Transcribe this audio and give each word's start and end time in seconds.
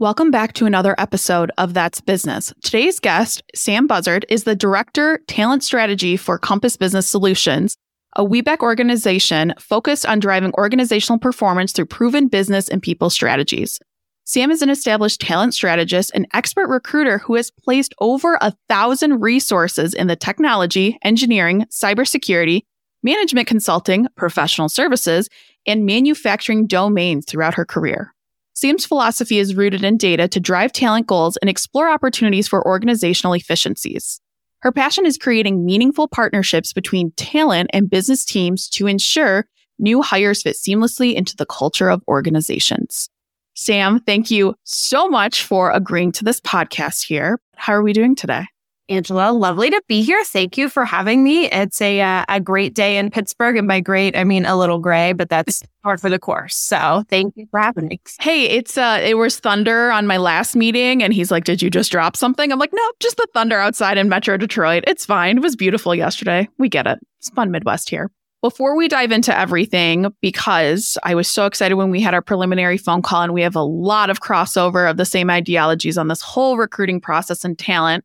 Welcome 0.00 0.30
back 0.30 0.52
to 0.52 0.64
another 0.64 0.94
episode 0.96 1.50
of 1.58 1.74
That's 1.74 2.00
Business. 2.00 2.54
Today's 2.62 3.00
guest, 3.00 3.42
Sam 3.52 3.88
Bussard, 3.88 4.22
is 4.28 4.44
the 4.44 4.54
Director, 4.54 5.18
Talent 5.26 5.64
Strategy 5.64 6.16
for 6.16 6.38
Compass 6.38 6.76
Business 6.76 7.08
Solutions, 7.08 7.76
a 8.14 8.24
WeBec 8.24 8.60
organization 8.60 9.54
focused 9.58 10.06
on 10.06 10.20
driving 10.20 10.52
organizational 10.52 11.18
performance 11.18 11.72
through 11.72 11.86
proven 11.86 12.28
business 12.28 12.68
and 12.68 12.80
people 12.80 13.10
strategies. 13.10 13.80
Sam 14.22 14.52
is 14.52 14.62
an 14.62 14.70
established 14.70 15.20
talent 15.20 15.52
strategist 15.52 16.12
and 16.14 16.28
expert 16.32 16.68
recruiter 16.68 17.18
who 17.18 17.34
has 17.34 17.50
placed 17.50 17.92
over 17.98 18.38
a 18.40 18.54
thousand 18.68 19.20
resources 19.20 19.94
in 19.94 20.06
the 20.06 20.14
technology, 20.14 20.96
engineering, 21.02 21.66
cybersecurity, 21.72 22.62
management 23.02 23.48
consulting, 23.48 24.06
professional 24.16 24.68
services, 24.68 25.28
and 25.66 25.84
manufacturing 25.84 26.68
domains 26.68 27.24
throughout 27.26 27.54
her 27.54 27.64
career. 27.64 28.14
Sam's 28.60 28.84
philosophy 28.84 29.38
is 29.38 29.54
rooted 29.54 29.84
in 29.84 29.96
data 29.98 30.26
to 30.26 30.40
drive 30.40 30.72
talent 30.72 31.06
goals 31.06 31.36
and 31.36 31.48
explore 31.48 31.88
opportunities 31.88 32.48
for 32.48 32.66
organizational 32.66 33.34
efficiencies. 33.34 34.20
Her 34.62 34.72
passion 34.72 35.06
is 35.06 35.16
creating 35.16 35.64
meaningful 35.64 36.08
partnerships 36.08 36.72
between 36.72 37.12
talent 37.12 37.70
and 37.72 37.88
business 37.88 38.24
teams 38.24 38.68
to 38.70 38.88
ensure 38.88 39.46
new 39.78 40.02
hires 40.02 40.42
fit 40.42 40.56
seamlessly 40.56 41.14
into 41.14 41.36
the 41.36 41.46
culture 41.46 41.88
of 41.88 42.02
organizations. 42.08 43.08
Sam, 43.54 44.00
thank 44.00 44.28
you 44.28 44.56
so 44.64 45.08
much 45.08 45.44
for 45.44 45.70
agreeing 45.70 46.10
to 46.10 46.24
this 46.24 46.40
podcast 46.40 47.06
here. 47.06 47.38
How 47.54 47.74
are 47.74 47.82
we 47.84 47.92
doing 47.92 48.16
today? 48.16 48.48
Angela, 48.88 49.32
lovely 49.32 49.68
to 49.70 49.82
be 49.86 50.02
here. 50.02 50.22
Thank 50.24 50.56
you 50.56 50.68
for 50.68 50.84
having 50.84 51.22
me. 51.22 51.46
It's 51.46 51.80
a 51.80 52.00
uh, 52.00 52.24
a 52.28 52.40
great 52.40 52.74
day 52.74 52.96
in 52.96 53.10
Pittsburgh, 53.10 53.56
and 53.56 53.68
by 53.68 53.80
great 53.80 54.16
I 54.16 54.24
mean 54.24 54.46
a 54.46 54.56
little 54.56 54.78
gray, 54.78 55.12
but 55.12 55.28
that's 55.28 55.62
part 55.82 56.00
for 56.00 56.08
the 56.08 56.18
course. 56.18 56.56
So 56.56 57.04
thank 57.08 57.36
you 57.36 57.46
for 57.50 57.60
having 57.60 57.88
me. 57.88 58.00
Hey, 58.20 58.44
it's 58.44 58.78
uh, 58.78 59.00
it 59.02 59.14
was 59.14 59.38
thunder 59.38 59.90
on 59.90 60.06
my 60.06 60.16
last 60.16 60.56
meeting, 60.56 61.02
and 61.02 61.12
he's 61.12 61.30
like, 61.30 61.44
"Did 61.44 61.60
you 61.60 61.68
just 61.68 61.92
drop 61.92 62.16
something?" 62.16 62.50
I'm 62.50 62.58
like, 62.58 62.72
"No, 62.72 62.92
just 63.00 63.18
the 63.18 63.28
thunder 63.34 63.58
outside 63.58 63.98
in 63.98 64.08
Metro 64.08 64.36
Detroit. 64.36 64.84
It's 64.86 65.04
fine. 65.04 65.36
It 65.36 65.42
was 65.42 65.54
beautiful 65.54 65.94
yesterday. 65.94 66.48
We 66.58 66.68
get 66.68 66.86
it. 66.86 66.98
It's 67.18 67.30
fun 67.30 67.50
Midwest 67.50 67.90
here." 67.90 68.10
Before 68.40 68.76
we 68.76 68.86
dive 68.86 69.10
into 69.10 69.36
everything, 69.36 70.14
because 70.22 70.96
I 71.02 71.16
was 71.16 71.28
so 71.28 71.44
excited 71.46 71.74
when 71.74 71.90
we 71.90 72.00
had 72.00 72.14
our 72.14 72.22
preliminary 72.22 72.78
phone 72.78 73.02
call, 73.02 73.22
and 73.22 73.34
we 73.34 73.42
have 73.42 73.56
a 73.56 73.62
lot 73.62 74.10
of 74.10 74.20
crossover 74.20 74.88
of 74.88 74.96
the 74.96 75.04
same 75.04 75.28
ideologies 75.28 75.98
on 75.98 76.06
this 76.06 76.22
whole 76.22 76.56
recruiting 76.56 77.00
process 77.00 77.44
and 77.44 77.58
talent. 77.58 78.04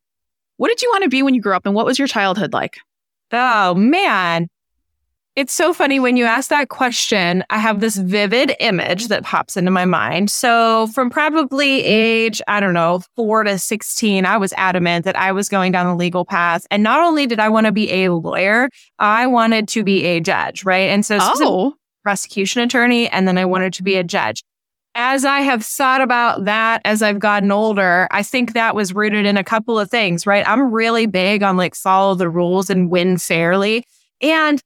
What 0.64 0.70
did 0.70 0.82
you 0.82 0.90
want 0.92 1.04
to 1.04 1.10
be 1.10 1.22
when 1.24 1.34
you 1.34 1.42
grew 1.42 1.54
up 1.54 1.66
and 1.66 1.76
what 1.76 1.86
was 1.86 2.00
your 2.00 2.08
childhood 2.08 2.54
like? 2.54 2.78
Oh, 3.34 3.76
man. 3.76 4.48
It's 5.36 5.52
so 5.52 5.74
funny 5.74 6.00
when 6.00 6.16
you 6.16 6.24
ask 6.24 6.50
that 6.52 6.70
question. 6.70 7.44
I 7.50 7.58
have 7.58 7.82
this 7.82 7.98
vivid 7.98 8.56
image 8.62 9.10
that 9.10 9.26
pops 9.26 9.58
into 9.58 9.72
my 9.72 9.84
mind. 9.84 10.32
So, 10.32 10.88
from 10.88 11.10
probably 11.10 11.84
age, 11.84 12.42
I 12.48 12.62
don't 12.62 12.74
know, 12.74 13.02
four 13.18 13.44
to 13.44 13.60
16, 13.60 14.26
I 14.26 14.38
was 14.38 14.54
adamant 14.56 15.04
that 15.04 15.18
I 15.18 15.34
was 15.34 15.50
going 15.50 15.74
down 15.74 15.86
the 15.86 15.96
legal 15.96 16.24
path. 16.24 16.66
And 16.72 16.82
not 16.82 17.02
only 17.02 17.28
did 17.28 17.42
I 17.42 17.50
want 17.50 17.66
to 17.66 17.74
be 17.74 17.92
a 17.92 18.14
lawyer, 18.14 18.70
I 19.00 19.28
wanted 19.28 19.68
to 19.68 19.84
be 19.84 20.06
a 20.06 20.22
judge, 20.22 20.64
right? 20.64 20.90
And 20.90 21.06
so, 21.06 21.18
oh. 21.20 21.74
prosecution 22.04 22.62
attorney, 22.62 23.10
and 23.10 23.28
then 23.28 23.38
I 23.38 23.44
wanted 23.44 23.74
to 23.74 23.84
be 23.84 23.98
a 23.98 24.04
judge 24.06 24.46
as 24.96 25.26
I 25.26 25.42
have 25.42 25.66
thought 25.66 26.02
about 26.02 26.46
that 26.46 26.82
as 26.86 27.02
I've 27.02 27.20
gotten 27.20 27.52
older, 27.52 28.08
I 28.12 28.22
think 28.24 28.54
that 28.54 28.76
was 28.76 28.94
rooted 28.94 29.26
in 29.26 29.38
a 29.38 29.44
couple 29.44 29.80
of 29.80 29.90
things, 29.90 30.28
right? 30.28 30.48
I'm 30.48 30.72
really 30.72 31.08
big 31.08 31.42
on 31.42 31.58
like 31.58 31.76
follow 31.76 32.16
the 32.16 32.30
rules 32.30 32.70
and 32.70 32.90
win 32.90 33.18
fairly. 33.18 33.86
And 34.22 34.62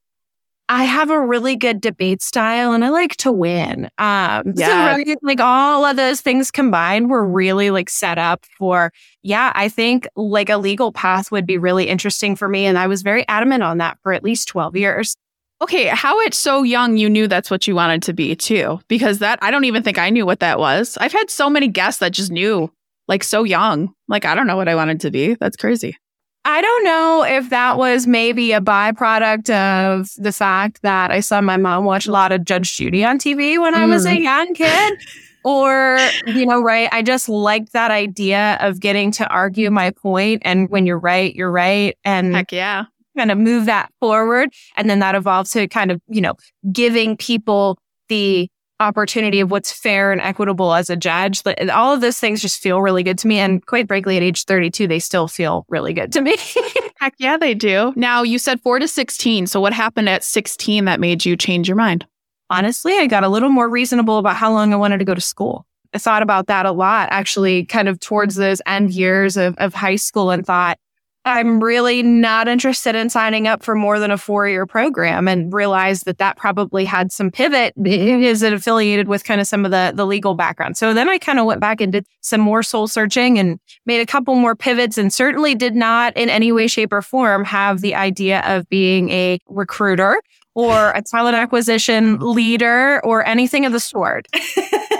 I 0.69 0.83
have 0.83 1.09
a 1.09 1.25
really 1.25 1.55
good 1.55 1.79
debate 1.79 2.21
style 2.21 2.73
and 2.73 2.83
I 2.83 2.89
like 2.89 3.15
to 3.17 3.31
win. 3.31 3.85
Um, 3.97 4.51
yeah. 4.55 4.97
so 4.97 5.15
like 5.21 5.39
all 5.39 5.85
of 5.85 5.95
those 5.95 6.19
things 6.19 6.51
combined 6.51 7.09
were 7.09 7.25
really 7.25 7.69
like 7.69 7.89
set 7.89 8.17
up 8.17 8.45
for, 8.57 8.91
yeah, 9.23 9.53
I 9.55 9.69
think 9.69 10.09
like 10.17 10.49
a 10.49 10.57
legal 10.57 10.91
path 10.91 11.31
would 11.31 11.45
be 11.45 11.57
really 11.57 11.87
interesting 11.87 12.35
for 12.35 12.49
me. 12.49 12.65
And 12.65 12.77
I 12.77 12.87
was 12.87 13.01
very 13.01 13.25
adamant 13.29 13.63
on 13.63 13.77
that 13.77 13.97
for 14.03 14.11
at 14.11 14.23
least 14.23 14.49
12 14.49 14.75
years. 14.75 15.15
Okay, 15.59 15.87
how 15.87 16.23
at 16.23 16.33
so 16.33 16.61
young 16.61 16.97
you 16.97 17.09
knew 17.09 17.27
that's 17.27 17.49
what 17.49 17.67
you 17.67 17.73
wanted 17.73 18.03
to 18.03 18.13
be 18.13 18.35
too? 18.35 18.79
Because 18.87 19.19
that 19.19 19.39
I 19.41 19.49
don't 19.49 19.65
even 19.65 19.81
think 19.81 19.97
I 19.97 20.09
knew 20.09 20.25
what 20.25 20.39
that 20.39 20.59
was. 20.59 20.97
I've 21.01 21.13
had 21.13 21.29
so 21.31 21.49
many 21.49 21.67
guests 21.67 21.99
that 21.99 22.11
just 22.11 22.31
knew 22.31 22.71
like 23.07 23.23
so 23.23 23.43
young. 23.43 23.93
Like 24.07 24.23
I 24.23 24.35
don't 24.35 24.45
know 24.45 24.55
what 24.55 24.67
I 24.67 24.75
wanted 24.75 25.01
to 25.01 25.11
be. 25.11 25.35
That's 25.35 25.57
crazy. 25.57 25.97
I 26.45 26.61
don't 26.61 26.83
know 26.83 27.25
if 27.27 27.49
that 27.49 27.77
was 27.77 28.07
maybe 28.07 28.53
a 28.53 28.61
byproduct 28.61 29.49
of 29.49 30.09
the 30.17 30.31
fact 30.31 30.81
that 30.83 31.11
I 31.11 31.19
saw 31.19 31.41
my 31.41 31.57
mom 31.57 31.85
watch 31.85 32.07
a 32.07 32.11
lot 32.11 32.31
of 32.31 32.45
Judge 32.45 32.77
Judy 32.77 33.03
on 33.03 33.17
TV 33.17 33.59
when 33.59 33.73
mm. 33.73 33.79
I 33.79 33.85
was 33.85 34.05
a 34.05 34.11
mm. 34.11 34.21
young 34.21 34.53
kid. 34.53 34.99
or, 35.43 35.97
you 36.25 36.45
know, 36.45 36.61
right. 36.61 36.87
I 36.91 37.01
just 37.01 37.27
liked 37.27 37.73
that 37.73 37.91
idea 37.91 38.57
of 38.61 38.79
getting 38.79 39.11
to 39.11 39.27
argue 39.27 39.69
my 39.71 39.91
point. 39.91 40.41
And 40.45 40.69
when 40.69 40.85
you're 40.85 40.99
right, 40.99 41.33
you're 41.35 41.51
right. 41.51 41.97
And 42.05 42.33
heck 42.33 42.51
yeah 42.51 42.85
kind 43.17 43.31
of 43.31 43.37
move 43.37 43.65
that 43.65 43.91
forward. 43.99 44.49
And 44.75 44.89
then 44.89 44.99
that 44.99 45.15
evolves 45.15 45.51
to 45.51 45.67
kind 45.67 45.91
of, 45.91 46.01
you 46.07 46.21
know, 46.21 46.35
giving 46.71 47.17
people 47.17 47.77
the 48.07 48.49
opportunity 48.79 49.39
of 49.39 49.51
what's 49.51 49.71
fair 49.71 50.11
and 50.11 50.21
equitable 50.21 50.73
as 50.73 50.89
a 50.89 50.95
judge. 50.95 51.41
All 51.73 51.93
of 51.93 52.01
those 52.01 52.19
things 52.19 52.41
just 52.41 52.61
feel 52.61 52.81
really 52.81 53.03
good 53.03 53.17
to 53.19 53.27
me. 53.27 53.39
And 53.39 53.65
quite 53.65 53.87
frankly, 53.87 54.17
at 54.17 54.23
age 54.23 54.45
32, 54.45 54.87
they 54.87 54.99
still 54.99 55.27
feel 55.27 55.65
really 55.67 55.93
good 55.93 56.11
to 56.13 56.21
me. 56.21 56.37
Heck 56.97 57.15
yeah, 57.17 57.37
they 57.37 57.53
do. 57.53 57.93
Now, 57.95 58.23
you 58.23 58.39
said 58.39 58.61
four 58.61 58.79
to 58.79 58.87
16. 58.87 59.47
So, 59.47 59.59
what 59.59 59.73
happened 59.73 60.09
at 60.09 60.23
16 60.23 60.85
that 60.85 60.99
made 60.99 61.25
you 61.25 61.35
change 61.35 61.67
your 61.67 61.77
mind? 61.77 62.05
Honestly, 62.49 62.97
I 62.97 63.07
got 63.07 63.23
a 63.23 63.29
little 63.29 63.49
more 63.49 63.69
reasonable 63.69 64.19
about 64.19 64.35
how 64.35 64.51
long 64.51 64.73
I 64.73 64.77
wanted 64.77 64.99
to 64.99 65.05
go 65.05 65.13
to 65.13 65.21
school. 65.21 65.65
I 65.93 65.97
thought 65.97 66.21
about 66.21 66.47
that 66.47 66.65
a 66.65 66.71
lot, 66.71 67.09
actually, 67.11 67.65
kind 67.65 67.87
of 67.87 67.99
towards 67.99 68.35
those 68.35 68.61
end 68.65 68.91
years 68.91 69.37
of, 69.37 69.55
of 69.57 69.73
high 69.73 69.95
school 69.95 70.31
and 70.31 70.45
thought, 70.45 70.77
I'm 71.27 71.61
really 71.61 72.01
not 72.03 72.47
interested 72.47 72.95
in 72.95 73.09
signing 73.09 73.47
up 73.47 73.61
for 73.61 73.75
more 73.75 73.99
than 73.99 74.11
a 74.11 74.17
four 74.17 74.47
year 74.47 74.65
program 74.65 75.27
and 75.27 75.53
realized 75.53 76.05
that 76.05 76.17
that 76.19 76.37
probably 76.37 76.85
had 76.85 77.11
some 77.11 77.29
pivot. 77.31 77.73
Is 77.85 78.41
it 78.41 78.53
affiliated 78.53 79.07
with 79.07 79.23
kind 79.23 79.41
of 79.41 79.47
some 79.47 79.65
of 79.65 79.71
the, 79.71 79.91
the 79.93 80.05
legal 80.05 80.35
background? 80.35 80.77
So 80.77 80.93
then 80.93 81.09
I 81.09 81.17
kind 81.17 81.39
of 81.39 81.45
went 81.45 81.61
back 81.61 81.81
and 81.81 81.91
did 81.91 82.07
some 82.21 82.41
more 82.41 82.63
soul 82.63 82.87
searching 82.87 83.37
and 83.37 83.59
made 83.85 83.99
a 83.99 84.05
couple 84.05 84.35
more 84.35 84.55
pivots 84.55 84.97
and 84.97 85.13
certainly 85.13 85.53
did 85.53 85.75
not 85.75 86.15
in 86.15 86.29
any 86.29 86.51
way, 86.51 86.67
shape, 86.67 86.93
or 86.93 87.01
form 87.01 87.43
have 87.43 87.81
the 87.81 87.93
idea 87.93 88.41
of 88.41 88.67
being 88.69 89.09
a 89.09 89.39
recruiter 89.47 90.21
or 90.55 90.91
a 90.91 91.01
talent 91.03 91.35
acquisition 91.35 92.19
leader 92.19 92.99
or 93.03 93.25
anything 93.25 93.65
of 93.65 93.73
the 93.73 93.79
sort. 93.79 94.27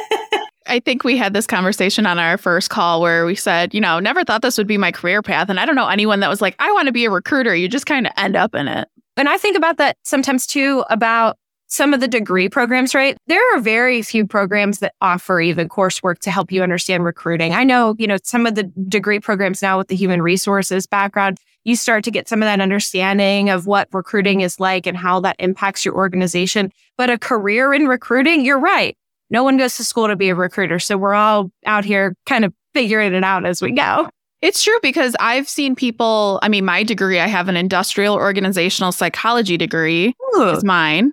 I 0.67 0.79
think 0.79 1.03
we 1.03 1.17
had 1.17 1.33
this 1.33 1.47
conversation 1.47 2.05
on 2.05 2.19
our 2.19 2.37
first 2.37 2.69
call 2.69 3.01
where 3.01 3.25
we 3.25 3.35
said, 3.35 3.73
you 3.73 3.81
know, 3.81 3.99
never 3.99 4.23
thought 4.23 4.41
this 4.41 4.57
would 4.57 4.67
be 4.67 4.77
my 4.77 4.91
career 4.91 5.21
path. 5.21 5.49
And 5.49 5.59
I 5.59 5.65
don't 5.65 5.75
know 5.75 5.87
anyone 5.87 6.19
that 6.19 6.29
was 6.29 6.41
like, 6.41 6.55
I 6.59 6.71
want 6.71 6.87
to 6.87 6.91
be 6.91 7.05
a 7.05 7.11
recruiter. 7.11 7.55
You 7.55 7.67
just 7.67 7.85
kind 7.85 8.05
of 8.05 8.13
end 8.17 8.35
up 8.35 8.53
in 8.55 8.67
it. 8.67 8.87
And 9.15 9.27
I 9.27 9.37
think 9.37 9.57
about 9.57 9.77
that 9.77 9.97
sometimes 10.03 10.45
too 10.45 10.83
about 10.89 11.37
some 11.69 11.93
of 11.93 11.99
the 11.99 12.07
degree 12.07 12.47
programs, 12.47 12.95
right? 12.95 13.17
There 13.27 13.41
are 13.53 13.59
very 13.59 14.01
few 14.01 14.25
programs 14.25 14.79
that 14.79 14.93
offer 15.01 15.41
even 15.41 15.67
coursework 15.67 16.19
to 16.19 16.31
help 16.31 16.51
you 16.51 16.63
understand 16.63 17.03
recruiting. 17.03 17.53
I 17.53 17.63
know, 17.63 17.95
you 17.97 18.07
know, 18.07 18.17
some 18.23 18.45
of 18.45 18.55
the 18.55 18.63
degree 18.63 19.19
programs 19.19 19.61
now 19.61 19.77
with 19.77 19.89
the 19.89 19.95
human 19.95 20.21
resources 20.21 20.87
background, 20.87 21.39
you 21.65 21.75
start 21.75 22.05
to 22.05 22.11
get 22.11 22.29
some 22.29 22.41
of 22.41 22.45
that 22.45 22.61
understanding 22.61 23.49
of 23.49 23.67
what 23.67 23.89
recruiting 23.91 24.41
is 24.41 24.59
like 24.59 24.87
and 24.87 24.95
how 24.95 25.19
that 25.21 25.35
impacts 25.39 25.83
your 25.83 25.95
organization. 25.95 26.71
But 26.97 27.09
a 27.09 27.17
career 27.17 27.73
in 27.73 27.87
recruiting, 27.87 28.45
you're 28.45 28.59
right 28.59 28.95
no 29.29 29.43
one 29.43 29.57
goes 29.57 29.77
to 29.77 29.83
school 29.83 30.07
to 30.07 30.15
be 30.15 30.29
a 30.29 30.35
recruiter. 30.35 30.79
So 30.79 30.97
we're 30.97 31.13
all 31.13 31.51
out 31.65 31.85
here 31.85 32.15
kind 32.25 32.45
of 32.45 32.53
figuring 32.73 33.13
it 33.13 33.23
out 33.23 33.45
as 33.45 33.61
we 33.61 33.71
go. 33.71 34.09
It's 34.41 34.63
true 34.63 34.77
because 34.81 35.15
I've 35.19 35.49
seen 35.49 35.75
people. 35.75 36.39
I 36.43 36.49
mean, 36.49 36.63
my 36.63 36.83
degree, 36.83 37.19
I 37.19 37.27
have 37.27 37.49
an 37.49 37.57
industrial 37.57 38.15
organizational 38.15 38.91
psychology 38.91 39.57
degree, 39.57 40.13
Ooh. 40.35 40.49
is 40.49 40.63
mine, 40.63 41.11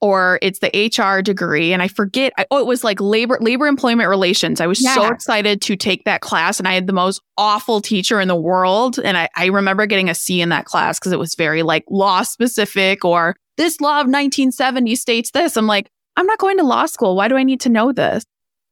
or 0.00 0.38
it's 0.40 0.60
the 0.60 0.70
HR 0.70 1.20
degree. 1.20 1.74
And 1.74 1.82
I 1.82 1.88
forget, 1.88 2.32
I, 2.38 2.46
oh, 2.50 2.58
it 2.58 2.66
was 2.66 2.82
like 2.82 3.00
labor, 3.02 3.36
labor 3.40 3.66
employment 3.66 4.08
relations. 4.08 4.62
I 4.62 4.66
was 4.66 4.82
yeah. 4.82 4.94
so 4.94 5.06
excited 5.08 5.60
to 5.62 5.76
take 5.76 6.04
that 6.04 6.22
class 6.22 6.58
and 6.58 6.66
I 6.66 6.72
had 6.72 6.86
the 6.86 6.94
most 6.94 7.20
awful 7.36 7.82
teacher 7.82 8.18
in 8.18 8.28
the 8.28 8.36
world. 8.36 8.98
And 8.98 9.18
I, 9.18 9.28
I 9.36 9.46
remember 9.46 9.84
getting 9.84 10.08
a 10.08 10.14
C 10.14 10.40
in 10.40 10.48
that 10.48 10.64
class 10.64 10.98
because 10.98 11.12
it 11.12 11.18
was 11.18 11.34
very 11.34 11.62
like 11.62 11.84
law 11.90 12.22
specific 12.22 13.04
or 13.04 13.36
this 13.56 13.78
law 13.80 14.00
of 14.00 14.06
1970 14.06 14.94
states 14.96 15.30
this. 15.32 15.56
I'm 15.56 15.66
like, 15.66 15.90
I'm 16.16 16.26
not 16.26 16.38
going 16.38 16.58
to 16.58 16.64
law 16.64 16.86
school. 16.86 17.16
Why 17.16 17.28
do 17.28 17.36
I 17.36 17.42
need 17.42 17.60
to 17.62 17.68
know 17.68 17.92
this? 17.92 18.24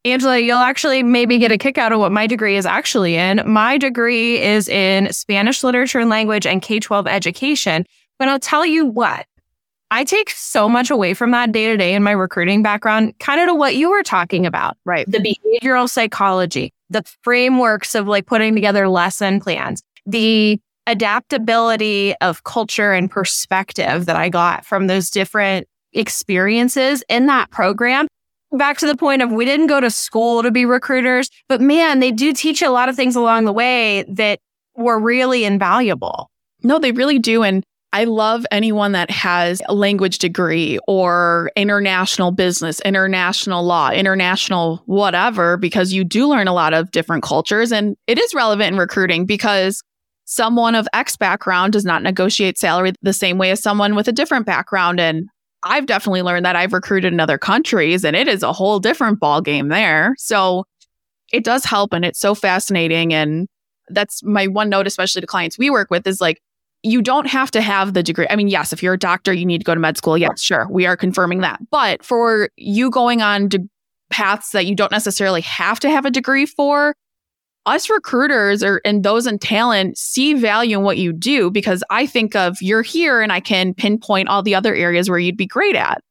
Angela, 0.05 0.39
you'll 0.39 0.59
actually 0.59 1.03
maybe 1.03 1.39
get 1.39 1.53
a 1.53 1.59
kick 1.59 1.79
out 1.79 1.93
of 1.93 2.01
what 2.01 2.11
my 2.11 2.27
degree 2.27 2.57
is 2.57 2.67
actually 2.67 3.15
in. 3.15 3.41
My 3.47 3.79
degree 3.79 4.41
is 4.43 4.69
in 4.69 5.13
Spanish 5.13 5.63
literature 5.63 6.01
and 6.01 6.11
language 6.11 6.47
and 6.47 6.61
K 6.61 6.81
12 6.81 7.07
education. 7.07 7.87
But 8.19 8.29
I'll 8.29 8.41
tell 8.41 8.67
you 8.67 8.85
what, 8.85 9.27
I 9.93 10.05
take 10.05 10.31
so 10.31 10.69
much 10.69 10.91
away 10.91 11.15
from 11.15 11.31
that 11.33 11.53
day 11.53 11.67
to 11.67 11.77
day 11.77 11.95
in 11.95 12.03
my 12.03 12.13
recruiting 12.13 12.63
background, 12.63 13.19
kind 13.21 13.41
of 13.41 13.49
to 13.49 13.55
what 13.55 13.77
you 13.77 13.91
were 13.91 14.03
talking 14.03 14.47
about, 14.47 14.77
right? 14.85 15.09
The 15.09 15.19
behavioral 15.19 15.89
psychology, 15.89 16.73
the 16.91 17.05
frameworks 17.23 17.95
of 17.95 18.09
like 18.09 18.27
putting 18.27 18.55
together 18.55 18.89
lesson 18.89 19.39
plans, 19.39 19.83
the 20.07 20.61
adaptability 20.87 22.15
of 22.21 22.43
culture 22.45 22.93
and 22.93 23.11
perspective 23.11 24.07
that 24.07 24.17
I 24.17 24.31
got 24.31 24.65
from 24.65 24.87
those 24.87 25.11
different 25.11 25.69
experiences 25.93 27.03
in 27.09 27.27
that 27.27 27.51
program 27.51 28.07
back 28.53 28.79
to 28.79 28.87
the 28.87 28.97
point 28.97 29.23
of 29.23 29.33
we 29.33 29.45
didn't 29.45 29.67
go 29.67 29.81
to 29.81 29.91
school 29.91 30.43
to 30.43 30.51
be 30.51 30.65
recruiters, 30.65 31.31
but 31.49 31.61
man, 31.61 32.01
they 32.01 32.11
do 32.11 32.33
teach 32.33 32.63
a 32.63 32.71
lot 32.71 32.89
of 32.89 32.97
things 32.97 33.17
along 33.17 33.45
the 33.45 33.53
way 33.53 34.05
that 34.09 34.39
were 34.77 34.99
really 34.99 35.45
invaluable. 35.45 36.31
No, 36.63 36.79
they 36.79 36.93
really 36.93 37.19
do. 37.19 37.43
And 37.43 37.65
I 37.95 38.05
love 38.05 38.47
anyone 38.51 38.93
that 38.93 39.11
has 39.11 39.61
a 39.69 39.75
language 39.75 40.19
degree 40.19 40.79
or 40.87 41.51
international 41.57 42.31
business, 42.31 42.81
international 42.81 43.65
law, 43.65 43.91
international 43.91 44.83
whatever, 44.87 45.59
because 45.59 45.93
you 45.93 46.03
do 46.03 46.27
learn 46.27 46.49
a 46.49 46.55
lot 46.55 46.73
of 46.73 46.91
different 46.91 47.23
cultures. 47.23 47.71
And 47.71 47.97
it 48.07 48.19
is 48.19 48.35
relevant 48.35 48.73
in 48.73 48.79
recruiting 48.79 49.27
because 49.27 49.83
someone 50.25 50.75
of 50.75 50.89
X 50.95 51.17
background 51.17 51.75
does 51.75 51.85
not 51.85 52.03
negotiate 52.03 52.57
salary 52.57 52.93
the 53.03 53.13
same 53.13 53.37
way 53.37 53.51
as 53.51 53.63
someone 53.63 53.95
with 53.95 54.09
a 54.09 54.13
different 54.13 54.47
background. 54.47 54.99
And 54.99 55.29
I've 55.65 55.87
definitely 55.87 56.23
learned 56.23 56.45
that 56.45 56.57
I've 56.57 56.73
recruited 56.73 57.13
in 57.13 57.21
other 57.21 57.39
countries 57.39 58.05
and 58.05 58.17
it 58.17 58.29
is 58.29 58.43
a 58.43 58.53
whole 58.53 58.81
different 58.81 59.21
ball 59.21 59.41
game 59.41 59.69
there. 59.69 60.15
So 60.19 60.65
it 61.33 61.45
does 61.45 61.65
help 61.65 61.93
and 61.93 62.05
it's 62.05 62.19
so 62.19 62.35
fascinating. 62.35 63.15
And 63.15 63.49
that's 63.89 64.23
my 64.23 64.47
one 64.47 64.69
note, 64.69 64.87
especially 64.87 65.21
to 65.21 65.27
clients 65.27 65.59
we 65.59 65.71
work 65.71 65.91
with, 65.91 66.07
is 66.07 66.21
like 66.21 66.41
you 66.83 67.01
don't 67.01 67.27
have 67.27 67.51
to 67.53 67.61
have 67.61 67.95
the 67.95 68.03
degree. 68.03 68.27
I 68.29 68.37
mean, 68.37 68.49
yes, 68.49 68.73
if 68.73 68.83
you're 68.83 68.95
a 68.95 68.99
doctor, 68.99 69.33
you 69.33 69.47
need 69.47 69.59
to 69.59 69.65
go 69.65 69.75
to 69.75 69.81
med 69.81 69.97
school. 69.97 70.19
Yes, 70.19 70.41
sure. 70.41 70.67
We 70.69 70.87
are 70.87 70.97
confirming 70.97 71.41
that. 71.41 71.61
But 71.71 72.05
for 72.05 72.51
you 72.57 72.91
going 72.91 73.23
on 73.23 73.49
de- 73.49 73.69
paths 74.11 74.51
that 74.51 74.67
you 74.67 74.75
don't 74.75 74.93
necessarily 74.93 75.41
have 75.43 75.81
to 75.81 75.91
have 75.91 76.05
a 76.05 76.11
degree 76.11 76.47
for, 76.47 76.95
us 77.67 77.89
recruiters 77.89 78.63
or 78.63 78.81
and 78.85 79.05
those 79.05 79.27
in 79.27 79.39
talent 79.39 79.97
see 79.97 80.35
value 80.35 80.79
in 80.79 80.85
what 80.85 80.99
you 80.99 81.13
do 81.13 81.51
because 81.51 81.85
I 81.91 82.07
think 82.07 82.35
of 82.35 82.61
you're 82.61 82.83
here 82.83 83.21
and 83.21 83.33
I 83.33 83.41
can 83.41 83.75
pinpoint 83.75 84.29
all 84.29 84.43
the 84.43 84.55
other 84.55 84.75
areas 84.75 85.09
where 85.09 85.19
you'd 85.19 85.37
be 85.37 85.47
great 85.47 85.77
at. 85.77 86.03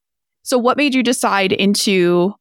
So 0.44 0.58
what 0.58 0.78
made 0.78 0.96
you 0.96 1.04
decide 1.04 1.52
into 1.52 2.34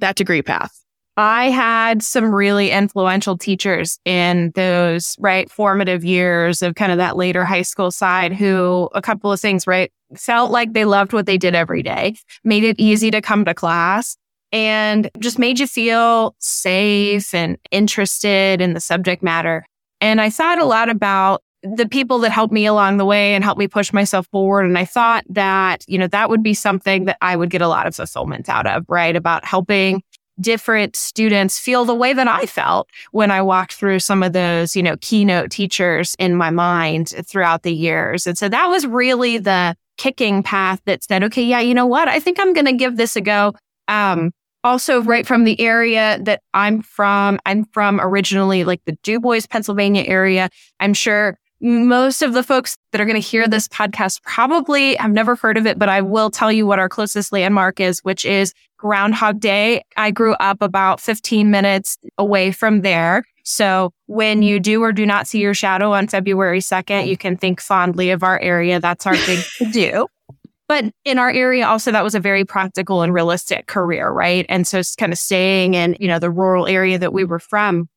that 0.00 0.16
degree 0.16 0.42
path? 0.42 0.72
I 1.18 1.48
had 1.48 2.02
some 2.02 2.34
really 2.34 2.70
influential 2.70 3.38
teachers 3.38 3.98
in 4.04 4.52
those 4.54 5.16
right 5.18 5.50
formative 5.50 6.04
years 6.04 6.60
of 6.60 6.74
kind 6.74 6.92
of 6.92 6.98
that 6.98 7.16
later 7.16 7.44
high 7.44 7.62
school 7.62 7.90
side 7.90 8.34
who 8.34 8.90
a 8.94 9.00
couple 9.00 9.32
of 9.32 9.40
things, 9.40 9.66
right? 9.66 9.90
Felt 10.14 10.50
like 10.50 10.72
they 10.72 10.84
loved 10.84 11.14
what 11.14 11.24
they 11.24 11.38
did 11.38 11.54
every 11.54 11.82
day, 11.82 12.16
made 12.44 12.64
it 12.64 12.78
easy 12.78 13.10
to 13.10 13.22
come 13.22 13.46
to 13.46 13.54
class 13.54 14.16
and 14.52 15.10
just 15.18 15.38
made 15.38 15.58
you 15.58 15.66
feel 15.66 16.34
safe 16.38 17.34
and 17.34 17.58
interested 17.70 18.60
in 18.60 18.74
the 18.74 18.80
subject 18.80 19.22
matter. 19.22 19.64
And 20.00 20.20
I 20.20 20.30
thought 20.30 20.58
a 20.58 20.64
lot 20.64 20.88
about 20.88 21.42
the 21.62 21.88
people 21.88 22.18
that 22.20 22.30
helped 22.30 22.52
me 22.52 22.66
along 22.66 22.96
the 22.96 23.04
way 23.04 23.34
and 23.34 23.42
helped 23.42 23.58
me 23.58 23.66
push 23.66 23.92
myself 23.92 24.26
forward. 24.28 24.66
And 24.66 24.78
I 24.78 24.84
thought 24.84 25.24
that, 25.30 25.84
you 25.88 25.98
know, 25.98 26.06
that 26.08 26.30
would 26.30 26.42
be 26.42 26.54
something 26.54 27.06
that 27.06 27.18
I 27.20 27.34
would 27.34 27.50
get 27.50 27.62
a 27.62 27.68
lot 27.68 27.86
of 27.86 27.96
fulfillment 27.96 28.48
out 28.48 28.66
of, 28.66 28.84
right? 28.88 29.16
About 29.16 29.44
helping 29.44 30.02
different 30.40 30.96
students 30.96 31.58
feel 31.58 31.84
the 31.84 31.94
way 31.94 32.12
that 32.12 32.28
I 32.28 32.46
felt 32.46 32.88
when 33.10 33.30
I 33.30 33.40
walked 33.40 33.72
through 33.72 34.00
some 34.00 34.22
of 34.22 34.32
those, 34.32 34.76
you 34.76 34.82
know, 34.82 34.96
keynote 35.00 35.50
teachers 35.50 36.14
in 36.18 36.36
my 36.36 36.50
mind 36.50 37.14
throughout 37.26 37.62
the 37.62 37.72
years. 37.72 38.26
And 38.26 38.36
so 38.36 38.48
that 38.48 38.66
was 38.66 38.86
really 38.86 39.38
the 39.38 39.74
kicking 39.96 40.42
path 40.42 40.80
that 40.84 41.02
said, 41.02 41.24
okay, 41.24 41.42
yeah, 41.42 41.60
you 41.60 41.72
know 41.72 41.86
what? 41.86 42.06
I 42.08 42.20
think 42.20 42.38
I'm 42.38 42.52
going 42.52 42.66
to 42.66 42.74
give 42.74 42.96
this 42.98 43.16
a 43.16 43.22
go. 43.22 43.54
Um, 43.88 44.32
also 44.64 45.00
right 45.02 45.26
from 45.26 45.44
the 45.44 45.60
area 45.60 46.18
that 46.22 46.42
I'm 46.52 46.82
from, 46.82 47.38
I'm 47.46 47.64
from 47.66 48.00
originally 48.00 48.64
like 48.64 48.82
the 48.84 48.98
DuBois, 49.02 49.46
Pennsylvania 49.48 50.04
area. 50.06 50.50
I'm 50.80 50.92
sure 50.92 51.38
most 51.60 52.20
of 52.20 52.34
the 52.34 52.42
folks 52.42 52.76
that 52.92 53.00
are 53.00 53.04
going 53.04 53.20
to 53.20 53.26
hear 53.26 53.46
this 53.48 53.68
podcast 53.68 54.22
probably 54.22 54.96
have 54.96 55.12
never 55.12 55.36
heard 55.36 55.56
of 55.56 55.66
it, 55.66 55.78
but 55.78 55.88
I 55.88 56.02
will 56.02 56.30
tell 56.30 56.52
you 56.52 56.66
what 56.66 56.78
our 56.78 56.88
closest 56.88 57.32
landmark 57.32 57.80
is, 57.80 58.00
which 58.00 58.24
is 58.24 58.52
Groundhog 58.76 59.40
Day. 59.40 59.82
I 59.96 60.10
grew 60.10 60.34
up 60.34 60.60
about 60.60 61.00
15 61.00 61.50
minutes 61.50 61.96
away 62.18 62.52
from 62.52 62.82
there. 62.82 63.24
So 63.44 63.92
when 64.06 64.42
you 64.42 64.58
do 64.60 64.82
or 64.82 64.92
do 64.92 65.06
not 65.06 65.26
see 65.26 65.38
your 65.38 65.54
shadow 65.54 65.92
on 65.92 66.08
February 66.08 66.60
2nd, 66.60 67.06
you 67.06 67.16
can 67.16 67.36
think 67.36 67.60
fondly 67.60 68.10
of 68.10 68.22
our 68.22 68.38
area. 68.40 68.80
That's 68.80 69.06
our 69.06 69.16
thing 69.16 69.38
to 69.58 69.72
do. 69.72 70.08
But 70.68 70.86
in 71.04 71.18
our 71.18 71.30
area, 71.30 71.66
also, 71.66 71.92
that 71.92 72.02
was 72.02 72.14
a 72.14 72.20
very 72.20 72.44
practical 72.44 73.02
and 73.02 73.14
realistic 73.14 73.66
career, 73.66 74.10
right? 74.10 74.44
And 74.48 74.66
so 74.66 74.78
it's 74.78 74.96
kind 74.96 75.12
of 75.12 75.18
staying 75.18 75.74
in, 75.74 75.96
you 76.00 76.08
know, 76.08 76.18
the 76.18 76.30
rural 76.30 76.66
area 76.66 76.98
that 76.98 77.12
we 77.12 77.24
were 77.24 77.38
from, 77.38 77.88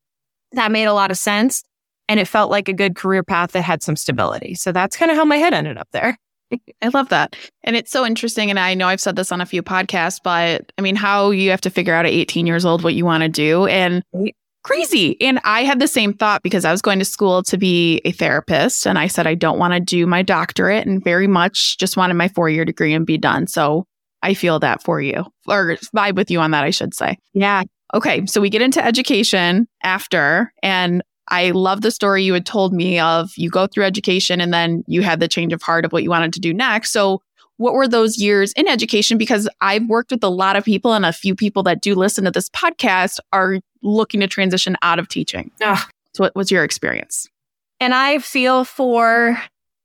that 0.51 0.71
made 0.71 0.86
a 0.86 0.94
lot 0.94 1.12
of 1.12 1.18
sense 1.18 1.63
and 2.10 2.19
it 2.19 2.27
felt 2.27 2.50
like 2.50 2.68
a 2.68 2.74
good 2.74 2.95
career 2.95 3.24
path 3.24 3.51
that 3.51 3.62
had 3.62 3.83
some 3.83 3.95
stability. 3.95 4.56
So 4.56 4.71
that's 4.71 4.98
kind 4.98 5.12
of 5.12 5.16
how 5.16 5.25
my 5.25 5.38
head 5.38 5.54
ended 5.54 5.77
up 5.77 5.88
there. 5.92 6.18
I 6.81 6.88
love 6.89 7.10
that. 7.10 7.36
And 7.63 7.75
it's 7.75 7.92
so 7.92 8.06
interesting. 8.06 8.50
And 8.50 8.60
I 8.60 8.74
know 8.74 8.88
I've 8.88 9.00
said 9.00 9.16
this 9.16 9.31
on 9.31 9.42
a 9.42 9.45
few 9.45 9.62
podcasts, 9.62 10.19
but 10.21 10.71
I 10.77 10.81
mean, 10.81 10.95
how 10.95 11.30
you 11.30 11.51
have 11.51 11.62
to 11.62 11.69
figure 11.69 11.94
out 11.94 12.06
at 12.06 12.12
18 12.12 12.48
years 12.48 12.66
old 12.66 12.83
what 12.83 12.95
you 12.95 13.06
want 13.06 13.21
to 13.21 13.30
do 13.30 13.68
and 13.68 14.04
crazy. 14.69 15.19
And 15.19 15.39
I 15.45 15.63
had 15.63 15.80
the 15.80 15.88
same 15.88 16.13
thought 16.13 16.44
because 16.44 16.63
I 16.63 16.71
was 16.71 16.83
going 16.83 17.00
to 17.00 17.06
school 17.06 17.42
to 17.42 17.57
be 17.57 18.01
a 18.06 18.12
therapist. 18.12 18.86
And 18.86 19.00
I 19.00 19.07
said, 19.07 19.25
I 19.25 19.33
don't 19.33 19.57
want 19.57 19.74
to 19.74 19.80
do 19.80 20.06
my 20.06 20.21
doctorate 20.21 20.86
and 20.86 21.04
very 21.04 21.25
much 21.25 21.80
just 21.80 21.98
wanted 21.98 22.13
my 22.13 22.27
four 22.27 22.50
year 22.50 22.66
degree 22.66 22.94
and 22.94 23.04
be 23.04 23.18
done. 23.18 23.48
So 23.48 23.88
I 24.21 24.36
feel 24.36 24.60
that 24.60 24.83
for 24.83 25.01
you 25.01 25.25
or 25.48 25.77
vibe 25.95 26.16
with 26.18 26.30
you 26.30 26.39
on 26.39 26.51
that, 26.51 26.66
I 26.66 26.69
should 26.69 26.94
say. 26.94 27.18
Yeah. 27.33 27.63
Okay. 27.95 28.27
So 28.27 28.42
we 28.42 28.51
get 28.51 28.62
into 28.62 28.86
education 28.86 29.68
after. 29.83 30.54
And 30.62 31.01
I 31.30 31.50
love 31.50 31.81
the 31.81 31.89
story 31.89 32.24
you 32.24 32.36
had 32.36 32.45
told 32.45 32.71
me 32.71 33.00
of 33.00 33.31
you 33.38 33.50
go 33.50 33.66
through 33.66 33.86
education 33.86 34.39
and 34.39 34.54
then 34.54 34.83
you 34.86 35.01
had 35.01 35.19
the 35.19 35.27
change 35.27 35.51
of 35.51 35.63
heart 35.63 35.83
of 35.83 35.92
what 35.92 36.04
you 36.04 36.12
wanted 36.12 36.33
to 36.33 36.39
do 36.39 36.54
next. 36.54 36.92
So, 36.92 37.24
what 37.59 37.73
were 37.73 37.89
those 37.89 38.17
years 38.17 38.53
in 38.53 38.69
education? 38.69 39.17
Because 39.17 39.47
I've 39.59 39.85
worked 39.88 40.11
with 40.11 40.23
a 40.23 40.29
lot 40.29 40.56
of 40.56 40.63
people 40.63 40.94
and 40.94 41.06
a 41.06 41.11
few 41.11 41.35
people 41.35 41.61
that 41.63 41.81
do 41.81 41.94
listen 41.94 42.23
to 42.23 42.31
this 42.31 42.50
podcast 42.50 43.19
are 43.33 43.59
looking 43.83 44.21
to 44.21 44.27
transition 44.27 44.77
out 44.81 44.97
of 44.97 45.09
teaching. 45.09 45.51
Ugh. 45.61 45.77
So, 46.13 46.23
what 46.23 46.35
was 46.35 46.50
your 46.51 46.63
experience? 46.63 47.27
And 47.81 47.94
I 47.94 48.19
feel 48.19 48.63
for 48.63 49.41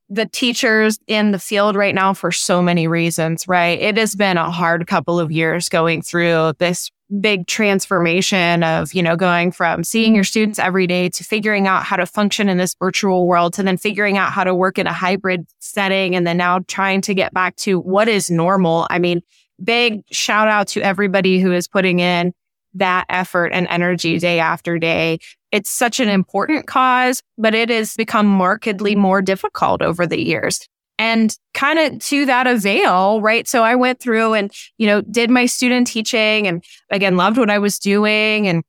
the 0.08 0.26
teachers 0.26 1.00
in 1.08 1.32
the 1.32 1.38
field 1.38 1.74
right 1.74 1.94
now 1.94 2.14
for 2.14 2.30
so 2.30 2.62
many 2.62 2.86
reasons, 2.86 3.48
right? 3.48 3.80
It 3.80 3.96
has 3.96 4.14
been 4.14 4.36
a 4.36 4.50
hard 4.52 4.86
couple 4.86 5.18
of 5.18 5.32
years 5.32 5.68
going 5.68 6.02
through 6.02 6.52
this 6.58 6.90
big 7.20 7.46
transformation 7.46 8.62
of, 8.62 8.92
you 8.94 9.02
know, 9.02 9.16
going 9.16 9.52
from 9.52 9.84
seeing 9.84 10.14
your 10.14 10.24
students 10.24 10.58
every 10.58 10.86
day 10.86 11.08
to 11.08 11.24
figuring 11.24 11.66
out 11.66 11.84
how 11.84 11.96
to 11.96 12.06
function 12.06 12.48
in 12.48 12.58
this 12.58 12.74
virtual 12.78 13.26
world 13.26 13.54
to 13.54 13.62
then 13.62 13.76
figuring 13.76 14.18
out 14.18 14.32
how 14.32 14.44
to 14.44 14.54
work 14.54 14.78
in 14.78 14.86
a 14.86 14.92
hybrid 14.92 15.46
setting 15.60 16.14
and 16.14 16.26
then 16.26 16.36
now 16.36 16.60
trying 16.68 17.00
to 17.00 17.14
get 17.14 17.32
back 17.32 17.56
to 17.56 17.78
what 17.80 18.08
is 18.08 18.30
normal. 18.30 18.86
I 18.90 18.98
mean, 18.98 19.20
big 19.62 20.02
shout 20.10 20.48
out 20.48 20.68
to 20.68 20.82
everybody 20.82 21.40
who 21.40 21.52
is 21.52 21.68
putting 21.68 22.00
in 22.00 22.32
that 22.74 23.06
effort 23.08 23.48
and 23.52 23.66
energy 23.68 24.18
day 24.18 24.40
after 24.40 24.78
day. 24.78 25.18
It's 25.52 25.70
such 25.70 26.00
an 26.00 26.08
important 26.08 26.66
cause, 26.66 27.22
but 27.38 27.54
it 27.54 27.70
has 27.70 27.94
become 27.94 28.26
markedly 28.26 28.96
more 28.96 29.22
difficult 29.22 29.80
over 29.82 30.06
the 30.06 30.20
years 30.20 30.68
and 30.98 31.36
kind 31.54 31.78
of 31.78 31.98
to 31.98 32.26
that 32.26 32.46
avail, 32.46 33.20
right? 33.20 33.48
So 33.48 33.62
I 33.62 33.74
went 33.74 34.00
through 34.00 34.34
and, 34.34 34.52
you 34.78 34.86
know, 34.86 35.00
did 35.02 35.30
my 35.30 35.46
student 35.46 35.86
teaching 35.86 36.46
and 36.46 36.64
again, 36.90 37.16
loved 37.16 37.38
what 37.38 37.50
I 37.50 37.58
was 37.58 37.78
doing 37.78 38.46
and 38.46 38.62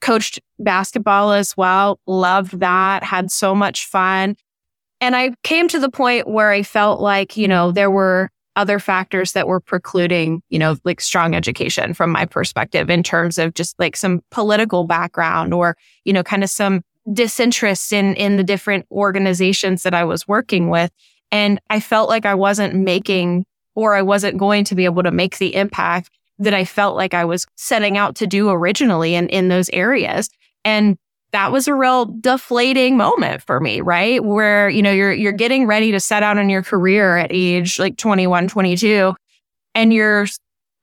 coached 0.00 0.40
basketball 0.58 1.32
as 1.32 1.56
well. 1.56 1.98
Loved 2.06 2.60
that, 2.60 3.02
had 3.02 3.30
so 3.30 3.54
much 3.54 3.86
fun. 3.86 4.36
And 5.00 5.16
I 5.16 5.34
came 5.42 5.68
to 5.68 5.78
the 5.78 5.90
point 5.90 6.28
where 6.28 6.50
I 6.50 6.62
felt 6.62 7.00
like, 7.00 7.36
you 7.36 7.48
know, 7.48 7.72
there 7.72 7.90
were 7.90 8.30
other 8.56 8.78
factors 8.78 9.32
that 9.32 9.46
were 9.46 9.60
precluding, 9.60 10.42
you 10.50 10.58
know, 10.58 10.76
like 10.84 11.00
strong 11.00 11.34
education 11.34 11.94
from 11.94 12.10
my 12.10 12.26
perspective 12.26 12.90
in 12.90 13.02
terms 13.02 13.38
of 13.38 13.54
just 13.54 13.78
like 13.78 13.96
some 13.96 14.20
political 14.30 14.84
background 14.84 15.54
or, 15.54 15.76
you 16.04 16.12
know, 16.12 16.22
kind 16.22 16.44
of 16.44 16.50
some 16.50 16.82
disinterest 17.10 17.92
in 17.92 18.14
in 18.16 18.36
the 18.36 18.44
different 18.44 18.86
organizations 18.90 19.82
that 19.84 19.94
I 19.94 20.04
was 20.04 20.28
working 20.28 20.68
with. 20.68 20.90
And 21.32 21.60
I 21.70 21.80
felt 21.80 22.08
like 22.08 22.26
I 22.26 22.34
wasn't 22.34 22.74
making 22.74 23.44
or 23.74 23.94
I 23.94 24.02
wasn't 24.02 24.38
going 24.38 24.64
to 24.64 24.74
be 24.74 24.84
able 24.84 25.02
to 25.02 25.10
make 25.10 25.38
the 25.38 25.54
impact 25.54 26.10
that 26.38 26.54
I 26.54 26.64
felt 26.64 26.96
like 26.96 27.14
I 27.14 27.24
was 27.24 27.46
setting 27.56 27.96
out 27.96 28.16
to 28.16 28.26
do 28.26 28.50
originally 28.50 29.14
in, 29.14 29.28
in 29.28 29.48
those 29.48 29.68
areas. 29.70 30.28
And 30.64 30.96
that 31.32 31.52
was 31.52 31.68
a 31.68 31.74
real 31.74 32.06
deflating 32.06 32.96
moment 32.96 33.42
for 33.42 33.60
me, 33.60 33.80
right? 33.80 34.24
Where, 34.24 34.68
you 34.68 34.82
know, 34.82 34.90
you're, 34.90 35.12
you're 35.12 35.32
getting 35.32 35.66
ready 35.66 35.92
to 35.92 36.00
set 36.00 36.22
out 36.22 36.38
on 36.38 36.50
your 36.50 36.62
career 36.62 37.16
at 37.16 37.30
age 37.30 37.78
like 37.78 37.96
21, 37.96 38.48
22, 38.48 39.14
and 39.74 39.92
you're 39.92 40.26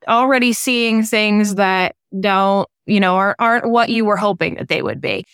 already 0.07 0.53
seeing 0.53 1.03
things 1.03 1.55
that 1.55 1.95
don't, 2.17 2.69
you 2.85 2.99
know, 2.99 3.15
are, 3.17 3.35
aren't 3.39 3.69
what 3.69 3.89
you 3.89 4.05
were 4.05 4.15
hoping 4.15 4.55
that 4.55 4.69
they 4.69 4.81
would 4.81 5.01
be. 5.01 5.25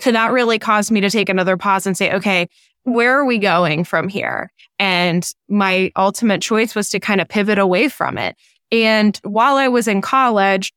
So 0.00 0.12
that 0.12 0.32
really 0.32 0.58
caused 0.58 0.90
me 0.90 1.00
to 1.02 1.10
take 1.10 1.28
another 1.28 1.56
pause 1.56 1.86
and 1.86 1.96
say, 1.96 2.12
okay, 2.14 2.48
where 2.86 3.18
are 3.18 3.24
we 3.24 3.38
going 3.38 3.84
from 3.84 4.08
here? 4.08 4.50
And 4.78 5.28
my 5.48 5.90
ultimate 5.96 6.40
choice 6.40 6.74
was 6.74 6.88
to 6.90 7.00
kind 7.00 7.20
of 7.20 7.28
pivot 7.28 7.58
away 7.58 7.88
from 7.88 8.16
it. 8.16 8.36
And 8.70 9.18
while 9.22 9.56
I 9.56 9.68
was 9.68 9.88
in 9.88 10.00
college, 10.00 10.72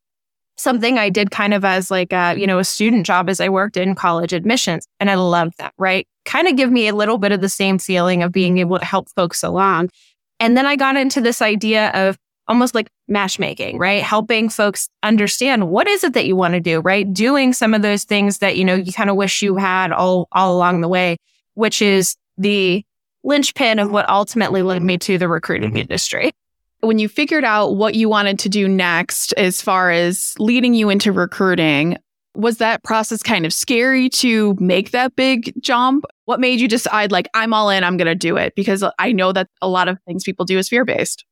something 0.56 0.98
I 0.98 1.08
did 1.08 1.30
kind 1.30 1.54
of 1.54 1.64
as 1.64 1.90
like 1.90 2.12
a, 2.12 2.34
you 2.36 2.46
know, 2.46 2.58
a 2.58 2.64
student 2.64 3.06
job 3.06 3.28
as 3.28 3.40
I 3.40 3.48
worked 3.48 3.76
in 3.76 3.94
college 3.94 4.32
admissions. 4.32 4.86
And 4.98 5.10
I 5.10 5.14
loved 5.14 5.54
that, 5.58 5.72
right? 5.78 6.06
Kind 6.24 6.48
of 6.48 6.56
give 6.56 6.70
me 6.70 6.88
a 6.88 6.94
little 6.94 7.18
bit 7.18 7.32
of 7.32 7.40
the 7.40 7.48
same 7.48 7.78
feeling 7.78 8.22
of 8.22 8.32
being 8.32 8.58
able 8.58 8.78
to 8.78 8.84
help 8.84 9.08
folks 9.10 9.42
along. 9.42 9.90
And 10.38 10.56
then 10.56 10.66
I 10.66 10.76
got 10.76 10.96
into 10.96 11.20
this 11.20 11.40
idea 11.40 11.90
of, 11.90 12.18
almost 12.48 12.74
like 12.74 12.88
matchmaking, 13.06 13.78
right? 13.78 14.02
Helping 14.02 14.48
folks 14.48 14.88
understand 15.04 15.70
what 15.70 15.86
is 15.86 16.02
it 16.02 16.14
that 16.14 16.26
you 16.26 16.34
want 16.34 16.52
to 16.54 16.60
do, 16.60 16.80
right? 16.80 17.12
Doing 17.14 17.52
some 17.52 17.74
of 17.74 17.82
those 17.82 18.02
things 18.02 18.38
that, 18.38 18.56
you 18.56 18.64
know, 18.64 18.74
you 18.74 18.92
kind 18.92 19.08
of 19.08 19.14
wish 19.14 19.40
you 19.40 19.54
had 19.54 19.92
all, 19.92 20.26
all 20.32 20.56
along 20.56 20.80
the 20.80 20.88
way, 20.88 21.16
which 21.54 21.82
is 21.82 22.16
the 22.38 22.84
linchpin 23.22 23.78
of 23.78 23.90
what 23.90 24.08
ultimately 24.08 24.62
led 24.62 24.82
me 24.82 24.98
to 24.98 25.18
the 25.18 25.28
recruiting 25.28 25.76
industry. 25.76 26.32
When 26.80 26.98
you 26.98 27.08
figured 27.08 27.44
out 27.44 27.76
what 27.76 27.94
you 27.94 28.08
wanted 28.08 28.38
to 28.40 28.48
do 28.48 28.66
next, 28.66 29.34
as 29.34 29.60
far 29.60 29.90
as 29.90 30.34
leading 30.38 30.72
you 30.72 30.88
into 30.88 31.12
recruiting, 31.12 31.98
was 32.34 32.58
that 32.58 32.82
process 32.84 33.22
kind 33.22 33.44
of 33.44 33.52
scary 33.52 34.08
to 34.08 34.56
make 34.58 34.92
that 34.92 35.14
big 35.16 35.52
jump? 35.60 36.04
What 36.24 36.40
made 36.40 36.60
you 36.60 36.68
decide, 36.68 37.12
like, 37.12 37.28
I'm 37.34 37.52
all 37.52 37.68
in, 37.68 37.84
I'm 37.84 37.96
going 37.96 38.06
to 38.06 38.14
do 38.14 38.36
it? 38.36 38.54
Because 38.54 38.82
I 38.98 39.12
know 39.12 39.32
that 39.32 39.48
a 39.60 39.68
lot 39.68 39.88
of 39.88 39.98
things 40.06 40.24
people 40.24 40.46
do 40.46 40.56
is 40.56 40.68
fear 40.68 40.84
based. 40.84 41.24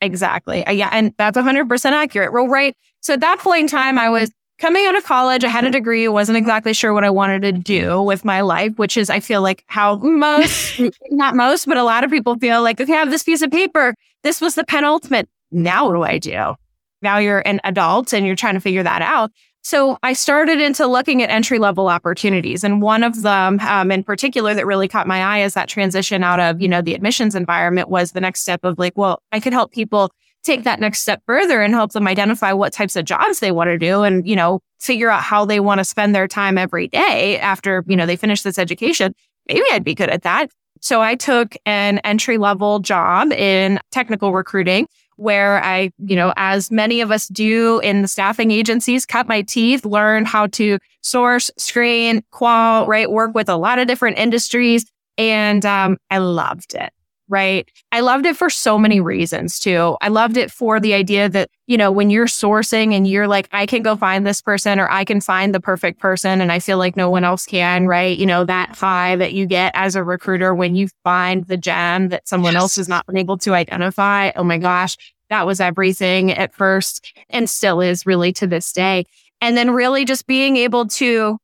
Exactly. 0.00 0.64
Uh, 0.66 0.72
yeah. 0.72 0.90
And 0.92 1.12
that's 1.16 1.36
100% 1.36 1.92
accurate. 1.92 2.32
Well, 2.32 2.46
right. 2.46 2.76
So 3.00 3.14
at 3.14 3.20
that 3.20 3.38
point 3.38 3.62
in 3.62 3.68
time, 3.68 3.98
I 3.98 4.10
was 4.10 4.30
coming 4.58 4.86
out 4.86 4.96
of 4.96 5.04
college. 5.04 5.44
I 5.44 5.48
had 5.48 5.64
a 5.64 5.70
degree, 5.70 6.06
wasn't 6.08 6.38
exactly 6.38 6.72
sure 6.72 6.92
what 6.92 7.04
I 7.04 7.10
wanted 7.10 7.42
to 7.42 7.52
do 7.52 8.02
with 8.02 8.24
my 8.24 8.40
life, 8.40 8.78
which 8.78 8.96
is, 8.96 9.10
I 9.10 9.20
feel 9.20 9.42
like 9.42 9.64
how 9.66 9.96
most, 9.96 10.80
not 11.10 11.34
most, 11.34 11.66
but 11.66 11.76
a 11.76 11.84
lot 11.84 12.04
of 12.04 12.10
people 12.10 12.36
feel 12.36 12.62
like, 12.62 12.80
okay, 12.80 12.92
I 12.92 12.96
have 12.96 13.10
this 13.10 13.22
piece 13.22 13.42
of 13.42 13.50
paper. 13.50 13.94
This 14.22 14.40
was 14.40 14.54
the 14.54 14.64
penultimate. 14.64 15.28
Now 15.50 15.86
what 15.86 15.94
do 15.94 16.02
I 16.02 16.18
do? 16.18 16.54
Now 17.02 17.18
you're 17.18 17.46
an 17.46 17.60
adult 17.64 18.12
and 18.12 18.26
you're 18.26 18.36
trying 18.36 18.54
to 18.54 18.60
figure 18.60 18.82
that 18.82 19.02
out. 19.02 19.30
So 19.62 19.98
I 20.02 20.12
started 20.12 20.60
into 20.60 20.86
looking 20.86 21.22
at 21.22 21.30
entry 21.30 21.58
level 21.58 21.88
opportunities. 21.88 22.64
And 22.64 22.82
one 22.82 23.02
of 23.02 23.22
them 23.22 23.58
um, 23.60 23.90
in 23.90 24.04
particular 24.04 24.52
that 24.52 24.66
really 24.66 24.88
caught 24.88 25.06
my 25.06 25.22
eye 25.22 25.40
as 25.40 25.54
that 25.54 25.70
transition 25.70 26.22
out 26.22 26.38
of, 26.38 26.60
you 26.60 26.68
know, 26.68 26.82
the 26.82 26.94
admissions 26.94 27.34
environment 27.34 27.88
was 27.88 28.12
the 28.12 28.20
next 28.20 28.42
step 28.42 28.62
of 28.62 28.78
like, 28.78 28.92
well, 28.96 29.22
I 29.32 29.40
could 29.40 29.54
help 29.54 29.72
people 29.72 30.12
take 30.44 30.64
that 30.64 30.80
next 30.80 31.00
step 31.00 31.22
further 31.26 31.60
and 31.62 31.74
help 31.74 31.92
them 31.92 32.06
identify 32.06 32.52
what 32.52 32.72
types 32.72 32.96
of 32.96 33.04
jobs 33.04 33.40
they 33.40 33.50
want 33.50 33.68
to 33.68 33.78
do 33.78 34.02
and, 34.02 34.26
you 34.28 34.36
know, 34.36 34.60
figure 34.78 35.10
out 35.10 35.22
how 35.22 35.44
they 35.44 35.60
want 35.60 35.78
to 35.78 35.84
spend 35.84 36.14
their 36.14 36.28
time 36.28 36.58
every 36.58 36.88
day 36.88 37.38
after, 37.40 37.82
you 37.86 37.96
know, 37.96 38.06
they 38.06 38.16
finish 38.16 38.42
this 38.42 38.58
education. 38.58 39.14
Maybe 39.48 39.64
I'd 39.72 39.84
be 39.84 39.94
good 39.94 40.10
at 40.10 40.22
that. 40.22 40.50
So 40.80 41.00
I 41.00 41.14
took 41.14 41.56
an 41.64 41.98
entry 42.00 42.36
level 42.36 42.78
job 42.80 43.32
in 43.32 43.80
technical 43.90 44.32
recruiting 44.32 44.86
where 45.16 45.62
I, 45.62 45.90
you 45.98 46.16
know, 46.16 46.34
as 46.36 46.70
many 46.70 47.00
of 47.00 47.10
us 47.10 47.28
do 47.28 47.78
in 47.80 48.02
the 48.02 48.08
staffing 48.08 48.50
agencies, 48.50 49.06
cut 49.06 49.28
my 49.28 49.42
teeth, 49.42 49.86
learn 49.86 50.24
how 50.24 50.48
to 50.48 50.78
source, 51.02 51.50
screen, 51.56 52.22
qual, 52.32 52.86
right? 52.86 53.10
Work 53.10 53.34
with 53.34 53.48
a 53.48 53.56
lot 53.56 53.78
of 53.78 53.86
different 53.86 54.18
industries. 54.18 54.84
And 55.16 55.64
um, 55.64 55.96
I 56.10 56.18
loved 56.18 56.74
it. 56.74 56.92
Right. 57.26 57.66
I 57.90 58.00
loved 58.00 58.26
it 58.26 58.36
for 58.36 58.50
so 58.50 58.78
many 58.78 59.00
reasons 59.00 59.58
too. 59.58 59.96
I 60.02 60.08
loved 60.08 60.36
it 60.36 60.50
for 60.50 60.78
the 60.78 60.92
idea 60.92 61.26
that, 61.30 61.48
you 61.66 61.78
know, 61.78 61.90
when 61.90 62.10
you're 62.10 62.26
sourcing 62.26 62.92
and 62.92 63.06
you're 63.06 63.26
like, 63.26 63.48
I 63.50 63.64
can 63.64 63.82
go 63.82 63.96
find 63.96 64.26
this 64.26 64.42
person 64.42 64.78
or 64.78 64.90
I 64.90 65.06
can 65.06 65.22
find 65.22 65.54
the 65.54 65.60
perfect 65.60 66.00
person 66.00 66.42
and 66.42 66.52
I 66.52 66.58
feel 66.58 66.76
like 66.76 66.98
no 66.98 67.08
one 67.08 67.24
else 67.24 67.46
can, 67.46 67.86
right? 67.86 68.18
You 68.18 68.26
know, 68.26 68.44
that 68.44 68.76
high 68.76 69.16
that 69.16 69.32
you 69.32 69.46
get 69.46 69.72
as 69.74 69.96
a 69.96 70.04
recruiter 70.04 70.54
when 70.54 70.74
you 70.74 70.88
find 71.02 71.46
the 71.46 71.56
gem 71.56 72.10
that 72.10 72.28
someone 72.28 72.52
yes. 72.52 72.62
else 72.62 72.76
has 72.76 72.88
not 72.90 73.06
been 73.06 73.16
able 73.16 73.38
to 73.38 73.54
identify. 73.54 74.30
Oh 74.36 74.44
my 74.44 74.58
gosh, 74.58 74.98
that 75.30 75.46
was 75.46 75.60
everything 75.60 76.30
at 76.30 76.54
first 76.54 77.16
and 77.30 77.48
still 77.48 77.80
is 77.80 78.04
really 78.04 78.34
to 78.34 78.46
this 78.46 78.70
day. 78.70 79.06
And 79.40 79.56
then 79.56 79.70
really 79.70 80.04
just 80.04 80.26
being 80.26 80.56
able 80.58 80.88
to 80.88 81.38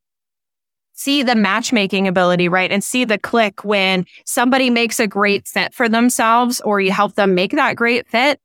see 1.00 1.22
the 1.22 1.34
matchmaking 1.34 2.06
ability, 2.06 2.48
right? 2.48 2.70
And 2.70 2.84
see 2.84 3.06
the 3.06 3.18
click 3.18 3.64
when 3.64 4.04
somebody 4.26 4.68
makes 4.68 5.00
a 5.00 5.06
great 5.06 5.48
fit 5.48 5.72
for 5.72 5.88
themselves 5.88 6.60
or 6.60 6.78
you 6.80 6.92
help 6.92 7.14
them 7.14 7.34
make 7.34 7.52
that 7.52 7.74
great 7.74 8.06
fit. 8.06 8.38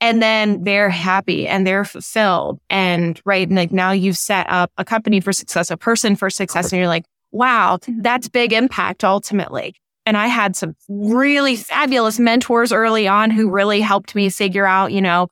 And 0.00 0.22
then 0.22 0.62
they're 0.62 0.88
happy 0.88 1.48
and 1.48 1.66
they're 1.66 1.84
fulfilled. 1.84 2.60
And 2.70 3.20
right. 3.24 3.46
And 3.46 3.56
like 3.56 3.72
now 3.72 3.90
you've 3.90 4.16
set 4.16 4.46
up 4.48 4.70
a 4.78 4.84
company 4.84 5.20
for 5.20 5.32
success, 5.32 5.70
a 5.70 5.76
person 5.76 6.14
for 6.14 6.30
success. 6.30 6.72
And 6.72 6.78
you're 6.78 6.88
like, 6.88 7.04
wow, 7.32 7.78
mm-hmm. 7.82 8.00
that's 8.02 8.28
big 8.28 8.52
impact 8.52 9.02
ultimately. 9.02 9.74
And 10.06 10.16
I 10.16 10.28
had 10.28 10.54
some 10.54 10.76
really 10.88 11.56
fabulous 11.56 12.18
mentors 12.18 12.72
early 12.72 13.08
on 13.08 13.30
who 13.30 13.50
really 13.50 13.80
helped 13.80 14.14
me 14.14 14.30
figure 14.30 14.64
out, 14.64 14.92
you 14.92 15.02
know, 15.02 15.28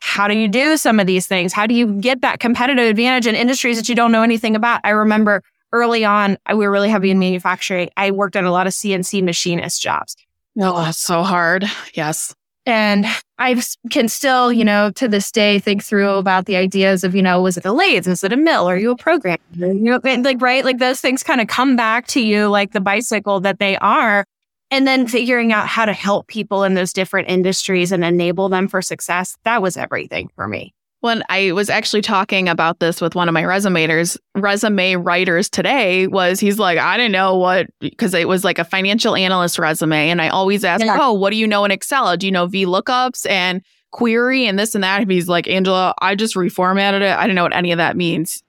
how 0.00 0.28
do 0.28 0.36
you 0.36 0.46
do 0.46 0.76
some 0.76 1.00
of 1.00 1.06
these 1.06 1.26
things? 1.26 1.52
How 1.52 1.66
do 1.66 1.74
you 1.74 1.94
get 2.00 2.20
that 2.20 2.38
competitive 2.38 2.88
advantage 2.88 3.26
in 3.26 3.34
industries 3.34 3.78
that 3.78 3.88
you 3.88 3.94
don't 3.94 4.12
know 4.12 4.22
anything 4.22 4.56
about? 4.56 4.80
I 4.84 4.90
remember 4.90 5.42
early 5.72 6.04
on, 6.04 6.38
we 6.48 6.56
were 6.56 6.70
really 6.70 6.90
heavy 6.90 7.10
in 7.10 7.18
manufacturing. 7.18 7.90
I 7.96 8.10
worked 8.10 8.36
on 8.36 8.44
a 8.44 8.52
lot 8.52 8.66
of 8.66 8.72
CNC 8.72 9.22
machinist 9.22 9.80
jobs. 9.80 10.16
Oh, 10.60 10.82
that's 10.82 10.98
so 10.98 11.22
hard. 11.22 11.64
Yes. 11.94 12.34
And 12.64 13.06
I 13.38 13.60
can 13.90 14.08
still, 14.08 14.52
you 14.52 14.64
know, 14.64 14.90
to 14.92 15.08
this 15.08 15.32
day 15.32 15.58
think 15.58 15.82
through 15.82 16.10
about 16.10 16.46
the 16.46 16.56
ideas 16.56 17.02
of, 17.02 17.14
you 17.14 17.22
know, 17.22 17.42
was 17.42 17.56
it 17.56 17.64
a 17.64 17.72
lathe? 17.72 18.06
Is 18.06 18.22
it 18.22 18.32
a 18.32 18.36
mill? 18.36 18.68
Are 18.68 18.76
you 18.76 18.92
a 18.92 18.96
programmer? 18.96 19.38
You 19.54 19.74
know, 19.74 20.00
like, 20.02 20.40
right? 20.40 20.64
Like 20.64 20.78
those 20.78 21.00
things 21.00 21.24
kind 21.24 21.40
of 21.40 21.48
come 21.48 21.74
back 21.74 22.06
to 22.08 22.20
you 22.20 22.48
like 22.48 22.72
the 22.72 22.80
bicycle 22.80 23.40
that 23.40 23.58
they 23.58 23.76
are. 23.78 24.24
And 24.70 24.86
then 24.86 25.06
figuring 25.06 25.52
out 25.52 25.66
how 25.66 25.84
to 25.84 25.92
help 25.92 26.28
people 26.28 26.64
in 26.64 26.72
those 26.72 26.94
different 26.94 27.28
industries 27.28 27.92
and 27.92 28.02
enable 28.02 28.48
them 28.48 28.68
for 28.68 28.80
success. 28.80 29.36
That 29.44 29.60
was 29.60 29.76
everything 29.76 30.30
for 30.34 30.48
me. 30.48 30.72
When 31.02 31.24
I 31.28 31.50
was 31.50 31.68
actually 31.68 32.02
talking 32.02 32.48
about 32.48 32.78
this 32.78 33.00
with 33.00 33.16
one 33.16 33.28
of 33.28 33.34
my 33.34 33.42
resumators, 33.42 34.16
resume 34.36 34.94
writers 34.94 35.50
today, 35.50 36.06
was 36.06 36.38
he's 36.38 36.60
like, 36.60 36.78
I 36.78 36.96
didn't 36.96 37.10
know 37.10 37.36
what, 37.36 37.66
because 37.80 38.14
it 38.14 38.28
was 38.28 38.44
like 38.44 38.60
a 38.60 38.64
financial 38.64 39.16
analyst 39.16 39.58
resume. 39.58 40.10
And 40.10 40.22
I 40.22 40.28
always 40.28 40.64
ask, 40.64 40.84
yeah. 40.84 40.96
oh, 41.00 41.12
what 41.12 41.30
do 41.30 41.36
you 41.36 41.48
know 41.48 41.64
in 41.64 41.72
Excel? 41.72 42.16
Do 42.16 42.24
you 42.24 42.30
know 42.30 42.46
VLOOKUPs 42.46 43.28
and 43.28 43.62
query 43.90 44.46
and 44.46 44.56
this 44.56 44.76
and 44.76 44.84
that? 44.84 45.02
And 45.02 45.10
he's 45.10 45.28
like, 45.28 45.48
Angela, 45.48 45.92
I 46.00 46.14
just 46.14 46.36
reformatted 46.36 47.00
it. 47.00 47.16
I 47.16 47.22
didn't 47.22 47.34
know 47.34 47.42
what 47.42 47.56
any 47.56 47.72
of 47.72 47.78
that 47.78 47.96
means. 47.96 48.44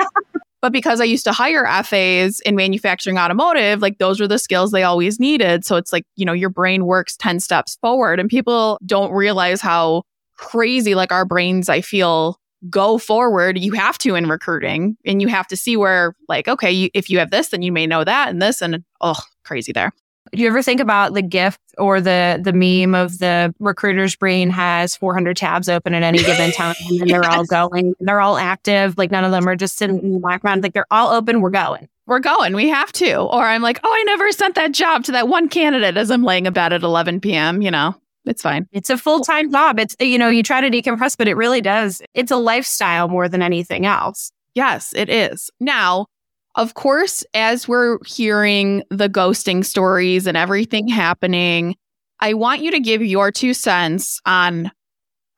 but 0.60 0.72
because 0.72 1.00
I 1.00 1.04
used 1.04 1.24
to 1.26 1.32
hire 1.32 1.64
FAs 1.84 2.40
in 2.40 2.56
manufacturing 2.56 3.16
automotive, 3.16 3.80
like 3.80 3.98
those 3.98 4.18
were 4.18 4.26
the 4.26 4.40
skills 4.40 4.72
they 4.72 4.82
always 4.82 5.20
needed. 5.20 5.64
So 5.64 5.76
it's 5.76 5.92
like, 5.92 6.04
you 6.16 6.24
know, 6.24 6.32
your 6.32 6.50
brain 6.50 6.84
works 6.84 7.16
10 7.16 7.38
steps 7.38 7.76
forward 7.80 8.18
and 8.18 8.28
people 8.28 8.80
don't 8.84 9.12
realize 9.12 9.60
how 9.60 10.02
crazy 10.42 10.94
like 10.94 11.12
our 11.12 11.24
brains 11.24 11.68
i 11.68 11.80
feel 11.80 12.38
go 12.70 12.98
forward. 12.98 13.58
You 13.58 13.72
have 13.72 13.98
to 13.98 14.14
in 14.14 14.28
recruiting 14.28 14.96
and 15.04 15.20
you 15.20 15.28
have 15.28 15.46
to 15.48 15.56
see 15.56 15.76
where 15.76 16.14
like 16.28 16.48
okay 16.48 16.70
you, 16.70 16.90
if 16.94 17.10
you 17.10 17.18
have 17.18 17.30
this 17.30 17.48
then 17.48 17.62
you 17.62 17.72
may 17.72 17.86
know 17.86 18.04
that 18.04 18.28
and 18.28 18.40
this 18.40 18.62
and 18.62 18.84
oh 19.00 19.18
crazy 19.44 19.72
there. 19.72 19.92
Do 20.32 20.40
you 20.40 20.48
ever 20.48 20.62
think 20.62 20.80
about 20.80 21.14
the 21.14 21.22
gift 21.22 21.60
or 21.76 22.00
the 22.00 22.40
the 22.42 22.52
meme 22.52 22.94
of 22.94 23.18
the 23.18 23.54
recruiter's 23.58 24.14
brain 24.14 24.50
has 24.50 24.96
400 24.96 25.36
tabs 25.36 25.68
open 25.68 25.94
at 25.94 26.02
any 26.02 26.18
given 26.18 26.52
time 26.56 26.76
and 26.88 27.10
they're 27.10 27.28
all 27.28 27.44
going 27.44 27.94
they're 28.00 28.20
all 28.20 28.36
active 28.36 28.96
like 28.96 29.10
none 29.10 29.24
of 29.24 29.32
them 29.32 29.48
are 29.48 29.56
just 29.56 29.76
sitting 29.76 29.98
in 29.98 30.12
the 30.12 30.20
background 30.20 30.62
like 30.62 30.72
they're 30.72 30.86
all 30.90 31.10
open 31.12 31.40
we're 31.40 31.50
going? 31.50 31.88
We're 32.06 32.18
going 32.18 32.54
we 32.54 32.68
have 32.68 32.92
to. 32.92 33.16
Or 33.16 33.44
i'm 33.44 33.62
like 33.62 33.80
oh 33.82 33.92
i 33.92 34.02
never 34.04 34.30
sent 34.32 34.54
that 34.54 34.72
job 34.72 35.04
to 35.04 35.12
that 35.12 35.28
one 35.28 35.48
candidate 35.48 35.96
as 35.96 36.10
i'm 36.10 36.22
laying 36.22 36.46
about 36.46 36.72
at 36.72 36.82
11 36.82 37.20
p.m 37.20 37.60
you 37.60 37.70
know 37.70 37.94
it's 38.24 38.42
fine. 38.42 38.66
It's 38.72 38.90
a 38.90 38.96
full 38.96 39.20
time 39.20 39.50
job. 39.50 39.78
It's, 39.78 39.96
you 40.00 40.18
know, 40.18 40.28
you 40.28 40.42
try 40.42 40.60
to 40.60 40.70
decompress, 40.70 41.16
but 41.16 41.28
it 41.28 41.36
really 41.36 41.60
does. 41.60 42.02
It's 42.14 42.30
a 42.30 42.36
lifestyle 42.36 43.08
more 43.08 43.28
than 43.28 43.42
anything 43.42 43.86
else. 43.86 44.30
Yes, 44.54 44.92
it 44.94 45.08
is. 45.08 45.50
Now, 45.60 46.06
of 46.54 46.74
course, 46.74 47.24
as 47.34 47.66
we're 47.66 47.98
hearing 48.06 48.82
the 48.90 49.08
ghosting 49.08 49.64
stories 49.64 50.26
and 50.26 50.36
everything 50.36 50.86
happening, 50.86 51.76
I 52.20 52.34
want 52.34 52.62
you 52.62 52.70
to 52.70 52.80
give 52.80 53.02
your 53.02 53.32
two 53.32 53.54
cents 53.54 54.20
on 54.26 54.70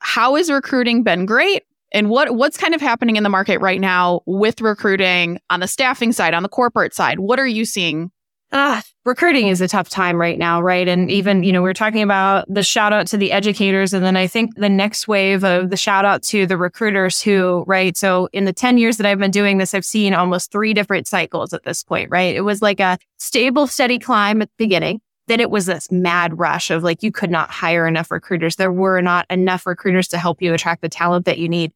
how 0.01 0.35
has 0.35 0.51
recruiting 0.51 1.03
been 1.03 1.25
great 1.25 1.63
and 1.93 2.11
what 2.11 2.35
what's 2.35 2.59
kind 2.59 2.75
of 2.75 2.81
happening 2.81 3.17
in 3.17 3.23
the 3.23 3.29
market 3.31 3.59
right 3.61 3.81
now 3.81 4.21
with 4.27 4.61
recruiting 4.61 5.39
on 5.49 5.61
the 5.61 5.69
staffing 5.69 6.13
side, 6.13 6.35
on 6.35 6.43
the 6.43 6.49
corporate 6.49 6.93
side. 6.93 7.21
What 7.21 7.39
are 7.39 7.47
you 7.47 7.65
seeing 7.65 8.11
ah, 8.55 8.81
recruiting 9.05 9.49
is 9.49 9.61
a 9.61 9.67
tough 9.67 9.89
time 9.89 10.19
right 10.19 10.39
now, 10.39 10.63
right? 10.63 10.87
And 10.87 11.11
even, 11.11 11.43
you 11.43 11.53
know, 11.53 11.61
we 11.61 11.69
are 11.69 11.75
talking 11.75 12.03
about 12.03 12.47
the 12.49 12.63
shout 12.63 12.93
out 12.93 13.09
to 13.09 13.17
the 13.17 13.33
educators. 13.33 13.93
And 13.93 14.05
then 14.05 14.17
I 14.17 14.29
think 14.29 14.55
the 14.55 14.69
next 14.69 15.09
wave 15.09 15.45
of 15.45 15.71
the 15.71 15.77
shout 15.77 16.05
out 16.05 16.23
to 16.25 16.47
the 16.47 16.57
recruiters 16.57 17.21
who, 17.21 17.65
right? 17.67 17.97
So 17.97 18.29
in 18.33 18.45
the 18.45 18.53
10 18.53 18.79
years 18.79 18.97
that 18.97 19.07
I've 19.07 19.19
been 19.19 19.33
doing 19.33 19.59
this, 19.59 19.75
I've 19.75 19.85
seen 19.85 20.15
almost 20.15 20.53
three 20.53 20.73
different 20.73 21.09
cycles 21.09 21.53
at 21.53 21.65
this 21.65 21.83
point, 21.83 22.11
right? 22.11 22.35
It 22.35 22.43
was 22.43 22.63
like 22.63 22.79
a 22.79 22.97
stable, 23.19 23.67
steady 23.67 23.99
climb 23.99 24.41
at 24.41 24.49
the 24.49 24.65
beginning. 24.65 25.01
Then 25.27 25.41
it 25.41 25.51
was 25.51 25.67
this 25.67 25.91
mad 25.91 26.39
rush 26.39 26.71
of 26.71 26.85
like, 26.85 27.03
you 27.03 27.11
could 27.11 27.31
not 27.31 27.51
hire 27.51 27.89
enough 27.89 28.11
recruiters. 28.11 28.57
There 28.57 28.73
were 28.73 29.01
not 29.01 29.27
enough 29.31 29.67
recruiters 29.67 30.07
to 30.09 30.19
help 30.19 30.41
you 30.41 30.55
attract 30.55 30.81
the 30.81 30.89
talent 30.89 31.27
that 31.27 31.39
you 31.39 31.49
need. 31.49 31.73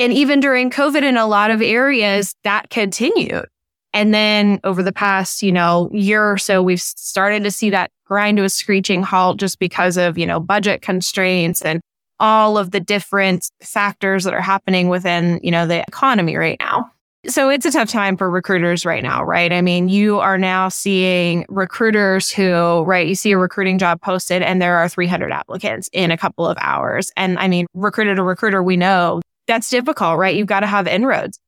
And 0.00 0.12
even 0.12 0.40
during 0.40 0.70
COVID 0.70 1.02
in 1.02 1.16
a 1.16 1.26
lot 1.26 1.50
of 1.50 1.62
areas, 1.62 2.34
that 2.44 2.70
continued 2.70 3.46
and 3.92 4.12
then 4.12 4.60
over 4.64 4.82
the 4.82 4.92
past, 4.92 5.42
you 5.42 5.52
know, 5.52 5.88
year 5.92 6.30
or 6.30 6.38
so, 6.38 6.62
we've 6.62 6.80
started 6.80 7.44
to 7.44 7.50
see 7.50 7.70
that 7.70 7.90
grind 8.04 8.38
to 8.38 8.44
a 8.44 8.48
screeching 8.48 9.02
halt 9.02 9.38
just 9.38 9.58
because 9.58 9.96
of, 9.96 10.18
you 10.18 10.26
know, 10.26 10.40
budget 10.40 10.82
constraints 10.82 11.62
and 11.62 11.80
all 12.20 12.58
of 12.58 12.70
the 12.70 12.80
different 12.80 13.50
factors 13.62 14.24
that 14.24 14.34
are 14.34 14.40
happening 14.40 14.88
within, 14.88 15.40
you 15.42 15.50
know, 15.50 15.66
the 15.66 15.84
economy 15.86 16.36
right 16.36 16.58
now. 16.60 16.90
So 17.26 17.48
it's 17.48 17.66
a 17.66 17.70
tough 17.70 17.88
time 17.88 18.16
for 18.16 18.30
recruiters 18.30 18.86
right 18.86 19.02
now, 19.02 19.24
right? 19.24 19.52
I 19.52 19.60
mean, 19.60 19.88
you 19.88 20.20
are 20.20 20.38
now 20.38 20.68
seeing 20.68 21.44
recruiters 21.48 22.30
who, 22.30 22.82
right, 22.82 23.06
you 23.06 23.14
see 23.14 23.32
a 23.32 23.38
recruiting 23.38 23.78
job 23.78 24.00
posted 24.00 24.40
and 24.40 24.62
there 24.62 24.76
are 24.76 24.88
300 24.88 25.32
applicants 25.32 25.90
in 25.92 26.10
a 26.10 26.16
couple 26.16 26.46
of 26.46 26.56
hours. 26.60 27.10
And 27.16 27.38
I 27.38 27.48
mean, 27.48 27.66
recruiter 27.74 28.14
to 28.14 28.22
recruiter, 28.22 28.62
we 28.62 28.76
know 28.76 29.20
that's 29.46 29.68
difficult, 29.68 30.18
right? 30.18 30.36
You've 30.36 30.46
got 30.46 30.60
to 30.60 30.66
have 30.66 30.86
inroads. 30.86 31.40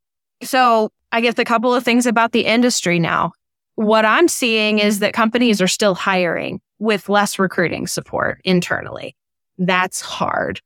So 0.43 0.91
I 1.13 1.21
guess 1.21 1.39
a 1.39 1.45
couple 1.45 1.75
of 1.75 1.85
things 1.85 2.07
about 2.07 2.33
the 2.33 2.47
industry 2.47 2.99
now. 2.99 3.33
What 3.75 4.05
I'm 4.05 4.29
seeing 4.29 4.79
is 4.79 5.01
that 5.01 5.13
companies 5.13 5.61
are 5.61 5.69
still 5.69 5.95
hiring 5.95 6.61
with 6.79 7.09
less 7.09 7.39
recruiting 7.39 7.87
support 7.87 8.41
internally. 8.45 9.17
That's 9.59 10.01
hard. 10.01 10.61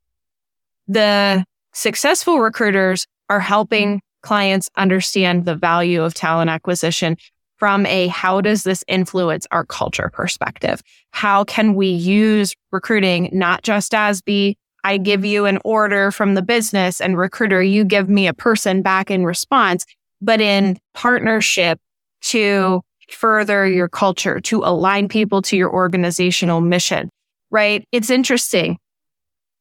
The 0.87 1.45
successful 1.73 2.41
recruiters 2.41 3.07
are 3.31 3.41
helping 3.41 4.01
clients 4.23 4.71
understand 4.77 5.45
the 5.45 5.57
value 5.57 6.03
of 6.03 6.15
talent 6.15 6.51
acquisition 6.51 7.17
from 7.57 7.87
a 7.87 8.09
how 8.09 8.41
does 8.41 8.65
this 8.65 8.85
influence 8.89 9.47
our 9.51 9.65
culture 9.65 10.11
perspective? 10.13 10.83
How 11.13 11.45
can 11.45 11.75
we 11.75 11.89
use 11.89 12.55
recruiting 12.73 13.31
not 13.33 13.63
just 13.63 13.95
as 13.95 14.23
the 14.27 14.57
I 14.87 14.99
give 14.99 15.25
you 15.25 15.47
an 15.47 15.59
order 15.65 16.11
from 16.11 16.35
the 16.35 16.43
business 16.43 17.01
and 17.01 17.17
recruiter, 17.17 17.63
you 17.63 17.85
give 17.85 18.11
me 18.11 18.27
a 18.27 18.35
person 18.35 18.83
back 18.83 19.11
in 19.11 19.25
response, 19.25 19.87
but 20.25 20.41
in 20.41 20.79
partnership 20.95 21.79
to 22.23 22.83
further 23.11 23.67
your 23.67 23.89
culture, 23.89 24.41
to 24.41 24.63
align 24.65 25.09
people 25.09 25.43
to 25.43 25.57
your 25.57 25.71
organizational 25.71 26.61
mission, 26.61 27.11
right? 27.51 27.87
It's 27.93 28.11
interesting. 28.11 28.79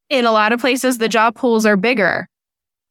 In 0.10 0.26
a 0.26 0.32
lot 0.32 0.54
of 0.54 0.62
places, 0.62 0.98
the 0.98 1.10
job 1.10 1.36
pools 1.36 1.66
are 1.66 1.76
bigger 1.76 2.28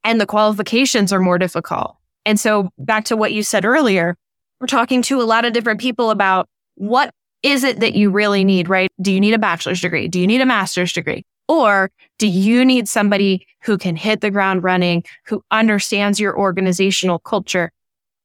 and 0.05 0.21
the 0.21 0.27
qualifications 0.27 1.13
are 1.13 1.21
more 1.21 1.39
difficult. 1.39 1.97
And 2.27 2.39
so 2.39 2.71
back 2.79 3.07
to 3.07 3.17
what 3.17 3.33
you 3.33 3.43
said 3.43 3.65
earlier, 3.65 4.17
we're 4.61 4.67
talking 4.67 5.03
to 5.03 5.21
a 5.21 5.25
lot 5.25 5.45
of 5.45 5.53
different 5.53 5.81
people 5.81 6.11
about 6.11 6.49
what 6.75 7.13
is 7.43 7.65
it 7.65 7.81
that 7.81 7.95
you 7.95 8.11
really 8.11 8.45
need, 8.45 8.69
right? 8.69 8.91
Do 9.01 9.13
you 9.13 9.21
need 9.21 9.35
a 9.35 9.39
bachelor's 9.39 9.81
degree? 9.81 10.09
Do 10.09 10.21
you 10.21 10.27
need 10.27 10.41
a 10.41 10.47
master's 10.47 10.93
degree? 10.93 11.25
Or 11.49 11.91
do 12.19 12.27
you 12.27 12.65
need 12.65 12.89
somebody 12.89 13.47
who 13.63 13.77
can 13.79 13.97
hit 13.97 14.21
the 14.21 14.31
ground 14.31 14.63
running, 14.65 15.05
who 15.27 15.43
understands 15.51 16.19
your 16.21 16.39
organizational 16.39 17.19
culture, 17.19 17.73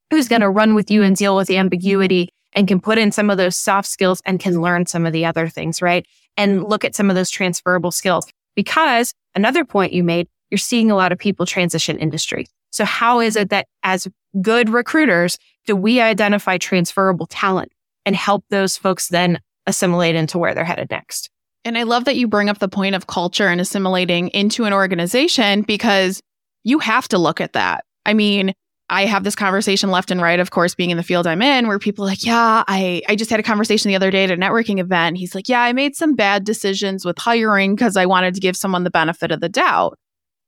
who's 0.10 0.28
going 0.28 0.42
to 0.42 0.50
run 0.50 0.76
with 0.76 0.90
you 0.90 1.04
and 1.04 1.16
deal 1.16 1.36
with 1.36 1.50
ambiguity 1.50 2.30
and 2.54 2.68
can 2.68 2.80
put 2.80 2.98
in 2.98 3.12
some 3.12 3.30
of 3.30 3.38
those 3.38 3.58
soft 3.58 3.88
skills 3.88 4.22
and 4.26 4.40
can 4.40 4.62
learn 4.62 4.86
some 4.86 5.06
of 5.06 5.14
the 5.14 5.26
other 5.26 5.48
things, 5.48 5.82
right? 5.82 6.06
And 6.38 6.64
look 6.64 6.86
at 6.86 6.96
some 6.96 7.10
of 7.10 7.16
those 7.16 7.30
transferable 7.30 7.92
skills. 7.92 8.28
Because 8.56 9.14
another 9.36 9.66
point 9.66 9.94
you 9.94 10.04
made, 10.04 10.28
you're 10.50 10.58
seeing 10.58 10.90
a 10.90 10.96
lot 10.96 11.12
of 11.12 11.20
people 11.20 11.46
transition 11.46 12.00
industry. 12.00 12.48
So 12.72 12.86
how 12.86 13.20
is 13.20 13.36
it 13.36 13.50
that 13.50 13.68
as 13.84 14.08
good 14.42 14.70
recruiters, 14.70 15.38
do 15.66 15.76
we 15.76 16.00
identify 16.02 16.58
transferable 16.58 17.28
talent 17.28 17.72
and 18.06 18.16
help 18.16 18.46
those 18.50 18.78
folks 18.78 19.10
then 19.10 19.40
assimilate 19.66 20.16
into 20.16 20.38
where 20.38 20.56
they're 20.56 20.64
headed 20.64 20.90
next? 20.90 21.30
And 21.68 21.78
I 21.78 21.84
love 21.84 22.06
that 22.06 22.16
you 22.16 22.30
bring 22.30 22.48
up 22.50 22.60
the 22.60 22.70
point 22.70 22.96
of 22.96 23.08
culture 23.08 23.50
and 23.50 23.60
assimilating 23.60 24.30
into 24.30 24.64
an 24.64 24.72
organization 24.72 25.64
because 25.64 26.22
you 26.64 26.80
have 26.80 27.10
to 27.10 27.18
look 27.18 27.42
at 27.42 27.52
that. 27.54 27.84
I 28.06 28.14
mean, 28.14 28.54
I 28.90 29.04
have 29.04 29.26
this 29.26 29.36
conversation 29.36 29.92
left 29.92 30.10
and 30.10 30.22
right, 30.22 30.40
of 30.40 30.50
course, 30.50 30.76
being 30.76 30.92
in 30.92 30.98
the 30.98 31.04
field 31.04 31.28
I'm 31.28 31.42
in, 31.42 31.68
where 31.68 31.78
people 31.78 32.06
like, 32.06 32.26
yeah, 32.26 32.64
I, 32.70 33.02
I 33.10 33.18
just 33.18 33.30
had 33.30 33.42
a 33.42 33.44
conversation 33.44 33.90
the 33.90 33.98
other 33.98 34.12
day 34.12 34.24
at 34.24 34.32
a 34.32 34.38
networking 34.38 34.80
event. 34.80 35.18
He's 35.18 35.36
like, 35.36 35.50
yeah, 35.50 35.60
I 35.62 35.74
made 35.74 35.94
some 35.94 36.16
bad 36.16 36.46
decisions 36.46 37.04
with 37.04 37.18
hiring 37.18 37.76
because 37.76 37.98
I 37.98 38.06
wanted 38.06 38.34
to 38.36 38.40
give 38.40 38.56
someone 38.56 38.86
the 38.86 38.90
benefit 38.90 39.34
of 39.34 39.42
the 39.42 39.50
doubt. 39.50 40.00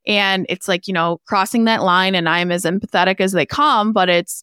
And 0.07 0.45
it's 0.47 0.69
like, 0.69 0.87
you 0.87 0.93
know, 0.93 1.19
crossing 1.27 1.65
that 1.65 1.83
line 1.83 2.15
and 2.15 2.29
I'm 2.29 2.49
as 2.49 2.63
empathetic 2.63 3.19
as 3.19 3.33
they 3.33 3.45
come, 3.45 3.91
but 3.91 4.07
it's 4.07 4.41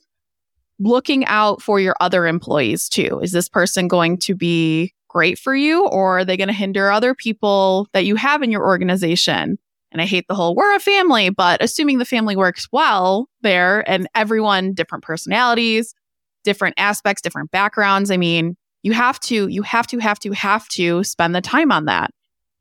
looking 0.78 1.24
out 1.24 1.62
for 1.62 1.80
your 1.80 1.96
other 2.00 2.26
employees 2.26 2.90
too. 2.90 3.18
Is 3.22 3.32
this 3.32 3.48
person 3.48 3.88
going 3.88 4.18
to 4.18 4.34
be 4.34 4.92
great 5.08 5.38
for 5.38 5.54
you 5.54 5.86
or 5.86 6.18
are 6.18 6.24
they 6.24 6.36
going 6.36 6.48
to 6.48 6.54
hinder 6.54 6.90
other 6.90 7.14
people 7.14 7.88
that 7.92 8.04
you 8.04 8.16
have 8.16 8.42
in 8.42 8.50
your 8.50 8.64
organization? 8.64 9.58
And 9.92 10.02
I 10.02 10.04
hate 10.04 10.26
the 10.28 10.34
whole 10.34 10.54
we're 10.54 10.74
a 10.74 10.80
family, 10.80 11.30
but 11.30 11.62
assuming 11.62 11.98
the 11.98 12.04
family 12.04 12.36
works 12.36 12.68
well 12.72 13.28
there 13.42 13.88
and 13.88 14.08
everyone 14.14 14.74
different 14.74 15.04
personalities, 15.04 15.94
different 16.44 16.74
aspects, 16.78 17.22
different 17.22 17.50
backgrounds. 17.50 18.10
I 18.10 18.16
mean, 18.16 18.56
you 18.82 18.92
have 18.92 19.20
to, 19.20 19.48
you 19.48 19.62
have 19.62 19.86
to, 19.88 19.98
have 19.98 20.18
to, 20.20 20.32
have 20.32 20.68
to 20.70 21.04
spend 21.04 21.34
the 21.34 21.40
time 21.40 21.72
on 21.72 21.86
that. 21.86 22.10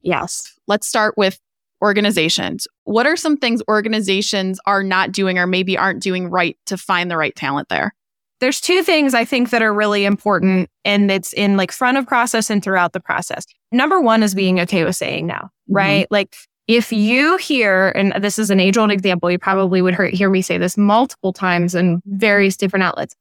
Yes. 0.02 0.54
Let's 0.68 0.88
start 0.88 1.16
with 1.18 1.40
organizations. 1.82 2.68
What 2.84 3.08
are 3.08 3.16
some 3.16 3.38
things 3.38 3.62
organizations 3.68 4.60
are 4.66 4.84
not 4.84 5.12
doing 5.12 5.38
or 5.38 5.48
maybe 5.48 5.78
aren't 5.78 6.02
doing 6.02 6.30
right 6.30 6.58
to 6.68 6.78
find 6.78 7.10
the 7.10 7.18
right 7.18 7.36
talent 7.36 7.70
there? 7.70 7.95
There's 8.42 8.60
two 8.60 8.84
things 8.84 9.14
I 9.14 9.26
think 9.26 9.50
that 9.52 9.62
are 9.62 9.74
really 9.74 10.06
important 10.06 10.70
and 10.84 11.10
it's 11.10 11.34
in 11.34 11.58
like 11.58 11.72
front 11.72 11.98
of 11.98 12.06
process 12.06 12.50
and 12.50 12.64
throughout 12.64 12.94
the 12.94 13.00
process. 13.00 13.46
Number 13.72 14.02
one 14.02 14.24
is 14.24 14.36
being 14.36 14.60
okay 14.62 14.84
with 14.84 14.96
saying 14.96 15.28
no, 15.28 15.36
mm-hmm. 15.36 15.74
right? 15.74 16.06
Mm-hmm. 16.06 16.14
Like 16.14 16.36
if 16.68 16.92
you 16.92 17.38
hear, 17.38 17.90
and 17.90 18.14
this 18.24 18.40
is 18.40 18.50
an 18.50 18.60
age 18.60 18.78
old 18.78 18.92
example, 18.92 19.30
you 19.30 19.38
probably 19.38 19.82
would 19.82 19.96
hear 20.12 20.30
me 20.30 20.42
say 20.42 20.58
this 20.58 20.78
multiple 20.78 21.32
times 21.32 21.76
in 21.76 22.02
various 22.06 22.58
different 22.58 22.84
outlets. 22.84 23.16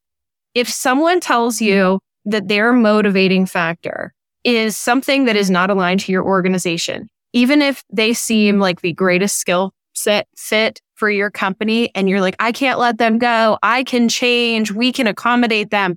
If 0.55 0.69
someone 0.69 1.21
tells 1.21 1.61
you 1.61 2.01
that 2.25 2.49
their 2.49 2.73
motivating 2.73 3.47
factor 3.47 4.15
is 4.45 4.77
something 4.77 5.25
that 5.27 5.37
is 5.37 5.51
not 5.51 5.71
aligned 5.71 6.01
to 6.01 6.13
your 6.13 6.25
organization, 6.25 7.09
even 7.33 7.61
if 7.61 7.83
they 7.93 8.15
seem 8.15 8.59
like 8.59 8.81
the 8.81 8.93
greatest 8.93 9.37
skill 9.37 9.73
set 9.95 10.27
fit 10.37 10.81
for 10.95 11.11
your 11.11 11.31
company 11.31 11.91
and 11.95 12.09
you're 12.09 12.21
like, 12.21 12.37
I 12.39 12.53
can't 12.53 12.79
let 12.79 12.99
them 12.99 13.19
go. 13.19 13.59
I 13.63 13.85
can 13.85 14.09
change. 14.09 14.73
We 14.73 14.93
can 14.93 15.07
accommodate 15.07 15.71
them. 15.71 15.97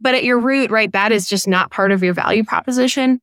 But 0.00 0.14
at 0.14 0.24
your 0.24 0.38
root, 0.38 0.70
right, 0.70 0.92
that 0.92 1.12
is 1.12 1.28
just 1.28 1.48
not 1.48 1.70
part 1.70 1.92
of 1.92 2.02
your 2.02 2.14
value 2.14 2.44
proposition. 2.44 3.20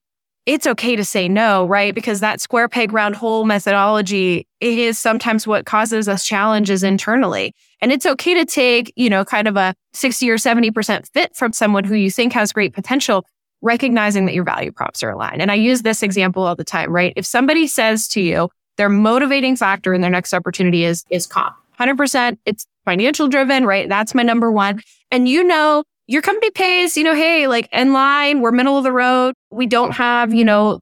It's 0.47 0.65
okay 0.65 0.95
to 0.95 1.05
say 1.05 1.27
no, 1.27 1.67
right? 1.67 1.93
Because 1.93 2.19
that 2.21 2.41
square 2.41 2.67
peg 2.67 2.91
round 2.93 3.15
hole 3.15 3.45
methodology, 3.45 4.47
it 4.59 4.79
is 4.79 4.97
sometimes 4.97 5.45
what 5.45 5.67
causes 5.67 6.09
us 6.09 6.25
challenges 6.25 6.81
internally. 6.81 7.53
And 7.79 7.91
it's 7.91 8.07
okay 8.07 8.33
to 8.33 8.45
take, 8.45 8.91
you 8.95 9.09
know, 9.09 9.23
kind 9.23 9.47
of 9.47 9.55
a 9.55 9.75
60 9.93 10.29
or 10.29 10.37
70% 10.37 11.07
fit 11.13 11.35
from 11.35 11.53
someone 11.53 11.83
who 11.83 11.93
you 11.93 12.09
think 12.09 12.33
has 12.33 12.51
great 12.51 12.73
potential 12.73 13.25
recognizing 13.61 14.25
that 14.25 14.33
your 14.33 14.43
value 14.43 14.71
props 14.71 15.03
are 15.03 15.11
aligned. 15.11 15.41
And 15.41 15.51
I 15.51 15.55
use 15.55 15.83
this 15.83 16.01
example 16.01 16.43
all 16.43 16.55
the 16.55 16.63
time, 16.63 16.91
right? 16.91 17.13
If 17.15 17.25
somebody 17.25 17.67
says 17.67 18.07
to 18.09 18.21
you, 18.21 18.49
their 18.77 18.89
motivating 18.89 19.55
factor 19.55 19.93
in 19.93 20.01
their 20.01 20.09
next 20.09 20.33
opportunity 20.33 20.83
is, 20.83 21.05
is 21.09 21.27
comp. 21.27 21.55
100%. 21.79 22.37
It's 22.45 22.65
financial 22.85 23.27
driven, 23.27 23.65
right? 23.65 23.89
That's 23.89 24.13
my 24.13 24.23
number 24.23 24.51
one. 24.51 24.81
And 25.09 25.27
you 25.27 25.43
know, 25.43 25.83
your 26.07 26.21
company 26.21 26.51
pays, 26.51 26.97
you 26.97 27.03
know, 27.03 27.15
hey, 27.15 27.47
like 27.47 27.69
in 27.71 27.93
line, 27.93 28.41
we're 28.41 28.51
middle 28.51 28.77
of 28.77 28.83
the 28.83 28.91
road. 28.91 29.33
We 29.49 29.65
don't 29.65 29.91
have, 29.91 30.33
you 30.33 30.45
know, 30.45 30.79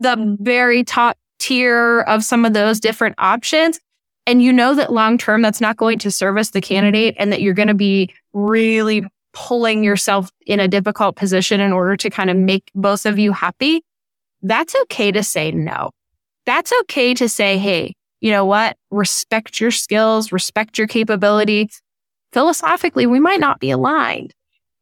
the 0.00 0.36
very 0.40 0.84
top 0.84 1.16
tier 1.38 2.00
of 2.02 2.24
some 2.24 2.44
of 2.44 2.52
those 2.52 2.80
different 2.80 3.14
options. 3.18 3.78
And 4.26 4.42
you 4.42 4.52
know 4.52 4.74
that 4.74 4.92
long 4.92 5.18
term, 5.18 5.42
that's 5.42 5.60
not 5.60 5.76
going 5.76 5.98
to 6.00 6.10
service 6.10 6.50
the 6.50 6.60
candidate 6.60 7.14
and 7.18 7.30
that 7.30 7.42
you're 7.42 7.54
going 7.54 7.68
to 7.68 7.74
be 7.74 8.12
really 8.32 9.04
pulling 9.34 9.84
yourself 9.84 10.30
in 10.46 10.60
a 10.60 10.68
difficult 10.68 11.16
position 11.16 11.60
in 11.60 11.72
order 11.72 11.96
to 11.96 12.08
kind 12.08 12.30
of 12.30 12.36
make 12.36 12.70
both 12.74 13.04
of 13.04 13.18
you 13.18 13.32
happy, 13.32 13.82
that's 14.42 14.74
okay 14.82 15.12
to 15.12 15.22
say 15.22 15.50
no. 15.50 15.90
That's 16.46 16.72
okay 16.82 17.14
to 17.14 17.28
say, 17.28 17.58
hey, 17.58 17.94
you 18.20 18.30
know 18.30 18.44
what? 18.44 18.76
Respect 18.90 19.60
your 19.60 19.70
skills, 19.70 20.32
respect 20.32 20.78
your 20.78 20.86
capabilities. 20.86 21.80
Philosophically, 22.32 23.06
we 23.06 23.20
might 23.20 23.40
not 23.40 23.60
be 23.60 23.70
aligned. 23.70 24.34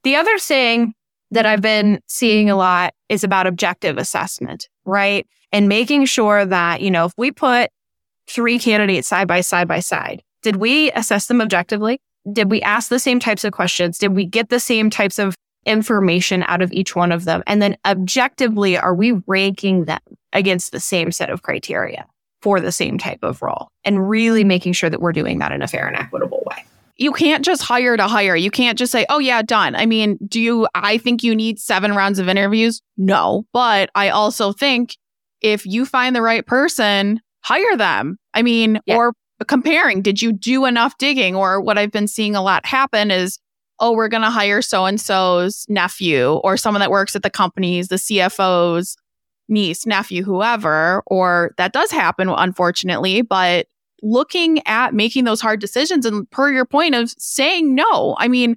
The 0.05 0.17
other 0.17 0.39
thing 0.39 0.95
that 1.31 1.47
I've 1.47 1.61
been 1.61 2.01
seeing 2.07 2.51
a 2.51 2.57
lot 2.57 2.95
is 3.09 3.25
about 3.25 3.47
objective 3.47 3.99
assessment, 3.99 4.69
right? 4.85 5.27
And 5.51 5.69
making 5.69 6.07
sure 6.07 6.45
that, 6.45 6.81
you 6.81 6.91
know, 6.91 7.07
if 7.07 7.13
we 7.17 7.31
put 7.31 7.71
three 8.27 8.59
candidates 8.59 9.09
side 9.09 9.29
by 9.29 9.41
side 9.41 9.69
by 9.69 9.81
side, 9.81 10.23
did 10.43 10.57
we 10.57 10.91
assess 10.93 11.27
them 11.27 11.41
objectively? 11.41 12.01
Did 12.33 12.51
we 12.51 12.63
ask 12.63 12.89
the 12.89 12.99
same 12.99 13.19
types 13.19 13.45
of 13.45 13.53
questions? 13.53 13.99
Did 13.99 14.15
we 14.15 14.25
get 14.25 14.49
the 14.49 14.61
same 14.61 14.91
types 14.91 15.19
of 15.19 15.35
information 15.67 16.45
out 16.47 16.63
of 16.63 16.73
each 16.73 16.95
one 16.97 17.13
of 17.13 17.25
them? 17.25 17.43
And 17.47 17.61
then 17.61 17.77
objectively, 17.85 18.77
are 18.77 18.95
we 18.95 19.21
ranking 19.27 19.85
them 19.85 20.01
against 20.33 20.73
the 20.73 20.81
same 20.81 21.13
set 21.13 21.31
of 21.31 21.43
criteria 21.43 22.07
for 22.41 22.61
the 22.61 22.73
same 22.73 22.99
type 22.99 23.23
of 23.23 23.43
role? 23.43 23.69
And 23.85 24.09
really 24.09 24.45
making 24.45 24.73
sure 24.73 24.91
that 24.91 25.01
we're 25.01 25.13
doing 25.13 25.39
that 25.39 25.53
in 25.53 25.63
a 25.63 25.69
fair 25.69 25.87
and 25.87 25.97
equitable 25.97 26.43
way. 26.47 26.65
You 26.97 27.13
can't 27.13 27.45
just 27.45 27.63
hire 27.63 27.97
to 27.97 28.07
hire. 28.07 28.37
You 28.37 28.51
can't 28.51 28.79
just 28.79 28.93
say, 28.93 29.07
oh, 29.09 29.19
yeah, 29.19 29.43
done. 29.43 29.75
I 29.75 29.87
mean, 29.87 30.19
do 30.29 30.41
you, 30.41 30.69
I 30.75 30.99
think 30.99 31.23
you 31.23 31.35
need 31.35 31.59
seven 31.59 31.95
rounds 31.95 32.19
of 32.19 32.29
interviews? 32.29 32.81
No. 32.97 33.45
But 33.53 33.91
I 33.95 34.11
also 34.11 34.53
think 34.53 34.97
if 35.41 35.67
you 35.67 35.85
find 35.85 36.15
the 36.15 36.23
right 36.23 36.47
person, 36.47 37.21
hire 37.43 37.77
them. 37.77 38.19
I 38.35 38.43
mean, 38.43 38.79
yeah. 38.87 38.97
or 38.97 39.15
comparing, 39.47 40.03
did 40.03 40.23
you 40.23 40.33
do 40.33 40.65
enough 40.65 40.97
digging? 40.99 41.35
Or 41.35 41.61
what 41.61 41.79
I've 41.79 41.91
been 41.91 42.09
seeing 42.09 42.37
a 42.37 42.43
lot 42.43 42.65
happen 42.67 43.11
is, 43.11 43.39
oh, 43.81 43.93
we're 43.93 44.09
going 44.09 44.23
to 44.23 44.31
hire 44.31 44.63
so 44.63 44.85
and 44.85 45.01
so's 45.01 45.67
nephew 45.69 46.35
or 46.45 46.57
someone 46.57 46.81
that 46.81 46.91
works 46.91 47.17
at 47.17 47.23
the 47.23 47.31
companies, 47.31 47.89
the 47.89 47.97
CFO's 47.97 48.97
niece, 49.53 49.87
nephew, 49.87 50.25
whoever. 50.25 51.03
Or 51.07 51.53
that 51.59 51.73
does 51.73 51.93
happen, 51.93 52.29
unfortunately, 52.29 53.23
but 53.23 53.67
looking 54.03 54.67
at 54.67 54.95
making 54.95 55.25
those 55.25 55.41
hard 55.41 55.61
decisions 55.61 56.05
and 56.05 56.29
per 56.31 56.51
your 56.51 56.65
point 56.65 56.95
of 56.95 57.11
saying 57.19 57.75
no. 57.75 58.17
I 58.19 58.27
mean, 58.27 58.57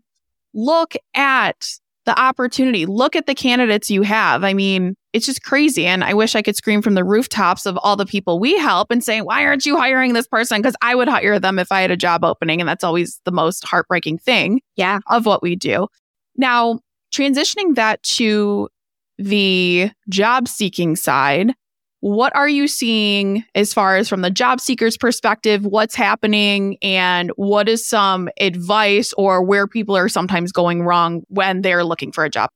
look 0.55 0.95
at 1.13 1.67
the 2.05 2.19
opportunity, 2.19 2.85
look 2.85 3.15
at 3.15 3.25
the 3.25 3.35
candidates 3.35 3.89
you 3.89 4.03
have. 4.03 4.43
I 4.43 4.53
mean, 4.53 4.95
it's 5.11 5.25
just 5.25 5.43
crazy. 5.43 5.85
And 5.85 6.03
I 6.03 6.13
wish 6.13 6.35
I 6.35 6.41
could 6.41 6.55
scream 6.55 6.81
from 6.81 6.93
the 6.93 7.03
rooftops 7.03 7.65
of 7.65 7.77
all 7.77 7.95
the 7.95 8.05
people 8.05 8.39
we 8.39 8.57
help 8.57 8.91
and 8.91 9.03
say, 9.03 9.21
why 9.21 9.45
aren't 9.45 9.65
you 9.65 9.77
hiring 9.77 10.13
this 10.13 10.27
person? 10.27 10.61
Because 10.61 10.75
I 10.81 10.93
would 10.93 11.07
hire 11.07 11.39
them 11.39 11.57
if 11.57 11.71
I 11.71 11.81
had 11.81 11.91
a 11.91 11.97
job 11.97 12.23
opening. 12.23 12.59
And 12.59 12.69
that's 12.69 12.83
always 12.83 13.19
the 13.25 13.31
most 13.31 13.63
heartbreaking 13.65 14.19
thing 14.19 14.61
yeah. 14.75 14.99
of 15.07 15.25
what 15.25 15.41
we 15.41 15.55
do. 15.55 15.87
Now, 16.35 16.79
transitioning 17.13 17.75
that 17.75 18.03
to 18.03 18.69
the 19.17 19.91
job 20.09 20.47
seeking 20.47 20.95
side, 20.95 21.53
what 22.01 22.35
are 22.35 22.47
you 22.47 22.67
seeing 22.67 23.43
as 23.55 23.73
far 23.73 23.97
as 23.97 24.07
from 24.07 24.21
the 24.21 24.29
job 24.29 24.61
seeker's 24.61 24.97
perspective? 24.97 25.65
What's 25.65 25.95
happening 25.95 26.77
and 26.81 27.31
what 27.35 27.67
is 27.67 27.87
some 27.87 28.29
advice 28.39 29.11
or 29.13 29.41
where 29.41 29.65
people 29.67 29.97
are 29.97 30.09
sometimes 30.09 30.51
going 30.51 30.83
wrong 30.83 31.23
when 31.29 31.61
they're 31.61 31.83
looking 31.83 32.11
for 32.11 32.23
a 32.23 32.29
job? 32.29 32.49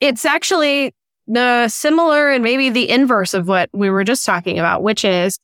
It's 0.00 0.24
actually 0.24 0.94
the 1.26 1.68
similar 1.68 2.30
and 2.30 2.42
maybe 2.42 2.70
the 2.70 2.88
inverse 2.88 3.34
of 3.34 3.46
what 3.46 3.68
we 3.72 3.90
were 3.90 4.04
just 4.04 4.24
talking 4.24 4.58
about, 4.58 4.82
which 4.82 5.04
is 5.04 5.38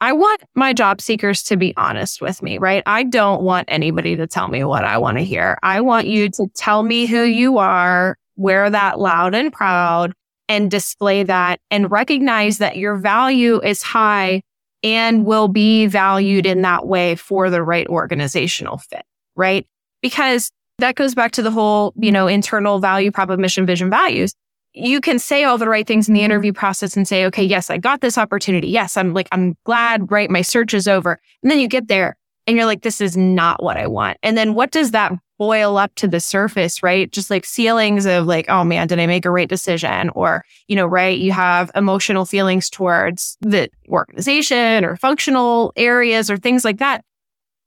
I 0.00 0.12
want 0.12 0.42
my 0.54 0.72
job 0.72 1.00
seekers 1.00 1.42
to 1.44 1.56
be 1.56 1.74
honest 1.76 2.20
with 2.20 2.40
me, 2.42 2.58
right? 2.58 2.82
I 2.86 3.02
don't 3.02 3.42
want 3.42 3.68
anybody 3.68 4.14
to 4.16 4.26
tell 4.26 4.46
me 4.46 4.62
what 4.62 4.84
I 4.84 4.98
want 4.98 5.18
to 5.18 5.24
hear. 5.24 5.58
I 5.62 5.80
want 5.80 6.06
you 6.06 6.28
to 6.28 6.46
tell 6.54 6.82
me 6.82 7.06
who 7.06 7.22
you 7.22 7.58
are, 7.58 8.16
wear 8.38 8.70
that 8.70 8.98
loud 8.98 9.34
and 9.34 9.52
proud, 9.52 10.14
and 10.48 10.70
display 10.70 11.22
that 11.24 11.60
and 11.70 11.90
recognize 11.90 12.58
that 12.58 12.78
your 12.78 12.96
value 12.96 13.60
is 13.62 13.82
high 13.82 14.42
and 14.82 15.26
will 15.26 15.48
be 15.48 15.86
valued 15.86 16.46
in 16.46 16.62
that 16.62 16.86
way 16.86 17.14
for 17.16 17.50
the 17.50 17.62
right 17.62 17.86
organizational 17.88 18.78
fit, 18.78 19.04
right? 19.36 19.66
Because 20.00 20.50
that 20.78 20.94
goes 20.94 21.14
back 21.14 21.32
to 21.32 21.42
the 21.42 21.50
whole, 21.50 21.92
you 21.96 22.12
know, 22.12 22.28
internal 22.28 22.78
value 22.78 23.10
of 23.14 23.38
mission, 23.38 23.66
vision, 23.66 23.90
values. 23.90 24.32
You 24.72 25.00
can 25.00 25.18
say 25.18 25.44
all 25.44 25.58
the 25.58 25.68
right 25.68 25.86
things 25.86 26.08
in 26.08 26.14
the 26.14 26.22
interview 26.22 26.52
process 26.52 26.96
and 26.96 27.06
say, 27.06 27.24
okay, 27.26 27.42
yes, 27.42 27.68
I 27.68 27.78
got 27.78 28.00
this 28.00 28.16
opportunity. 28.16 28.68
Yes, 28.68 28.96
I'm 28.96 29.12
like, 29.12 29.28
I'm 29.32 29.56
glad, 29.64 30.10
right? 30.12 30.30
My 30.30 30.42
search 30.42 30.72
is 30.72 30.86
over. 30.86 31.18
And 31.42 31.50
then 31.50 31.58
you 31.58 31.68
get 31.68 31.88
there 31.88 32.16
and 32.46 32.56
you're 32.56 32.66
like, 32.66 32.82
this 32.82 33.00
is 33.00 33.16
not 33.16 33.62
what 33.62 33.76
I 33.76 33.88
want. 33.88 34.18
And 34.22 34.38
then 34.38 34.54
what 34.54 34.70
does 34.70 34.92
that 34.92 35.12
boil 35.38 35.78
up 35.78 35.94
to 35.94 36.08
the 36.08 36.20
surface, 36.20 36.82
right? 36.82 37.10
Just 37.10 37.30
like 37.30 37.44
feelings 37.44 38.06
of 38.06 38.26
like, 38.26 38.46
oh 38.48 38.64
man, 38.64 38.88
did 38.88 38.98
I 38.98 39.06
make 39.06 39.24
a 39.24 39.30
right 39.30 39.48
decision? 39.48 40.10
Or, 40.10 40.44
you 40.66 40.76
know, 40.76 40.86
right, 40.86 41.16
you 41.16 41.32
have 41.32 41.70
emotional 41.74 42.24
feelings 42.24 42.68
towards 42.68 43.38
the 43.40 43.70
organization 43.88 44.84
or 44.84 44.96
functional 44.96 45.72
areas 45.76 46.30
or 46.30 46.36
things 46.36 46.64
like 46.64 46.78
that. 46.78 47.04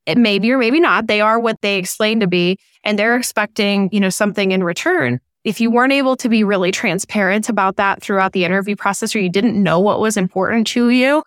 It 0.06 0.18
maybe 0.18 0.52
or 0.52 0.58
maybe 0.58 0.80
not. 0.80 1.08
They 1.08 1.22
are 1.22 1.40
what 1.40 1.62
they 1.62 1.78
explain 1.78 2.20
to 2.20 2.28
be, 2.28 2.58
and 2.84 2.98
they're 2.98 3.16
expecting, 3.16 3.90
you 3.92 4.00
know, 4.00 4.10
something 4.10 4.52
in 4.52 4.64
return. 4.64 5.20
If 5.44 5.62
you 5.62 5.72
weren't 5.72 5.94
able 5.94 6.16
to 6.18 6.30
be 6.30 6.44
really 6.44 6.72
transparent 6.72 7.50
about 7.50 7.78
that 7.78 8.02
throughout 8.02 8.34
the 8.34 8.44
interview 8.44 8.76
process, 8.76 9.16
or 9.16 9.20
you 9.20 9.30
didn't 9.30 9.62
know 9.62 9.80
what 9.80 10.00
was 10.00 10.18
important 10.18 10.68
to 10.68 10.90
you, 10.90 11.24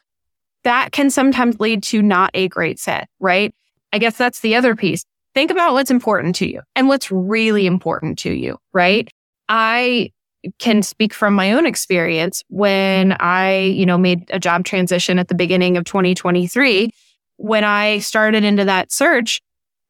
that 0.65 0.93
can 0.93 1.09
sometimes 1.09 1.61
lead 1.61 1.83
to 1.85 2.03
not 2.03 2.31
a 2.35 2.49
great 2.49 2.81
fit, 2.81 3.07
right? 3.21 3.55
I 3.93 3.99
guess 3.99 4.17
that's 4.17 4.41
the 4.41 4.57
other 4.57 4.75
piece 4.75 5.05
think 5.35 5.51
about 5.51 5.73
what's 5.73 5.91
important 5.91 6.37
to 6.37 6.51
you 6.51 6.61
and 6.75 6.89
what's 6.89 7.11
really 7.11 7.67
important 7.67 8.19
to 8.21 8.31
you, 8.31 8.59
right? 8.73 9.09
I 9.49 10.11
can 10.59 10.83
speak 10.83 11.15
from 11.15 11.35
my 11.35 11.53
own 11.53 11.67
experience 11.67 12.43
when 12.49 13.17
I, 13.21 13.61
you 13.61 13.87
know, 13.87 13.99
made 13.99 14.29
a 14.31 14.39
job 14.39 14.65
transition 14.65 15.19
at 15.19 15.29
the 15.29 15.35
beginning 15.35 15.77
of 15.77 15.85
2023. 15.85 16.91
When 17.37 17.65
I 17.65 17.99
started 17.99 18.45
into 18.45 18.65
that 18.65 18.93
search, 18.93 19.41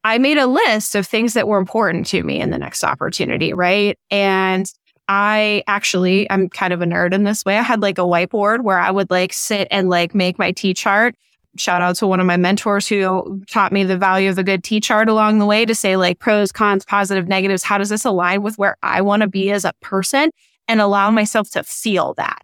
I 0.04 0.18
made 0.18 0.38
a 0.38 0.46
list 0.46 0.94
of 0.94 1.06
things 1.06 1.34
that 1.34 1.48
were 1.48 1.58
important 1.58 2.06
to 2.08 2.22
me 2.22 2.40
in 2.40 2.50
the 2.50 2.58
next 2.58 2.84
opportunity, 2.84 3.52
right? 3.52 3.98
And 4.10 4.70
I 5.08 5.62
actually, 5.66 6.30
I'm 6.30 6.48
kind 6.48 6.72
of 6.72 6.82
a 6.82 6.86
nerd 6.86 7.12
in 7.12 7.24
this 7.24 7.44
way. 7.44 7.58
I 7.58 7.62
had 7.62 7.82
like 7.82 7.98
a 7.98 8.02
whiteboard 8.02 8.62
where 8.62 8.78
I 8.78 8.90
would 8.90 9.10
like 9.10 9.32
sit 9.32 9.68
and 9.70 9.88
like 9.88 10.14
make 10.14 10.38
my 10.38 10.52
T 10.52 10.72
chart 10.72 11.14
shout 11.56 11.82
out 11.82 11.96
to 11.96 12.06
one 12.06 12.20
of 12.20 12.26
my 12.26 12.36
mentors 12.36 12.88
who 12.88 13.42
taught 13.48 13.72
me 13.72 13.84
the 13.84 13.96
value 13.96 14.28
of 14.28 14.38
a 14.38 14.44
good 14.44 14.64
T 14.64 14.80
chart 14.80 15.08
along 15.08 15.38
the 15.38 15.46
way 15.46 15.64
to 15.64 15.74
say 15.74 15.96
like 15.96 16.18
pros, 16.18 16.52
cons, 16.52 16.84
positive, 16.84 17.28
negatives. 17.28 17.62
How 17.62 17.78
does 17.78 17.88
this 17.88 18.04
align 18.04 18.42
with 18.42 18.58
where 18.58 18.76
I 18.82 19.00
want 19.00 19.22
to 19.22 19.28
be 19.28 19.50
as 19.50 19.64
a 19.64 19.72
person 19.80 20.30
and 20.68 20.80
allow 20.80 21.10
myself 21.10 21.50
to 21.50 21.62
feel 21.62 22.14
that? 22.14 22.42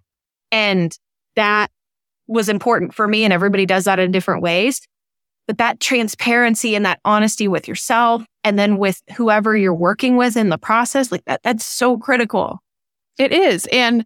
And 0.53 0.97
that 1.37 1.71
was 2.27 2.49
important 2.49 2.95
for 2.95 3.09
me. 3.09 3.25
And 3.25 3.33
everybody 3.33 3.67
does 3.67 3.85
that 3.85 3.99
in 3.99 4.11
different 4.11 4.43
ways. 4.43 4.81
But 5.47 5.59
that 5.59 5.81
transparency 5.81 6.77
and 6.77 6.85
that 6.87 7.01
honesty 7.05 7.49
with 7.49 7.67
yourself 7.67 8.25
and 8.45 8.59
then 8.59 8.79
with 8.79 9.03
whoever 9.17 9.57
you're 9.57 9.75
working 9.75 10.17
with 10.17 10.37
in 10.37 10.49
the 10.49 10.59
process, 10.59 11.11
like 11.11 11.25
that, 11.25 11.43
that's 11.43 11.65
so 11.65 11.99
critical. 11.99 12.61
It 13.19 13.33
is. 13.33 13.67
And 13.73 14.05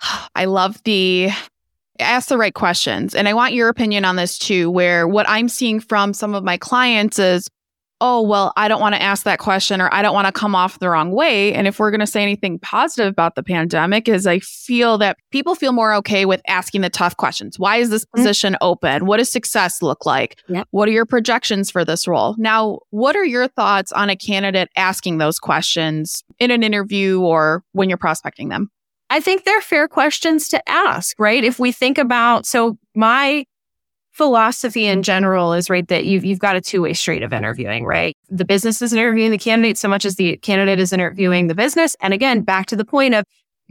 I 0.34 0.44
love 0.44 0.80
the 0.84 1.30
ask 2.00 2.28
the 2.28 2.38
right 2.38 2.54
questions. 2.54 3.14
And 3.14 3.28
I 3.28 3.34
want 3.34 3.54
your 3.54 3.68
opinion 3.68 4.04
on 4.04 4.16
this 4.16 4.38
too, 4.38 4.70
where 4.70 5.06
what 5.06 5.28
I'm 5.28 5.48
seeing 5.48 5.80
from 5.80 6.12
some 6.12 6.34
of 6.34 6.44
my 6.44 6.56
clients 6.56 7.18
is, 7.18 7.48
oh, 8.00 8.20
well, 8.20 8.52
I 8.56 8.68
don't 8.68 8.80
want 8.80 8.94
to 8.94 9.00
ask 9.00 9.24
that 9.24 9.38
question 9.38 9.80
or 9.80 9.88
I 9.92 10.02
don't 10.02 10.12
want 10.12 10.26
to 10.26 10.32
come 10.32 10.54
off 10.54 10.78
the 10.78 10.90
wrong 10.90 11.12
way. 11.12 11.54
And 11.54 11.66
if 11.66 11.78
we're 11.78 11.90
going 11.90 12.00
to 12.00 12.06
say 12.06 12.22
anything 12.22 12.58
positive 12.58 13.10
about 13.12 13.34
the 13.34 13.42
pandemic, 13.42 14.08
is 14.08 14.26
I 14.26 14.40
feel 14.40 14.98
that 14.98 15.16
people 15.30 15.54
feel 15.54 15.72
more 15.72 15.94
okay 15.94 16.26
with 16.26 16.42
asking 16.46 16.80
the 16.80 16.90
tough 16.90 17.16
questions. 17.16 17.58
Why 17.58 17.76
is 17.76 17.90
this 17.90 18.04
mm-hmm. 18.04 18.18
position 18.18 18.56
open? 18.60 19.06
What 19.06 19.18
does 19.18 19.30
success 19.30 19.80
look 19.80 20.04
like? 20.04 20.38
Yep. 20.48 20.68
What 20.72 20.88
are 20.88 20.92
your 20.92 21.06
projections 21.06 21.70
for 21.70 21.84
this 21.84 22.06
role? 22.06 22.34
Now, 22.36 22.80
what 22.90 23.16
are 23.16 23.24
your 23.24 23.48
thoughts 23.48 23.92
on 23.92 24.10
a 24.10 24.16
candidate 24.16 24.68
asking 24.76 25.18
those 25.18 25.38
questions 25.38 26.24
in 26.38 26.50
an 26.50 26.62
interview 26.62 27.20
or 27.20 27.62
when 27.72 27.88
you're 27.88 27.96
prospecting 27.96 28.48
them? 28.48 28.70
I 29.10 29.20
think 29.20 29.44
they're 29.44 29.60
fair 29.60 29.88
questions 29.88 30.48
to 30.48 30.68
ask, 30.68 31.18
right? 31.18 31.44
If 31.44 31.58
we 31.58 31.72
think 31.72 31.98
about, 31.98 32.46
so 32.46 32.78
my 32.94 33.44
philosophy 34.12 34.86
in 34.86 35.02
general 35.02 35.52
is 35.52 35.68
right 35.68 35.86
that 35.88 36.04
you've, 36.04 36.24
you've 36.24 36.38
got 36.38 36.56
a 36.56 36.60
two 36.60 36.82
way 36.82 36.92
street 36.92 37.22
of 37.22 37.32
interviewing, 37.32 37.84
right? 37.84 38.16
The 38.30 38.44
business 38.44 38.80
is 38.80 38.92
interviewing 38.92 39.32
the 39.32 39.38
candidate 39.38 39.76
so 39.76 39.88
much 39.88 40.04
as 40.04 40.16
the 40.16 40.36
candidate 40.38 40.78
is 40.78 40.92
interviewing 40.92 41.48
the 41.48 41.54
business. 41.54 41.96
And 42.00 42.14
again, 42.14 42.42
back 42.42 42.66
to 42.66 42.76
the 42.76 42.84
point 42.84 43.14
of 43.14 43.24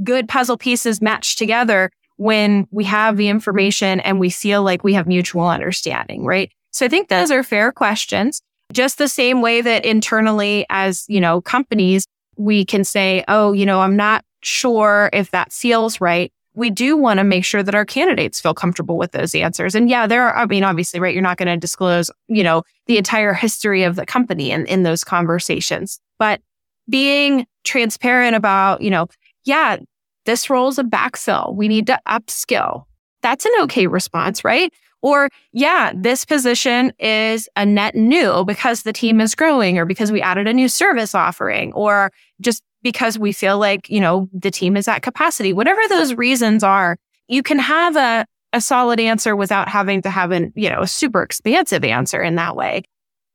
good 0.04 0.28
puzzle 0.28 0.58
pieces 0.58 1.02
matched 1.02 1.38
together 1.38 1.89
when 2.17 2.67
we 2.72 2.84
have 2.84 3.17
the 3.17 3.30
information 3.30 4.00
and 4.02 4.19
we 4.19 4.30
feel 4.30 4.63
like 4.63 4.84
we 4.84 4.93
have 4.93 5.08
mutual 5.08 5.48
understanding, 5.48 6.26
right? 6.26 6.52
So 6.72 6.86
I 6.86 6.89
think 6.89 7.08
those 7.08 7.32
are 7.32 7.43
fair 7.43 7.72
questions. 7.72 8.41
Just 8.72 8.98
the 8.98 9.08
same 9.08 9.41
way 9.41 9.62
that 9.62 9.86
internally 9.86 10.65
as, 10.69 11.06
you 11.08 11.22
know, 11.22 11.41
companies, 11.41 12.06
we 12.36 12.65
can 12.65 12.84
say, 12.84 13.24
oh, 13.28 13.54
you 13.54 13.65
know, 13.65 13.82
I'm 13.82 13.96
not 13.96 14.26
sure 14.45 15.10
if 15.13 15.32
that 15.32 15.51
feels 15.51 15.99
right, 16.01 16.32
we 16.56 16.69
do 16.69 16.95
want 16.95 17.17
to 17.17 17.23
make 17.23 17.43
sure 17.43 17.63
that 17.63 17.75
our 17.75 17.86
candidates 17.86 18.39
feel 18.39 18.53
comfortable 18.53 18.97
with 18.97 19.12
those 19.12 19.34
answers. 19.34 19.73
And 19.73 19.89
yeah, 19.89 20.06
there 20.06 20.23
are, 20.23 20.36
I 20.36 20.45
mean, 20.45 20.63
obviously, 20.63 20.99
right, 20.99 21.13
you're 21.13 21.23
not 21.23 21.38
going 21.38 21.47
to 21.47 21.58
disclose, 21.58 22.12
you 22.27 22.43
know, 22.43 22.63
the 22.86 22.97
entire 22.97 23.34
history 23.34 23.84
of 23.84 23.95
the 23.95 24.06
company 24.06 24.51
in, 24.51 24.65
in 24.67 24.84
those 24.84 25.03
conversations, 25.03 25.99
but 26.19 26.41
being 26.89 27.47
transparent 27.63 28.36
about, 28.36 28.82
you 28.82 28.89
know, 28.89 29.08
yeah, 29.45 29.77
this 30.25 30.49
role 30.49 30.67
is 30.67 30.77
a 30.77 30.84
backfill. 30.84 31.56
We 31.56 31.67
need 31.67 31.88
to 31.88 31.99
upskill. 32.08 32.84
That's 33.21 33.45
an 33.45 33.51
okay 33.62 33.88
response, 33.88 34.43
right? 34.43 34.71
Or, 35.01 35.29
yeah, 35.51 35.91
this 35.95 36.23
position 36.23 36.93
is 36.97 37.49
a 37.58 37.65
net 37.65 37.95
new 37.95 38.45
because 38.45 38.84
the 38.84 38.93
team 38.93 39.19
is 39.19 39.36
growing 39.36 39.77
or 39.77 39.86
because 39.86 40.12
we 40.12 40.21
added 40.21 40.47
a 40.47 40.53
new 40.53 40.69
service 40.69 41.13
offering 41.13 41.73
or 41.73 42.12
just 42.39 42.63
because 42.84 43.17
we 43.17 43.32
feel 43.32 43.58
like, 43.58 43.89
you 43.89 44.00
know, 44.00 44.30
the 44.34 44.52
team 44.52 44.78
is 44.78 44.88
at 44.88 45.02
capacity. 45.02 45.54
Whatever 45.54 45.82
those 45.89 46.13
reasons 46.13 46.63
are, 46.63 46.98
you 47.28 47.41
can 47.41 47.58
have 47.58 47.96
a, 47.96 48.26
a 48.52 48.62
solid 48.62 49.00
answer 49.00 49.36
without 49.36 49.69
having 49.69 50.02
to 50.04 50.10
have 50.10 50.32
an, 50.32 50.54
you 50.56 50.69
know, 50.69 50.82
a 50.82 50.88
super 50.88 51.24
expansive 51.24 51.84
answer 51.84 52.22
in 52.22 52.36
that 52.36 52.56
way. 52.56 52.84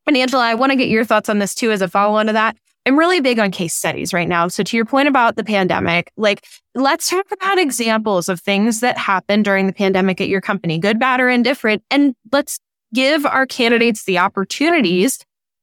And 0.06 0.16
Angela, 0.16 0.44
I 0.44 0.54
want 0.54 0.70
to 0.70 0.76
get 0.76 0.88
your 0.88 1.04
thoughts 1.04 1.28
on 1.28 1.38
this 1.38 1.54
too 1.54 1.70
as 1.72 1.82
a 1.82 1.88
follow 1.88 2.16
on 2.16 2.26
to 2.26 2.32
that. 2.34 2.56
I'm 2.86 2.98
really 2.98 3.20
big 3.20 3.38
on 3.38 3.50
case 3.50 3.74
studies 3.74 4.14
right 4.14 4.28
now. 4.28 4.48
So 4.48 4.62
to 4.62 4.76
your 4.76 4.86
point 4.86 5.08
about 5.08 5.36
the 5.36 5.44
pandemic, 5.44 6.10
like 6.16 6.46
let's 6.74 7.10
talk 7.10 7.26
about 7.30 7.58
examples 7.58 8.30
of 8.30 8.40
things 8.40 8.80
that 8.80 8.96
happened 8.96 9.44
during 9.44 9.66
the 9.66 9.74
pandemic 9.74 10.20
at 10.20 10.28
your 10.28 10.40
company, 10.40 10.78
good, 10.78 10.98
bad, 10.98 11.20
or 11.20 11.28
indifferent. 11.28 11.82
And 11.90 12.14
let's 12.32 12.58
give 12.94 13.26
our 13.26 13.44
candidates 13.44 14.04
the 14.04 14.18
opportunities 14.18 15.18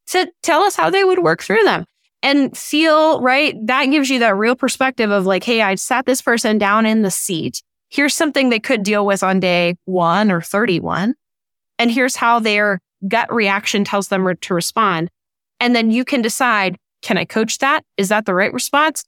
to 0.08 0.32
tell 0.44 0.62
us 0.62 0.76
how 0.76 0.92
they 0.92 1.04
would 1.04 1.24
work 1.24 1.42
through 1.42 1.64
them 1.64 1.86
and 2.26 2.58
feel 2.58 3.22
right. 3.22 3.56
That 3.68 3.86
gives 3.86 4.10
you 4.10 4.18
that 4.20 4.36
real 4.36 4.56
perspective 4.56 5.12
of 5.12 5.28
like, 5.28 5.44
hey, 5.44 5.62
I 5.62 5.76
sat 5.76 6.08
this 6.08 6.24
person 6.24 6.58
down 6.58 6.88
in 6.88 7.04
the 7.04 7.12
seat. 7.12 7.62
Here's 7.90 8.16
something 8.16 8.50
they 8.50 8.60
could 8.60 8.82
deal 8.82 9.06
with 9.06 9.22
on 9.22 9.40
day 9.40 9.76
one 9.86 10.32
or 10.32 10.42
31. 10.42 11.14
And 11.78 11.92
here's 11.92 12.16
how 12.16 12.40
their 12.40 12.82
gut 13.08 13.32
reaction 13.32 13.84
tells 13.84 14.08
them 14.08 14.28
to 14.42 14.54
respond. 14.56 15.12
And 15.60 15.76
then 15.76 15.92
you 15.92 16.04
can 16.04 16.24
decide, 16.24 16.78
can 17.04 17.20
I 17.20 17.26
coach 17.26 17.60
that? 17.60 17.84
Is 17.96 18.10
that 18.10 18.26
the 18.26 18.34
right 18.34 18.52
response? 18.52 19.06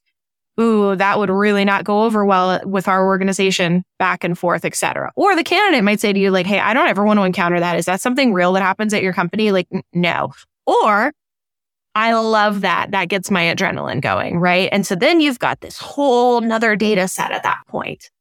ooh, 0.59 0.95
that 0.95 1.19
would 1.19 1.29
really 1.29 1.63
not 1.63 1.83
go 1.83 2.03
over 2.03 2.25
well 2.25 2.49
uh, 2.49 2.59
with 2.65 2.87
our 2.87 3.05
organization 3.05 3.83
back 3.99 4.23
and 4.23 4.37
forth, 4.37 4.65
et 4.65 4.75
cetera. 4.75 5.11
Or 5.15 5.35
the 5.35 5.43
candidate 5.43 5.83
might 5.83 5.99
say 5.99 6.13
to 6.13 6.19
you, 6.19 6.31
like, 6.31 6.47
hey, 6.47 6.59
I 6.59 6.73
don't 6.73 6.87
ever 6.87 7.03
want 7.03 7.19
to 7.19 7.23
encounter 7.25 7.59
that. 7.59 7.77
Is 7.77 7.85
that 7.85 8.01
something 8.01 8.33
real 8.33 8.53
that 8.53 8.63
happens 8.63 8.91
at 8.91 9.03
your 9.03 9.13
company? 9.13 9.51
Like, 9.51 9.67
no. 9.93 10.31
Or 10.65 11.13
I 11.97 12.13
love 12.13 12.61
that. 12.61 12.91
That 12.91 13.09
gets 13.09 13.31
my 13.31 13.45
adrenaline 13.45 14.01
going. 14.01 14.37
Right. 14.37 14.69
And 14.71 14.85
so 14.85 14.93
then 14.93 15.19
you've 15.19 15.39
got 15.39 15.61
this 15.61 15.79
whole 15.79 16.41
nother 16.41 16.75
data 16.75 17.07
set 17.07 17.31
at 17.31 17.41
that 17.41 17.63
point. 17.67 18.11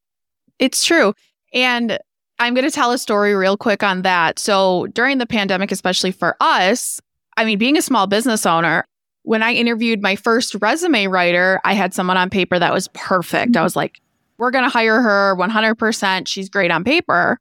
It's 0.57 0.83
true. 0.83 1.13
And 1.53 1.99
I'm 2.39 2.55
going 2.55 2.65
to 2.65 2.71
tell 2.71 2.91
a 2.91 2.97
story 2.97 3.35
real 3.35 3.55
quick 3.55 3.83
on 3.83 4.01
that. 4.01 4.39
So 4.39 4.87
during 4.93 5.19
the 5.19 5.27
pandemic, 5.27 5.71
especially 5.71 6.09
for 6.09 6.35
us, 6.39 6.99
I 7.37 7.45
mean, 7.45 7.59
being 7.59 7.77
a 7.77 7.83
small 7.83 8.07
business 8.07 8.47
owner, 8.47 8.83
when 9.21 9.43
I 9.43 9.53
interviewed 9.53 10.01
my 10.01 10.15
first 10.15 10.55
resume 10.55 11.05
writer, 11.05 11.61
I 11.63 11.75
had 11.75 11.93
someone 11.93 12.17
on 12.17 12.31
paper 12.31 12.57
that 12.57 12.73
was 12.73 12.87
perfect. 12.95 13.55
I 13.55 13.61
was 13.61 13.75
like, 13.75 14.01
we're 14.39 14.49
going 14.49 14.63
to 14.63 14.69
hire 14.69 15.01
her 15.03 15.35
100%. 15.37 16.27
She's 16.27 16.49
great 16.49 16.71
on 16.71 16.83
paper. 16.83 17.37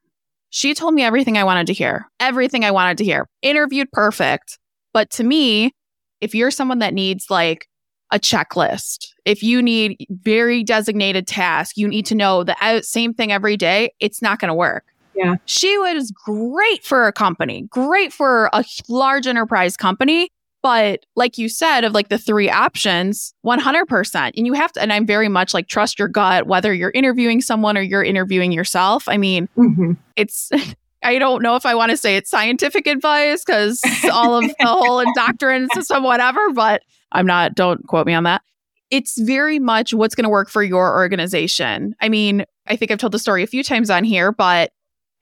She 0.50 0.74
told 0.74 0.92
me 0.92 1.02
everything 1.02 1.38
I 1.38 1.44
wanted 1.44 1.66
to 1.68 1.72
hear, 1.72 2.06
everything 2.20 2.62
I 2.62 2.72
wanted 2.72 2.98
to 2.98 3.04
hear. 3.04 3.26
Interviewed 3.40 3.90
perfect. 3.90 4.58
But 4.92 5.08
to 5.12 5.24
me, 5.24 5.72
if 6.20 6.34
you're 6.34 6.50
someone 6.50 6.78
that 6.80 6.94
needs 6.94 7.30
like 7.30 7.68
a 8.10 8.18
checklist, 8.18 9.08
if 9.24 9.42
you 9.42 9.60
need 9.62 10.06
very 10.10 10.62
designated 10.62 11.26
tasks, 11.26 11.76
you 11.76 11.88
need 11.88 12.06
to 12.06 12.14
know 12.14 12.44
the 12.44 12.56
uh, 12.64 12.80
same 12.82 13.12
thing 13.12 13.32
every 13.32 13.56
day, 13.56 13.92
it's 14.00 14.22
not 14.22 14.38
going 14.38 14.48
to 14.48 14.54
work. 14.54 14.84
Yeah. 15.14 15.36
She 15.46 15.76
was 15.78 16.10
great 16.10 16.84
for 16.84 17.06
a 17.06 17.12
company, 17.12 17.62
great 17.70 18.12
for 18.12 18.50
a 18.52 18.64
large 18.88 19.26
enterprise 19.26 19.76
company. 19.76 20.30
But 20.62 21.06
like 21.14 21.38
you 21.38 21.48
said, 21.48 21.84
of 21.84 21.92
like 21.92 22.08
the 22.08 22.18
three 22.18 22.50
options, 22.50 23.32
100%. 23.44 24.32
And 24.36 24.46
you 24.46 24.52
have 24.52 24.72
to, 24.72 24.82
and 24.82 24.92
I'm 24.92 25.06
very 25.06 25.28
much 25.28 25.54
like 25.54 25.68
trust 25.68 25.98
your 25.98 26.08
gut, 26.08 26.46
whether 26.46 26.74
you're 26.74 26.90
interviewing 26.90 27.40
someone 27.40 27.78
or 27.78 27.82
you're 27.82 28.02
interviewing 28.02 28.52
yourself. 28.52 29.08
I 29.08 29.16
mean, 29.16 29.48
mm-hmm. 29.56 29.92
it's, 30.16 30.50
I 31.06 31.20
don't 31.20 31.40
know 31.40 31.54
if 31.54 31.64
I 31.64 31.76
want 31.76 31.90
to 31.90 31.96
say 31.96 32.16
it's 32.16 32.28
scientific 32.28 32.88
advice 32.88 33.44
because 33.44 33.80
all 34.12 34.36
of 34.36 34.44
the 34.58 34.66
whole 34.66 34.98
indoctrination 35.06 35.68
system, 35.72 36.02
whatever, 36.02 36.52
but 36.52 36.82
I'm 37.12 37.26
not, 37.26 37.54
don't 37.54 37.86
quote 37.86 38.08
me 38.08 38.12
on 38.12 38.24
that. 38.24 38.42
It's 38.90 39.16
very 39.20 39.60
much 39.60 39.94
what's 39.94 40.16
going 40.16 40.24
to 40.24 40.28
work 40.30 40.50
for 40.50 40.64
your 40.64 40.96
organization. 40.96 41.94
I 42.00 42.08
mean, 42.08 42.44
I 42.66 42.74
think 42.74 42.90
I've 42.90 42.98
told 42.98 43.12
the 43.12 43.20
story 43.20 43.44
a 43.44 43.46
few 43.46 43.62
times 43.62 43.88
on 43.88 44.02
here, 44.02 44.32
but 44.32 44.72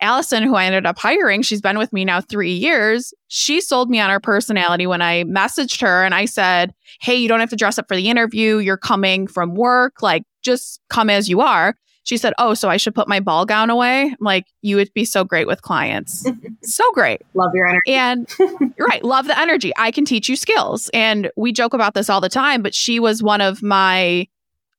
Allison, 0.00 0.42
who 0.42 0.54
I 0.54 0.64
ended 0.64 0.86
up 0.86 0.98
hiring, 0.98 1.42
she's 1.42 1.60
been 1.60 1.76
with 1.76 1.92
me 1.92 2.06
now 2.06 2.22
three 2.22 2.54
years. 2.54 3.12
She 3.28 3.60
sold 3.60 3.90
me 3.90 4.00
on 4.00 4.08
her 4.08 4.20
personality 4.20 4.86
when 4.86 5.02
I 5.02 5.24
messaged 5.24 5.82
her 5.82 6.02
and 6.02 6.14
I 6.14 6.24
said, 6.24 6.72
Hey, 7.02 7.14
you 7.14 7.28
don't 7.28 7.40
have 7.40 7.50
to 7.50 7.56
dress 7.56 7.78
up 7.78 7.88
for 7.88 7.96
the 7.96 8.08
interview. 8.08 8.56
You're 8.56 8.78
coming 8.78 9.26
from 9.26 9.54
work. 9.54 10.00
Like, 10.00 10.24
just 10.42 10.80
come 10.88 11.10
as 11.10 11.28
you 11.28 11.42
are. 11.42 11.74
She 12.04 12.16
said, 12.16 12.34
Oh, 12.38 12.54
so 12.54 12.68
I 12.68 12.76
should 12.76 12.94
put 12.94 13.08
my 13.08 13.18
ball 13.18 13.44
gown 13.44 13.70
away? 13.70 14.02
I'm 14.02 14.16
like, 14.20 14.46
you 14.62 14.76
would 14.76 14.92
be 14.94 15.04
so 15.04 15.24
great 15.24 15.46
with 15.46 15.62
clients. 15.62 16.26
so 16.62 16.90
great. 16.92 17.22
Love 17.34 17.50
your 17.54 17.66
energy. 17.66 17.92
And 17.92 18.28
you're 18.38 18.86
right. 18.88 19.02
Love 19.02 19.26
the 19.26 19.38
energy. 19.38 19.72
I 19.76 19.90
can 19.90 20.04
teach 20.04 20.28
you 20.28 20.36
skills. 20.36 20.90
And 20.94 21.30
we 21.36 21.52
joke 21.52 21.74
about 21.74 21.94
this 21.94 22.08
all 22.08 22.20
the 22.20 22.28
time, 22.28 22.62
but 22.62 22.74
she 22.74 23.00
was 23.00 23.22
one 23.22 23.40
of 23.40 23.62
my 23.62 24.28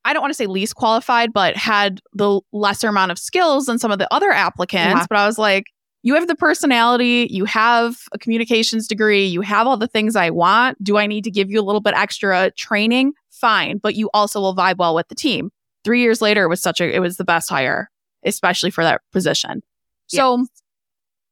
I 0.07 0.13
don't 0.13 0.21
want 0.21 0.29
to 0.29 0.35
say 0.35 0.45
least 0.45 0.75
qualified, 0.75 1.33
but 1.33 1.57
had 1.57 1.99
the 2.13 2.39
lesser 2.51 2.89
amount 2.89 3.11
of 3.11 3.17
skills 3.17 3.65
than 3.65 3.79
some 3.79 3.89
of 3.91 3.97
the 3.97 4.07
other 4.13 4.31
applicants. 4.31 4.99
Yeah. 4.99 5.05
But 5.09 5.17
I 5.17 5.25
was 5.25 5.39
like, 5.39 5.65
you 6.03 6.13
have 6.13 6.27
the 6.27 6.35
personality, 6.35 7.27
you 7.31 7.45
have 7.45 7.97
a 8.11 8.19
communications 8.19 8.87
degree, 8.87 9.25
you 9.25 9.41
have 9.41 9.65
all 9.65 9.77
the 9.77 9.87
things 9.87 10.15
I 10.15 10.29
want. 10.29 10.81
Do 10.83 10.97
I 10.97 11.07
need 11.07 11.23
to 11.23 11.31
give 11.31 11.49
you 11.49 11.59
a 11.59 11.63
little 11.63 11.81
bit 11.81 11.95
extra 11.95 12.51
training? 12.51 13.13
Fine, 13.31 13.79
but 13.79 13.95
you 13.95 14.11
also 14.13 14.39
will 14.39 14.55
vibe 14.55 14.77
well 14.77 14.93
with 14.93 15.07
the 15.07 15.15
team. 15.15 15.51
Three 15.85 16.01
years 16.01 16.21
later, 16.21 16.43
it 16.43 16.49
was 16.49 16.61
such 16.61 16.81
a, 16.81 16.93
it 16.93 16.99
was 16.99 17.15
the 17.15 17.23
best 17.23 17.49
hire, 17.49 17.89
especially 18.25 18.71
for 18.71 18.83
that 18.83 19.01
position. 19.13 19.61
Yes. 20.11 20.19
So, 20.19 20.45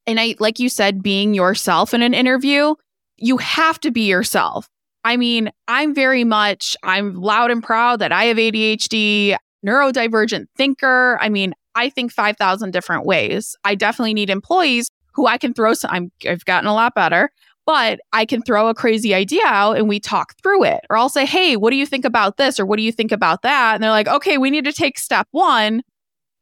and 0.08 0.20
I, 0.20 0.36
like 0.40 0.60
you 0.60 0.70
said, 0.70 1.04
being 1.04 1.34
yourself 1.34 1.94
in 1.94 2.02
an 2.02 2.14
interview, 2.14 2.76
you 3.18 3.38
have 3.38 3.80
to 3.82 3.92
be 3.92 4.02
yourself. 4.02 4.70
I 5.04 5.18
mean, 5.18 5.52
I'm 5.68 5.94
very 5.94 6.24
much, 6.24 6.78
I'm 6.84 7.16
loud 7.16 7.52
and 7.52 7.62
proud 7.62 8.00
that 8.00 8.12
I 8.12 8.26
have 8.26 8.38
ADHD, 8.38 9.36
neurodivergent 9.66 10.46
thinker. 10.56 11.18
I 11.20 11.30
mean, 11.30 11.54
I 11.76 11.90
think 11.90 12.12
5,000 12.12 12.72
different 12.72 13.06
ways. 13.06 13.58
I 13.64 13.76
definitely 13.76 14.14
need 14.14 14.30
employees 14.30 14.90
who 15.14 15.28
I 15.28 15.38
can 15.38 15.54
throw 15.54 15.74
some, 15.74 15.92
I'm, 15.92 16.12
I've 16.28 16.46
gotten 16.46 16.68
a 16.68 16.74
lot 16.74 16.96
better, 16.96 17.32
but 17.66 18.00
I 18.12 18.26
can 18.26 18.42
throw 18.42 18.68
a 18.68 18.74
crazy 18.74 19.14
idea 19.14 19.46
out 19.46 19.78
and 19.78 19.88
we 19.88 20.00
talk 20.00 20.34
through 20.42 20.66
it. 20.66 20.82
Or 20.90 20.98
I'll 20.98 21.10
say, 21.10 21.26
hey, 21.26 21.56
what 21.56 21.72
do 21.72 21.78
you 21.78 21.86
think 21.86 22.06
about 22.06 22.38
this? 22.38 22.60
Or 22.60 22.66
what 22.66 22.78
do 22.78 22.84
you 22.84 22.92
think 22.92 23.12
about 23.12 23.42
that? 23.44 23.76
And 23.76 23.84
they're 23.84 23.90
like, 23.92 24.08
okay, 24.08 24.38
we 24.38 24.50
need 24.50 24.66
to 24.66 24.74
take 24.74 24.98
step 24.98 25.28
one. 25.32 25.82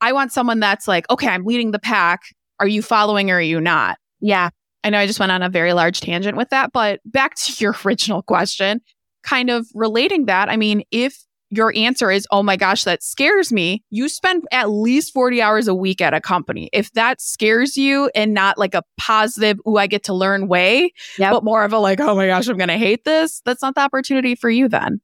I 0.01 0.13
want 0.13 0.31
someone 0.31 0.59
that's 0.59 0.87
like, 0.87 1.09
okay, 1.09 1.27
I'm 1.27 1.45
leading 1.45 1.71
the 1.71 1.79
pack. 1.79 2.21
Are 2.59 2.67
you 2.67 2.81
following 2.81 3.29
or 3.29 3.35
are 3.35 3.41
you 3.41 3.61
not? 3.61 3.97
Yeah. 4.19 4.49
I 4.83 4.89
know 4.89 4.97
I 4.97 5.05
just 5.05 5.19
went 5.19 5.31
on 5.31 5.43
a 5.43 5.49
very 5.49 5.73
large 5.73 6.01
tangent 6.01 6.37
with 6.37 6.49
that, 6.49 6.71
but 6.71 6.99
back 7.05 7.35
to 7.35 7.53
your 7.59 7.75
original 7.85 8.23
question, 8.23 8.81
kind 9.23 9.49
of 9.49 9.67
relating 9.75 10.25
that. 10.25 10.49
I 10.49 10.57
mean, 10.57 10.83
if 10.91 11.17
your 11.51 11.73
answer 11.75 12.09
is, 12.09 12.25
oh 12.31 12.41
my 12.41 12.55
gosh, 12.55 12.85
that 12.85 13.03
scares 13.03 13.51
me, 13.51 13.83
you 13.89 14.07
spend 14.07 14.45
at 14.51 14.69
least 14.69 15.13
40 15.13 15.41
hours 15.41 15.67
a 15.67 15.75
week 15.75 16.01
at 16.01 16.13
a 16.13 16.21
company. 16.21 16.69
If 16.71 16.91
that 16.93 17.21
scares 17.21 17.77
you 17.77 18.09
and 18.15 18.33
not 18.33 18.57
like 18.57 18.73
a 18.73 18.83
positive, 18.97 19.59
oh, 19.65 19.75
I 19.75 19.87
get 19.87 20.03
to 20.05 20.13
learn 20.13 20.47
way, 20.47 20.93
yep. 21.19 21.33
but 21.33 21.43
more 21.43 21.63
of 21.63 21.73
a 21.73 21.77
like, 21.77 21.99
oh 21.99 22.15
my 22.15 22.27
gosh, 22.27 22.47
I'm 22.47 22.57
going 22.57 22.69
to 22.69 22.77
hate 22.77 23.03
this, 23.03 23.41
that's 23.45 23.61
not 23.61 23.75
the 23.75 23.81
opportunity 23.81 24.33
for 24.33 24.49
you 24.49 24.69
then. 24.69 25.01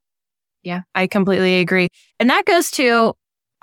Yeah, 0.63 0.81
I 0.95 1.07
completely 1.07 1.60
agree. 1.60 1.89
And 2.19 2.29
that 2.29 2.45
goes 2.45 2.71
to 2.71 3.13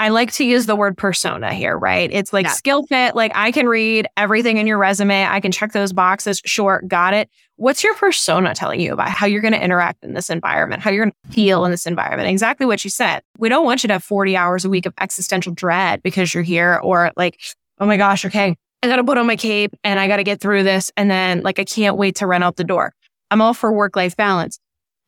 I 0.05 0.11
like 0.11 0.33
to 0.33 0.45
use 0.45 0.67
the 0.67 0.77
word 0.77 0.99
persona 0.99 1.55
here, 1.55 1.79
right? 1.79 2.11
It's 2.13 2.31
like 2.31 2.45
yeah. 2.45 2.53
skill 2.53 2.83
fit. 2.83 3.17
Like 3.17 3.33
I 3.35 3.51
can 3.51 3.67
read 3.67 4.07
everything 4.19 4.59
in 4.59 4.67
your 4.67 4.77
resume. 4.77 5.25
I 5.25 5.41
can 5.41 5.51
check 5.51 5.73
those 5.73 5.95
boxes. 5.95 6.43
Sure, 6.45 6.83
got 6.87 7.15
it. 7.15 7.31
What's 7.57 7.83
your 7.83 7.95
persona 7.95 8.55
telling 8.55 8.81
you 8.81 8.93
about 8.93 9.09
how 9.09 9.25
you're 9.25 9.41
going 9.41 9.55
to 9.55 9.65
interact 9.65 10.05
in 10.05 10.13
this 10.13 10.29
environment, 10.29 10.83
how 10.83 10.91
you're 10.91 11.07
going 11.07 11.15
to 11.29 11.33
feel 11.33 11.65
in 11.65 11.71
this 11.71 11.87
environment? 11.87 12.29
Exactly 12.29 12.67
what 12.67 12.85
you 12.85 12.91
said. 12.91 13.23
We 13.39 13.49
don't 13.49 13.65
want 13.65 13.83
you 13.83 13.87
to 13.89 13.95
have 13.95 14.05
40 14.05 14.37
hours 14.37 14.67
a 14.67 14.69
week 14.69 14.85
of 14.85 14.93
existential 15.01 15.55
dread 15.55 16.03
because 16.03 16.35
you're 16.35 16.43
here 16.43 16.79
or 16.83 17.11
like, 17.17 17.41
oh 17.79 17.87
my 17.87 17.97
gosh, 17.97 18.27
okay, 18.27 18.57
I 18.83 18.89
got 18.89 18.97
to 18.97 19.05
put 19.05 19.17
on 19.17 19.27
my 19.27 19.37
cape 19.37 19.73
and 19.85 19.99
I 19.99 20.07
got 20.07 20.17
to 20.17 20.25
get 20.25 20.39
through 20.39 20.65
this. 20.65 20.93
And 20.99 21.11
then 21.11 21.41
like, 21.41 21.59
I 21.59 21.65
can't 21.65 21.97
wait 21.97 22.17
to 22.17 22.27
run 22.27 22.43
out 22.43 22.57
the 22.57 22.65
door. 22.65 22.93
I'm 23.31 23.41
all 23.41 23.55
for 23.55 23.73
work 23.73 23.97
life 23.97 24.19
balance. 24.19 24.59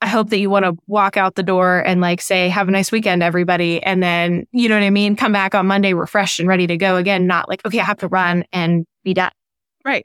I 0.02 0.08
hope 0.08 0.28
that 0.30 0.38
you 0.38 0.50
want 0.50 0.64
to 0.66 0.76
walk 0.86 1.16
out 1.16 1.36
the 1.36 1.42
door 1.42 1.78
and 1.78 2.00
like 2.00 2.20
say, 2.20 2.48
have 2.48 2.68
a 2.68 2.70
nice 2.70 2.92
weekend, 2.92 3.22
everybody. 3.22 3.82
And 3.82 4.02
then, 4.02 4.46
you 4.52 4.68
know 4.68 4.76
what 4.76 4.84
I 4.84 4.90
mean? 4.90 5.16
Come 5.16 5.32
back 5.32 5.54
on 5.54 5.66
Monday 5.66 5.94
refreshed 5.94 6.38
and 6.38 6.48
ready 6.48 6.66
to 6.66 6.76
go 6.76 6.96
again, 6.96 7.26
not 7.26 7.48
like, 7.48 7.64
okay, 7.64 7.80
I 7.80 7.84
have 7.84 7.98
to 7.98 8.08
run 8.08 8.44
and 8.52 8.84
be 9.04 9.14
done. 9.14 9.32
Right. 9.84 10.04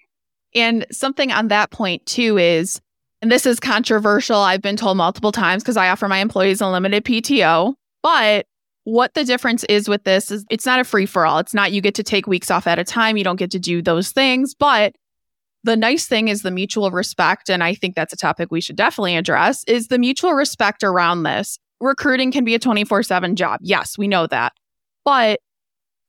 And 0.55 0.85
something 0.91 1.31
on 1.31 1.49
that 1.49 1.71
point 1.71 2.05
too 2.05 2.37
is, 2.37 2.79
and 3.21 3.31
this 3.31 3.45
is 3.45 3.59
controversial. 3.59 4.37
I've 4.37 4.61
been 4.61 4.77
told 4.77 4.97
multiple 4.97 5.31
times 5.31 5.61
because 5.61 5.77
I 5.77 5.89
offer 5.89 6.07
my 6.07 6.19
employees 6.19 6.61
unlimited 6.61 7.03
PTO. 7.03 7.73
But 8.01 8.47
what 8.83 9.13
the 9.13 9.23
difference 9.23 9.63
is 9.65 9.87
with 9.87 10.03
this 10.05 10.31
is 10.31 10.45
it's 10.49 10.65
not 10.65 10.79
a 10.79 10.83
free 10.83 11.05
for 11.05 11.25
all. 11.25 11.37
It's 11.39 11.53
not 11.53 11.71
you 11.71 11.81
get 11.81 11.95
to 11.95 12.03
take 12.03 12.27
weeks 12.27 12.49
off 12.49 12.65
at 12.65 12.79
a 12.79 12.83
time. 12.83 13.17
You 13.17 13.23
don't 13.23 13.35
get 13.35 13.51
to 13.51 13.59
do 13.59 13.81
those 13.81 14.11
things. 14.11 14.55
But 14.55 14.95
the 15.63 15.75
nice 15.75 16.07
thing 16.07 16.27
is 16.27 16.41
the 16.41 16.51
mutual 16.51 16.91
respect, 16.91 17.49
and 17.49 17.63
I 17.63 17.73
think 17.73 17.95
that's 17.95 18.13
a 18.13 18.17
topic 18.17 18.51
we 18.51 18.61
should 18.61 18.75
definitely 18.75 19.15
address, 19.15 19.63
is 19.65 19.87
the 19.87 19.99
mutual 19.99 20.33
respect 20.33 20.83
around 20.83 21.23
this. 21.23 21.59
Recruiting 21.79 22.31
can 22.31 22.43
be 22.43 22.55
a 22.55 22.59
24 22.59 23.03
7 23.03 23.35
job. 23.35 23.59
Yes, 23.61 23.97
we 23.97 24.07
know 24.07 24.27
that. 24.27 24.53
But 25.03 25.39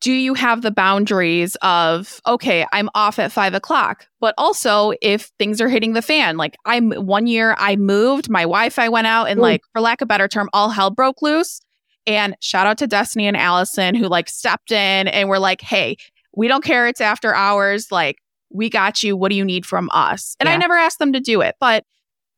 do 0.02 0.12
you 0.12 0.34
have 0.34 0.62
the 0.62 0.72
boundaries 0.72 1.56
of, 1.62 2.20
okay, 2.26 2.66
I'm 2.72 2.90
off 2.94 3.20
at 3.20 3.30
five 3.30 3.54
o'clock, 3.54 4.08
but 4.20 4.34
also 4.36 4.92
if 5.00 5.30
things 5.38 5.60
are 5.60 5.68
hitting 5.68 5.92
the 5.92 6.02
fan, 6.02 6.36
like 6.36 6.56
I'm 6.64 6.90
one 6.92 7.28
year 7.28 7.54
I 7.58 7.76
moved, 7.76 8.28
my 8.28 8.42
Wi 8.42 8.70
Fi 8.70 8.88
went 8.88 9.06
out, 9.06 9.28
and 9.28 9.38
Ooh. 9.38 9.42
like, 9.42 9.62
for 9.72 9.80
lack 9.80 10.00
of 10.00 10.06
a 10.06 10.08
better 10.08 10.26
term, 10.26 10.48
all 10.52 10.70
hell 10.70 10.90
broke 10.90 11.22
loose. 11.22 11.60
And 12.04 12.36
shout 12.40 12.66
out 12.66 12.78
to 12.78 12.88
Destiny 12.88 13.28
and 13.28 13.36
Allison 13.36 13.94
who 13.94 14.08
like 14.08 14.28
stepped 14.28 14.72
in 14.72 15.06
and 15.06 15.28
were 15.28 15.38
like, 15.38 15.60
hey, 15.60 15.96
we 16.34 16.48
don't 16.48 16.64
care. 16.64 16.88
It's 16.88 17.00
after 17.00 17.32
hours. 17.32 17.92
Like, 17.92 18.16
we 18.52 18.70
got 18.70 19.02
you. 19.02 19.16
What 19.16 19.30
do 19.30 19.36
you 19.36 19.44
need 19.44 19.66
from 19.66 19.88
us? 19.92 20.36
And 20.40 20.48
yeah. 20.48 20.54
I 20.54 20.56
never 20.58 20.74
asked 20.74 20.98
them 20.98 21.12
to 21.12 21.20
do 21.20 21.40
it, 21.40 21.56
but 21.60 21.84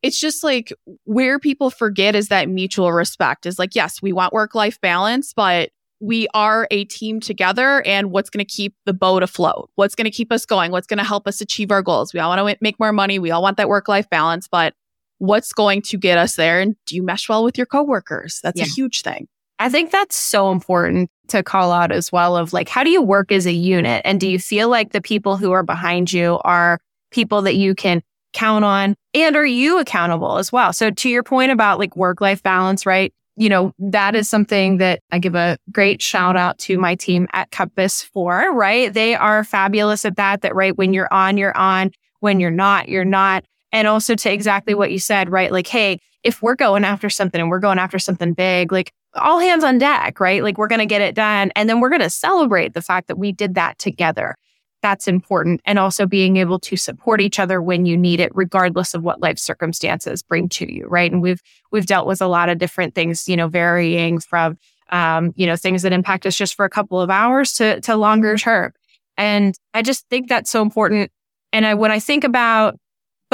it's 0.01 0.19
just 0.19 0.43
like 0.43 0.71
where 1.05 1.39
people 1.39 1.69
forget 1.69 2.15
is 2.15 2.27
that 2.27 2.47
mutual 2.47 2.93
respect 2.93 3.45
is 3.45 3.57
like, 3.57 3.75
yes, 3.75 4.01
we 4.01 4.13
want 4.13 4.33
work 4.33 4.53
life 4.53 4.79
balance, 4.81 5.33
but 5.33 5.69
we 5.99 6.27
are 6.33 6.67
a 6.71 6.85
team 6.85 7.19
together 7.19 7.81
and 7.85 8.11
what's 8.11 8.29
going 8.29 8.45
to 8.45 8.51
keep 8.51 8.75
the 8.85 8.93
boat 8.93 9.23
afloat? 9.23 9.69
What's 9.75 9.95
going 9.95 10.05
to 10.05 10.11
keep 10.11 10.31
us 10.31 10.45
going? 10.45 10.71
What's 10.71 10.87
going 10.87 10.97
to 10.99 11.03
help 11.05 11.27
us 11.27 11.41
achieve 11.41 11.71
our 11.71 11.81
goals? 11.81 12.13
We 12.13 12.19
all 12.19 12.29
want 12.35 12.47
to 12.47 12.57
make 12.61 12.79
more 12.79 12.93
money. 12.93 13.17
We 13.17 13.31
all 13.31 13.41
want 13.41 13.57
that 13.57 13.69
work 13.69 13.87
life 13.87 14.09
balance, 14.09 14.47
but 14.47 14.73
what's 15.17 15.53
going 15.53 15.81
to 15.83 15.97
get 15.97 16.17
us 16.17 16.35
there? 16.35 16.59
And 16.59 16.75
do 16.85 16.95
you 16.95 17.03
mesh 17.03 17.29
well 17.29 17.43
with 17.43 17.57
your 17.57 17.65
coworkers? 17.65 18.39
That's 18.43 18.59
yeah. 18.59 18.65
a 18.65 18.69
huge 18.69 19.01
thing. 19.01 19.27
I 19.57 19.69
think 19.69 19.91
that's 19.91 20.17
so 20.17 20.51
important 20.51 21.09
to 21.29 21.43
call 21.43 21.71
out 21.71 21.91
as 21.91 22.11
well 22.11 22.37
of 22.37 22.53
like, 22.53 22.69
how 22.69 22.83
do 22.83 22.89
you 22.89 23.01
work 23.01 23.31
as 23.31 23.45
a 23.45 23.53
unit? 23.53 24.01
And 24.05 24.19
do 24.19 24.29
you 24.29 24.39
feel 24.39 24.69
like 24.69 24.91
the 24.91 25.01
people 25.01 25.37
who 25.37 25.51
are 25.51 25.63
behind 25.63 26.11
you 26.11 26.39
are 26.43 26.79
people 27.11 27.41
that 27.43 27.55
you 27.55 27.75
can 27.75 28.01
count 28.33 28.65
on? 28.65 28.95
And 29.13 29.35
are 29.35 29.45
you 29.45 29.79
accountable 29.79 30.37
as 30.37 30.51
well? 30.51 30.73
So 30.73 30.91
to 30.91 31.09
your 31.09 31.23
point 31.23 31.51
about 31.51 31.79
like 31.79 31.95
work 31.95 32.21
life 32.21 32.43
balance, 32.43 32.85
right? 32.85 33.13
you 33.37 33.49
know, 33.49 33.73
that 33.79 34.15
is 34.15 34.29
something 34.29 34.77
that 34.77 35.01
I 35.11 35.19
give 35.19 35.35
a 35.35 35.57
great 35.71 36.01
shout 36.01 36.37
out 36.37 36.57
to 36.59 36.77
my 36.77 36.95
team 36.95 37.27
at 37.33 37.51
Compass 37.51 38.01
for, 38.01 38.53
right? 38.53 38.93
They 38.93 39.13
are 39.15 39.43
fabulous 39.43 40.05
at 40.05 40.15
that, 40.15 40.41
that 40.41 40.55
right 40.55 40.75
when 40.75 40.93
you're 40.93 41.13
on, 41.13 41.37
you're 41.37 41.55
on. 41.57 41.91
When 42.21 42.39
you're 42.39 42.49
not, 42.49 42.87
you're 42.87 43.05
not. 43.05 43.43
And 43.71 43.87
also 43.87 44.15
to 44.15 44.31
exactly 44.31 44.73
what 44.73 44.91
you 44.91 44.99
said, 44.99 45.29
right? 45.29 45.51
Like, 45.51 45.67
hey, 45.67 45.99
if 46.23 46.41
we're 46.41 46.55
going 46.55 46.85
after 46.85 47.09
something 47.09 47.39
and 47.39 47.49
we're 47.49 47.59
going 47.59 47.77
after 47.77 47.99
something 47.99 48.33
big, 48.33 48.71
like 48.71 48.91
all 49.15 49.39
hands 49.39 49.63
on 49.63 49.77
deck, 49.77 50.19
right? 50.19 50.43
Like 50.43 50.57
we're 50.57 50.67
going 50.67 50.79
to 50.79 50.85
get 50.85 51.01
it 51.01 51.15
done. 51.15 51.51
And 51.55 51.69
then 51.69 51.79
we're 51.79 51.89
going 51.89 52.01
to 52.01 52.09
celebrate 52.09 52.73
the 52.73 52.81
fact 52.81 53.07
that 53.07 53.17
we 53.17 53.31
did 53.31 53.55
that 53.55 53.77
together 53.79 54.35
that's 54.81 55.07
important. 55.07 55.61
And 55.65 55.79
also 55.79 56.05
being 56.05 56.37
able 56.37 56.59
to 56.59 56.77
support 56.77 57.19
each 57.19 57.39
other 57.39 57.59
when 57.59 57.87
you 57.87 57.97
need 57.97 58.19
it, 58.19 58.31
regardless 58.35 58.93
of 58.93 59.01
what 59.01 59.19
life 59.19 59.39
circumstances 59.39 60.21
bring 60.21 60.47
to 60.49 60.71
you. 60.71 60.85
Right. 60.87 61.11
And 61.11 61.23
we've, 61.23 61.41
we've 61.71 61.87
dealt 61.87 62.05
with 62.05 62.21
a 62.21 62.27
lot 62.27 62.49
of 62.49 62.59
different 62.59 62.93
things, 62.93 63.27
you 63.27 63.35
know, 63.35 63.47
varying 63.47 64.19
from, 64.19 64.59
um, 64.91 65.33
you 65.35 65.47
know, 65.47 65.55
things 65.55 65.81
that 65.81 65.91
impact 65.91 66.27
us 66.27 66.37
just 66.37 66.53
for 66.53 66.65
a 66.65 66.69
couple 66.69 67.01
of 67.01 67.09
hours 67.09 67.53
to, 67.53 67.81
to 67.81 67.95
longer 67.95 68.37
term. 68.37 68.73
And 69.17 69.55
I 69.73 69.81
just 69.81 70.07
think 70.09 70.29
that's 70.29 70.51
so 70.51 70.61
important. 70.61 71.11
And 71.51 71.65
I, 71.65 71.73
when 71.73 71.89
I 71.89 71.99
think 71.99 72.23
about 72.23 72.77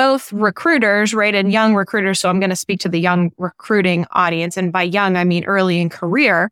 both 0.01 0.33
recruiters, 0.33 1.13
right, 1.13 1.35
and 1.35 1.51
young 1.51 1.75
recruiters, 1.75 2.19
so 2.19 2.27
I'm 2.27 2.39
going 2.39 2.49
to 2.49 2.55
speak 2.55 2.79
to 2.79 2.89
the 2.89 2.99
young 2.99 3.31
recruiting 3.37 4.07
audience. 4.09 4.57
And 4.57 4.73
by 4.73 4.81
young, 4.81 5.15
I 5.15 5.23
mean 5.23 5.43
early 5.45 5.79
in 5.79 5.89
career. 5.89 6.49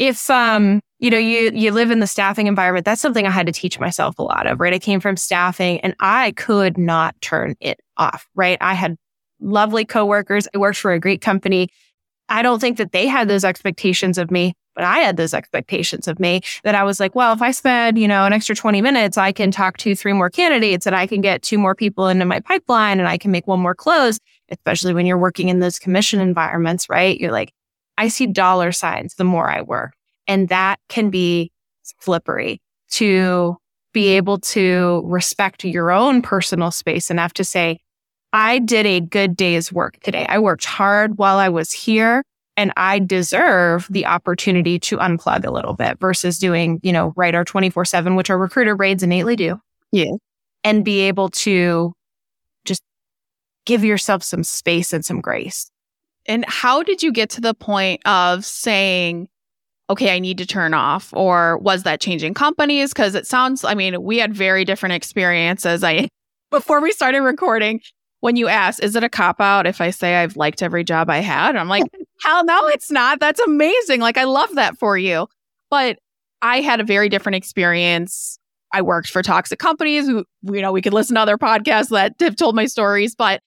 If, 0.00 0.28
um, 0.28 0.80
you 0.98 1.10
know, 1.10 1.18
you 1.18 1.52
you 1.54 1.70
live 1.70 1.92
in 1.92 2.00
the 2.00 2.08
staffing 2.08 2.48
environment. 2.48 2.86
That's 2.86 3.00
something 3.00 3.24
I 3.24 3.30
had 3.30 3.46
to 3.46 3.52
teach 3.52 3.78
myself 3.78 4.18
a 4.18 4.24
lot 4.24 4.48
of, 4.48 4.58
right? 4.58 4.74
I 4.74 4.80
came 4.80 4.98
from 4.98 5.16
staffing 5.16 5.78
and 5.82 5.94
I 6.00 6.32
could 6.32 6.76
not 6.76 7.14
turn 7.20 7.54
it 7.60 7.78
off, 7.96 8.26
right? 8.34 8.58
I 8.60 8.74
had 8.74 8.96
lovely 9.38 9.84
coworkers. 9.84 10.48
I 10.52 10.58
worked 10.58 10.78
for 10.78 10.92
a 10.92 10.98
great 10.98 11.20
company. 11.20 11.68
I 12.28 12.42
don't 12.42 12.58
think 12.58 12.78
that 12.78 12.90
they 12.90 13.06
had 13.06 13.28
those 13.28 13.44
expectations 13.44 14.18
of 14.18 14.32
me, 14.32 14.54
but 14.74 14.84
I 14.84 14.98
had 14.98 15.16
those 15.16 15.34
expectations 15.34 16.08
of 16.08 16.18
me 16.18 16.42
that 16.64 16.74
I 16.74 16.84
was 16.84 17.00
like, 17.00 17.14
well, 17.14 17.32
if 17.32 17.42
I 17.42 17.50
spend, 17.50 17.98
you 17.98 18.08
know, 18.08 18.24
an 18.24 18.32
extra 18.32 18.54
20 18.54 18.82
minutes, 18.82 19.16
I 19.16 19.32
can 19.32 19.50
talk 19.50 19.76
to 19.78 19.94
three 19.94 20.12
more 20.12 20.30
candidates 20.30 20.86
and 20.86 20.96
I 20.96 21.06
can 21.06 21.20
get 21.20 21.42
two 21.42 21.58
more 21.58 21.74
people 21.74 22.08
into 22.08 22.24
my 22.24 22.40
pipeline 22.40 22.98
and 22.98 23.08
I 23.08 23.18
can 23.18 23.30
make 23.30 23.46
one 23.46 23.60
more 23.60 23.74
close, 23.74 24.18
especially 24.50 24.94
when 24.94 25.06
you're 25.06 25.18
working 25.18 25.48
in 25.48 25.60
those 25.60 25.78
commission 25.78 26.20
environments, 26.20 26.88
right? 26.88 27.18
You're 27.18 27.32
like, 27.32 27.52
I 27.96 28.08
see 28.08 28.26
dollar 28.26 28.72
signs 28.72 29.14
the 29.14 29.24
more 29.24 29.48
I 29.48 29.62
work. 29.62 29.94
And 30.26 30.48
that 30.48 30.80
can 30.88 31.10
be 31.10 31.52
slippery 32.00 32.60
to 32.90 33.56
be 33.92 34.08
able 34.08 34.38
to 34.40 35.02
respect 35.04 35.64
your 35.64 35.90
own 35.90 36.22
personal 36.22 36.70
space 36.70 37.10
enough 37.10 37.32
to 37.34 37.44
say, 37.44 37.78
I 38.32 38.58
did 38.58 38.86
a 38.86 39.00
good 39.00 39.36
day's 39.36 39.72
work 39.72 40.00
today. 40.00 40.26
I 40.28 40.40
worked 40.40 40.64
hard 40.64 41.18
while 41.18 41.38
I 41.38 41.48
was 41.48 41.70
here 41.70 42.24
and 42.56 42.72
I 42.76 42.98
deserve 42.98 43.86
the 43.90 44.06
opportunity 44.06 44.78
to 44.80 44.96
unplug 44.98 45.44
a 45.44 45.50
little 45.50 45.74
bit 45.74 45.98
versus 45.98 46.38
doing, 46.38 46.80
you 46.82 46.92
know, 46.92 47.12
right 47.16 47.34
our 47.34 47.44
24 47.44 47.84
seven, 47.84 48.14
which 48.14 48.30
our 48.30 48.38
recruiter 48.38 48.76
raids 48.76 49.02
innately 49.02 49.36
do. 49.36 49.60
Yeah. 49.90 50.12
And 50.62 50.84
be 50.84 51.00
able 51.00 51.30
to 51.30 51.92
just 52.64 52.82
give 53.66 53.84
yourself 53.84 54.22
some 54.22 54.44
space 54.44 54.92
and 54.92 55.04
some 55.04 55.20
grace. 55.20 55.70
And 56.26 56.44
how 56.48 56.82
did 56.82 57.02
you 57.02 57.12
get 57.12 57.28
to 57.30 57.40
the 57.40 57.54
point 57.54 58.00
of 58.06 58.44
saying, 58.44 59.28
okay, 59.90 60.14
I 60.14 60.18
need 60.18 60.38
to 60.38 60.46
turn 60.46 60.72
off? 60.72 61.12
Or 61.12 61.58
was 61.58 61.82
that 61.82 62.00
changing 62.00 62.34
companies? 62.34 62.92
Because 62.92 63.14
it 63.14 63.26
sounds, 63.26 63.64
I 63.64 63.74
mean, 63.74 64.02
we 64.02 64.18
had 64.18 64.32
very 64.32 64.64
different 64.64 64.94
experiences. 64.94 65.84
I, 65.84 66.08
before 66.50 66.80
we 66.80 66.92
started 66.92 67.20
recording, 67.20 67.80
when 68.20 68.36
you 68.36 68.48
asked, 68.48 68.82
is 68.82 68.96
it 68.96 69.04
a 69.04 69.08
cop 69.10 69.40
out 69.40 69.66
if 69.66 69.82
I 69.82 69.90
say 69.90 70.16
I've 70.16 70.36
liked 70.36 70.62
every 70.62 70.82
job 70.82 71.10
I 71.10 71.18
had? 71.18 71.56
I'm 71.56 71.68
like, 71.68 71.84
hell 72.24 72.44
no, 72.44 72.66
it's 72.68 72.90
not. 72.90 73.20
That's 73.20 73.40
amazing. 73.40 74.00
Like, 74.00 74.18
I 74.18 74.24
love 74.24 74.54
that 74.54 74.78
for 74.78 74.96
you. 74.96 75.28
But 75.70 75.98
I 76.42 76.60
had 76.60 76.80
a 76.80 76.84
very 76.84 77.08
different 77.08 77.36
experience. 77.36 78.38
I 78.72 78.82
worked 78.82 79.08
for 79.08 79.22
toxic 79.22 79.58
companies. 79.58 80.08
you 80.08 80.24
know, 80.42 80.72
we 80.72 80.82
could 80.82 80.94
listen 80.94 81.14
to 81.14 81.20
other 81.20 81.38
podcasts 81.38 81.90
that 81.90 82.14
have 82.20 82.36
told 82.36 82.54
my 82.56 82.66
stories, 82.66 83.14
but 83.14 83.40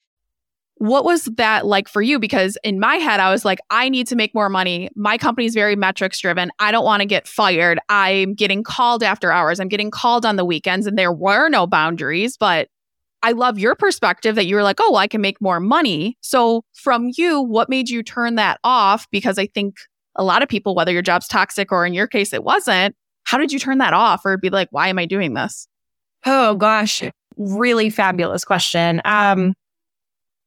what 0.79 1.03
was 1.03 1.25
that 1.37 1.65
like 1.65 1.87
for 1.87 2.01
you? 2.01 2.19
Because 2.19 2.57
in 2.63 2.79
my 2.79 2.95
head, 2.95 3.19
I 3.19 3.31
was 3.31 3.43
like, 3.43 3.59
I 3.71 3.89
need 3.89 4.07
to 4.07 4.15
make 4.15 4.35
more 4.35 4.49
money. 4.49 4.89
My 4.95 5.17
company's 5.17 5.55
very 5.55 5.75
metrics 5.75 6.19
driven. 6.19 6.51
I 6.59 6.71
don't 6.71 6.85
want 6.85 7.01
to 7.01 7.07
get 7.07 7.27
fired. 7.27 7.79
I'm 7.89 8.35
getting 8.35 8.63
called 8.63 9.01
after 9.01 9.31
hours. 9.31 9.59
I'm 9.59 9.69
getting 9.69 9.89
called 9.89 10.25
on 10.25 10.35
the 10.35 10.45
weekends, 10.45 10.85
and 10.85 10.97
there 10.97 11.11
were 11.11 11.49
no 11.49 11.65
boundaries. 11.65 12.37
But 12.37 12.69
I 13.23 13.31
love 13.31 13.57
your 13.57 13.75
perspective 13.75 14.35
that 14.35 14.45
you 14.45 14.55
were 14.55 14.63
like, 14.63 14.79
oh, 14.79 14.91
well, 14.91 15.01
I 15.01 15.07
can 15.07 15.21
make 15.21 15.41
more 15.41 15.59
money. 15.59 16.17
So, 16.21 16.63
from 16.73 17.11
you, 17.15 17.41
what 17.41 17.69
made 17.69 17.89
you 17.89 18.03
turn 18.03 18.35
that 18.35 18.59
off? 18.63 19.07
Because 19.11 19.37
I 19.37 19.47
think 19.47 19.75
a 20.15 20.23
lot 20.23 20.43
of 20.43 20.49
people, 20.49 20.75
whether 20.75 20.91
your 20.91 21.01
job's 21.01 21.27
toxic 21.27 21.71
or 21.71 21.85
in 21.85 21.93
your 21.93 22.07
case, 22.07 22.33
it 22.33 22.43
wasn't, 22.43 22.95
how 23.23 23.37
did 23.37 23.51
you 23.51 23.59
turn 23.59 23.77
that 23.79 23.93
off 23.93 24.25
or 24.25 24.37
be 24.37 24.49
like, 24.49 24.69
why 24.71 24.87
am 24.87 24.99
I 24.99 25.05
doing 25.05 25.33
this? 25.33 25.67
Oh, 26.25 26.55
gosh. 26.55 27.03
Really 27.37 27.89
fabulous 27.89 28.43
question. 28.43 29.01
Um, 29.05 29.53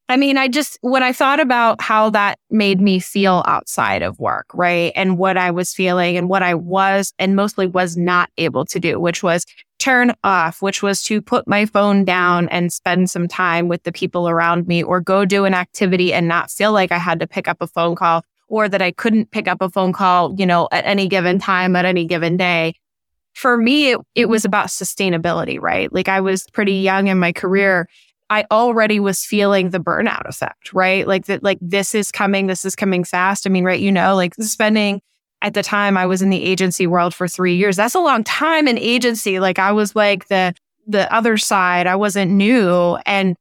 I 0.08 0.16
mean, 0.16 0.36
I 0.38 0.48
just, 0.48 0.76
when 0.80 1.04
I 1.04 1.12
thought 1.12 1.38
about 1.38 1.80
how 1.80 2.10
that 2.10 2.38
made 2.50 2.80
me 2.80 2.98
feel 2.98 3.44
outside 3.46 4.02
of 4.02 4.18
work, 4.18 4.46
right? 4.52 4.92
And 4.96 5.18
what 5.18 5.36
I 5.36 5.52
was 5.52 5.72
feeling 5.72 6.16
and 6.16 6.28
what 6.28 6.42
I 6.42 6.54
was 6.54 7.12
and 7.18 7.36
mostly 7.36 7.68
was 7.68 7.96
not 7.96 8.28
able 8.36 8.64
to 8.66 8.80
do, 8.80 8.98
which 8.98 9.22
was 9.22 9.44
turn 9.80 10.14
off, 10.22 10.62
which 10.62 10.82
was 10.82 11.02
to 11.04 11.20
put 11.20 11.48
my 11.48 11.66
phone 11.66 12.04
down 12.04 12.48
and 12.50 12.72
spend 12.72 13.10
some 13.10 13.26
time 13.26 13.66
with 13.66 13.82
the 13.82 13.92
people 13.92 14.28
around 14.28 14.68
me 14.68 14.82
or 14.82 15.00
go 15.00 15.24
do 15.24 15.44
an 15.44 15.54
activity 15.54 16.12
and 16.12 16.28
not 16.28 16.50
feel 16.50 16.72
like 16.72 16.92
I 16.92 16.98
had 16.98 17.18
to 17.20 17.26
pick 17.26 17.48
up 17.48 17.56
a 17.60 17.66
phone 17.66 17.96
call 17.96 18.22
or 18.48 18.68
that 18.68 18.82
I 18.82 18.92
couldn't 18.92 19.30
pick 19.30 19.48
up 19.48 19.60
a 19.60 19.70
phone 19.70 19.92
call, 19.92 20.34
you 20.38 20.46
know, 20.46 20.68
at 20.70 20.84
any 20.84 21.08
given 21.08 21.38
time, 21.38 21.74
at 21.74 21.84
any 21.84 22.04
given 22.04 22.36
day. 22.36 22.74
For 23.32 23.56
me, 23.56 23.92
it, 23.92 24.00
it 24.14 24.28
was 24.28 24.44
about 24.44 24.66
sustainability, 24.68 25.60
right? 25.60 25.92
Like 25.92 26.08
I 26.08 26.20
was 26.20 26.44
pretty 26.52 26.74
young 26.74 27.08
in 27.08 27.18
my 27.18 27.32
career 27.32 27.88
I 28.30 28.46
already 28.52 29.00
was 29.00 29.24
feeling 29.24 29.70
the 29.70 29.80
burnout 29.80 30.26
effect, 30.28 30.72
right? 30.72 31.06
Like 31.06 31.26
that, 31.26 31.42
like 31.42 31.58
this 31.60 31.96
is 31.96 32.12
coming, 32.12 32.46
this 32.46 32.64
is 32.64 32.76
coming 32.76 33.02
fast. 33.02 33.44
I 33.44 33.50
mean, 33.50 33.64
right, 33.64 33.80
you 33.80 33.90
know, 33.90 34.14
like 34.14 34.34
spending 34.36 35.02
at 35.42 35.54
the 35.54 35.62
time 35.62 35.96
I 35.96 36.06
was 36.06 36.22
in 36.22 36.30
the 36.30 36.42
agency 36.42 36.86
world 36.86 37.14
for 37.14 37.26
three 37.26 37.56
years. 37.56 37.76
That's 37.76 37.94
a 37.94 38.00
long 38.00 38.24
time 38.24 38.68
in 38.68 38.78
agency. 38.78 39.40
Like 39.40 39.58
I 39.58 39.72
was 39.72 39.96
like 39.96 40.28
the 40.28 40.54
the 40.86 41.12
other 41.14 41.36
side. 41.36 41.86
I 41.86 41.96
wasn't 41.96 42.32
new. 42.32 42.98
And 43.06 43.36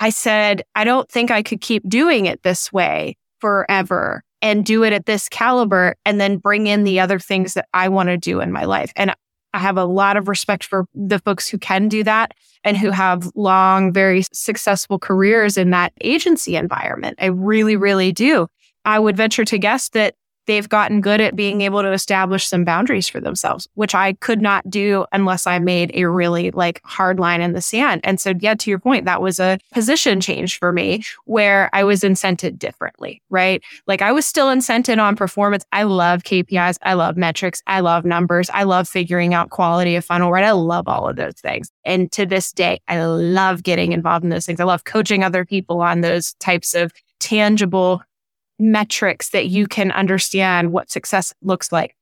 I 0.00 0.10
said, 0.10 0.62
I 0.74 0.84
don't 0.84 1.08
think 1.08 1.30
I 1.30 1.42
could 1.42 1.60
keep 1.60 1.88
doing 1.88 2.26
it 2.26 2.42
this 2.42 2.72
way 2.72 3.16
forever 3.40 4.22
and 4.42 4.64
do 4.64 4.84
it 4.84 4.92
at 4.92 5.06
this 5.06 5.28
caliber 5.28 5.96
and 6.04 6.20
then 6.20 6.38
bring 6.38 6.66
in 6.66 6.84
the 6.84 7.00
other 7.00 7.18
things 7.18 7.54
that 7.54 7.66
I 7.74 7.88
want 7.88 8.08
to 8.08 8.16
do 8.16 8.40
in 8.40 8.52
my 8.52 8.64
life. 8.64 8.92
And 8.96 9.14
I 9.52 9.58
have 9.58 9.76
a 9.76 9.84
lot 9.84 10.16
of 10.16 10.28
respect 10.28 10.64
for 10.64 10.86
the 10.94 11.20
folks 11.20 11.48
who 11.48 11.58
can 11.58 11.88
do 11.88 12.02
that 12.04 12.32
and 12.64 12.76
who 12.76 12.90
have 12.90 13.30
long, 13.34 13.92
very 13.92 14.24
successful 14.32 14.98
careers 14.98 15.56
in 15.56 15.70
that 15.70 15.92
agency 16.00 16.56
environment. 16.56 17.18
I 17.20 17.26
really, 17.26 17.76
really 17.76 18.12
do. 18.12 18.48
I 18.84 18.98
would 18.98 19.16
venture 19.16 19.44
to 19.44 19.58
guess 19.58 19.90
that 19.90 20.14
they've 20.46 20.68
gotten 20.68 21.00
good 21.00 21.20
at 21.20 21.36
being 21.36 21.60
able 21.60 21.82
to 21.82 21.92
establish 21.92 22.46
some 22.46 22.64
boundaries 22.64 23.08
for 23.08 23.20
themselves, 23.20 23.68
which 23.74 23.94
I 23.94 24.14
could 24.14 24.40
not 24.40 24.68
do 24.68 25.06
unless 25.12 25.46
I 25.46 25.58
made 25.58 25.90
a 25.94 26.04
really 26.06 26.50
like 26.50 26.80
hard 26.84 27.18
line 27.18 27.40
in 27.40 27.52
the 27.52 27.60
sand. 27.60 28.00
And 28.04 28.20
so, 28.20 28.34
yeah, 28.38 28.54
to 28.54 28.70
your 28.70 28.78
point, 28.78 29.04
that 29.04 29.22
was 29.22 29.38
a 29.38 29.58
position 29.72 30.20
change 30.20 30.58
for 30.58 30.72
me 30.72 31.02
where 31.24 31.70
I 31.72 31.84
was 31.84 32.00
incented 32.00 32.58
differently, 32.58 33.22
right? 33.30 33.62
Like 33.86 34.02
I 34.02 34.12
was 34.12 34.26
still 34.26 34.46
incented 34.48 34.98
on 34.98 35.16
performance. 35.16 35.64
I 35.72 35.84
love 35.84 36.22
KPIs. 36.22 36.78
I 36.82 36.94
love 36.94 37.16
metrics. 37.16 37.62
I 37.66 37.80
love 37.80 38.04
numbers. 38.04 38.50
I 38.52 38.64
love 38.64 38.88
figuring 38.88 39.34
out 39.34 39.50
quality 39.50 39.96
of 39.96 40.04
funnel, 40.04 40.30
right? 40.30 40.44
I 40.44 40.52
love 40.52 40.88
all 40.88 41.08
of 41.08 41.16
those 41.16 41.34
things. 41.34 41.70
And 41.84 42.10
to 42.12 42.26
this 42.26 42.52
day, 42.52 42.80
I 42.88 43.04
love 43.04 43.62
getting 43.62 43.92
involved 43.92 44.24
in 44.24 44.30
those 44.30 44.46
things. 44.46 44.60
I 44.60 44.64
love 44.64 44.84
coaching 44.84 45.24
other 45.24 45.44
people 45.44 45.80
on 45.80 46.00
those 46.00 46.34
types 46.34 46.74
of 46.74 46.92
tangible 47.20 48.02
metrics 48.58 49.30
that 49.30 49.46
you 49.46 49.66
can 49.66 49.90
understand 49.92 50.72
what 50.72 50.90
success 50.90 51.34
looks 51.42 51.72
like. 51.72 51.94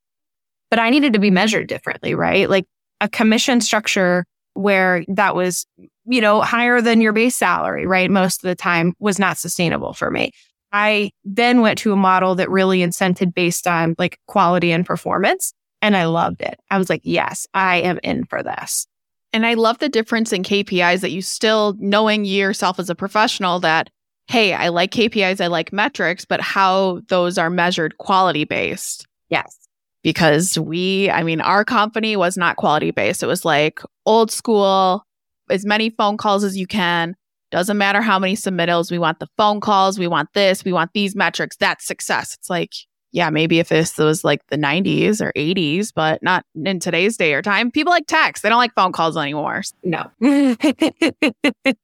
But 0.71 0.79
I 0.79 0.91
needed 0.91 1.13
to 1.13 1.19
be 1.19 1.31
measured 1.31 1.67
differently, 1.67 2.15
right? 2.15 2.49
Like 2.49 2.67
a 3.01 3.09
commission 3.09 3.61
structure 3.61 4.25
where 4.55 5.05
that 5.09 5.35
was, 5.35 5.67
you 6.05 6.21
know, 6.21 6.41
higher 6.41 6.81
than 6.81 7.01
your 7.01 7.13
base 7.13 7.37
salary, 7.37 7.87
right? 7.87 8.11
Most 8.11 8.45
of 8.45 8.49
the 8.49 8.55
time 8.55 8.95
was 8.99 9.19
not 9.19 9.39
sustainable 9.39 9.95
for 9.95 10.11
me. 10.11 10.33
I 10.73 11.11
then 11.25 11.61
went 11.61 11.79
to 11.81 11.93
a 11.93 11.97
model 11.97 12.35
that 12.37 12.51
really 12.51 12.79
incented 12.79 13.35
based 13.35 13.67
on 13.67 13.95
like 13.99 14.19
quality 14.27 14.73
and 14.73 14.87
performance. 14.87 15.53
And 15.83 15.97
I 15.97 16.05
loved 16.05 16.41
it. 16.41 16.59
I 16.71 16.79
was 16.79 16.89
like, 16.89 17.03
yes, 17.05 17.47
I 17.53 17.79
am 17.79 17.99
in 18.03 18.25
for 18.25 18.43
this. 18.43 18.87
And 19.33 19.47
I 19.47 19.55
love 19.55 19.79
the 19.79 19.89
difference 19.89 20.33
in 20.33 20.43
KPIs 20.43 21.01
that 21.01 21.11
you 21.11 21.23
still 21.23 21.75
knowing 21.79 22.25
yourself 22.25 22.79
as 22.79 22.91
a 22.91 22.95
professional 22.95 23.61
that 23.61 23.89
hey, 24.29 24.55
I 24.55 24.69
like 24.69 24.93
KPIs, 24.93 25.41
I 25.41 25.49
like 25.49 25.73
metrics, 25.73 26.25
but 26.25 26.41
how 26.41 27.01
those 27.09 27.39
are 27.39 27.51
measured 27.51 27.99
quality 27.99 28.45
based. 28.45 29.07
Yes. 29.29 29.59
Because 30.03 30.59
we, 30.59 31.11
I 31.11 31.23
mean, 31.23 31.41
our 31.41 31.65
company 31.65 32.17
was 32.17 32.37
not 32.37 32.57
quality 32.57 32.91
based. 32.91 33.23
It 33.23 33.27
was 33.27 33.45
like 33.45 33.81
old 34.05 34.31
school, 34.31 35.05
as 35.51 35.65
many 35.65 35.91
phone 35.91 36.17
calls 36.17 36.45
as 36.45 36.57
you 36.57 36.67
can. 36.67 37.15
doesn't 37.51 37.79
matter 37.79 38.01
how 38.01 38.19
many 38.19 38.35
submittals, 38.35 38.91
we 38.91 38.99
want 38.99 39.21
the 39.21 39.29
phone 39.37 39.61
calls, 39.61 39.99
we 39.99 40.09
want 40.09 40.31
this, 40.35 40.65
we 40.65 40.73
want 40.73 40.91
these 40.95 41.15
metrics. 41.15 41.57
That's 41.57 41.87
success. 41.87 42.35
It's 42.35 42.51
like, 42.51 42.73
yeah, 43.13 43.29
maybe 43.29 43.59
if 43.59 43.69
this 43.69 43.99
was 43.99 44.25
like 44.25 44.41
the 44.49 44.57
90s 44.57 45.21
or 45.21 45.33
80s, 45.37 45.93
but 45.95 46.23
not 46.23 46.45
in 46.65 46.81
today's 46.81 47.17
day 47.19 47.35
or 47.35 47.43
time. 47.43 47.71
People 47.71 47.91
like 47.91 48.07
text, 48.07 48.43
they 48.43 48.49
don't 48.49 48.59
like 48.59 48.75
phone 48.75 48.93
calls 48.93 49.17
anymore. 49.17 49.63
No. 49.85 50.11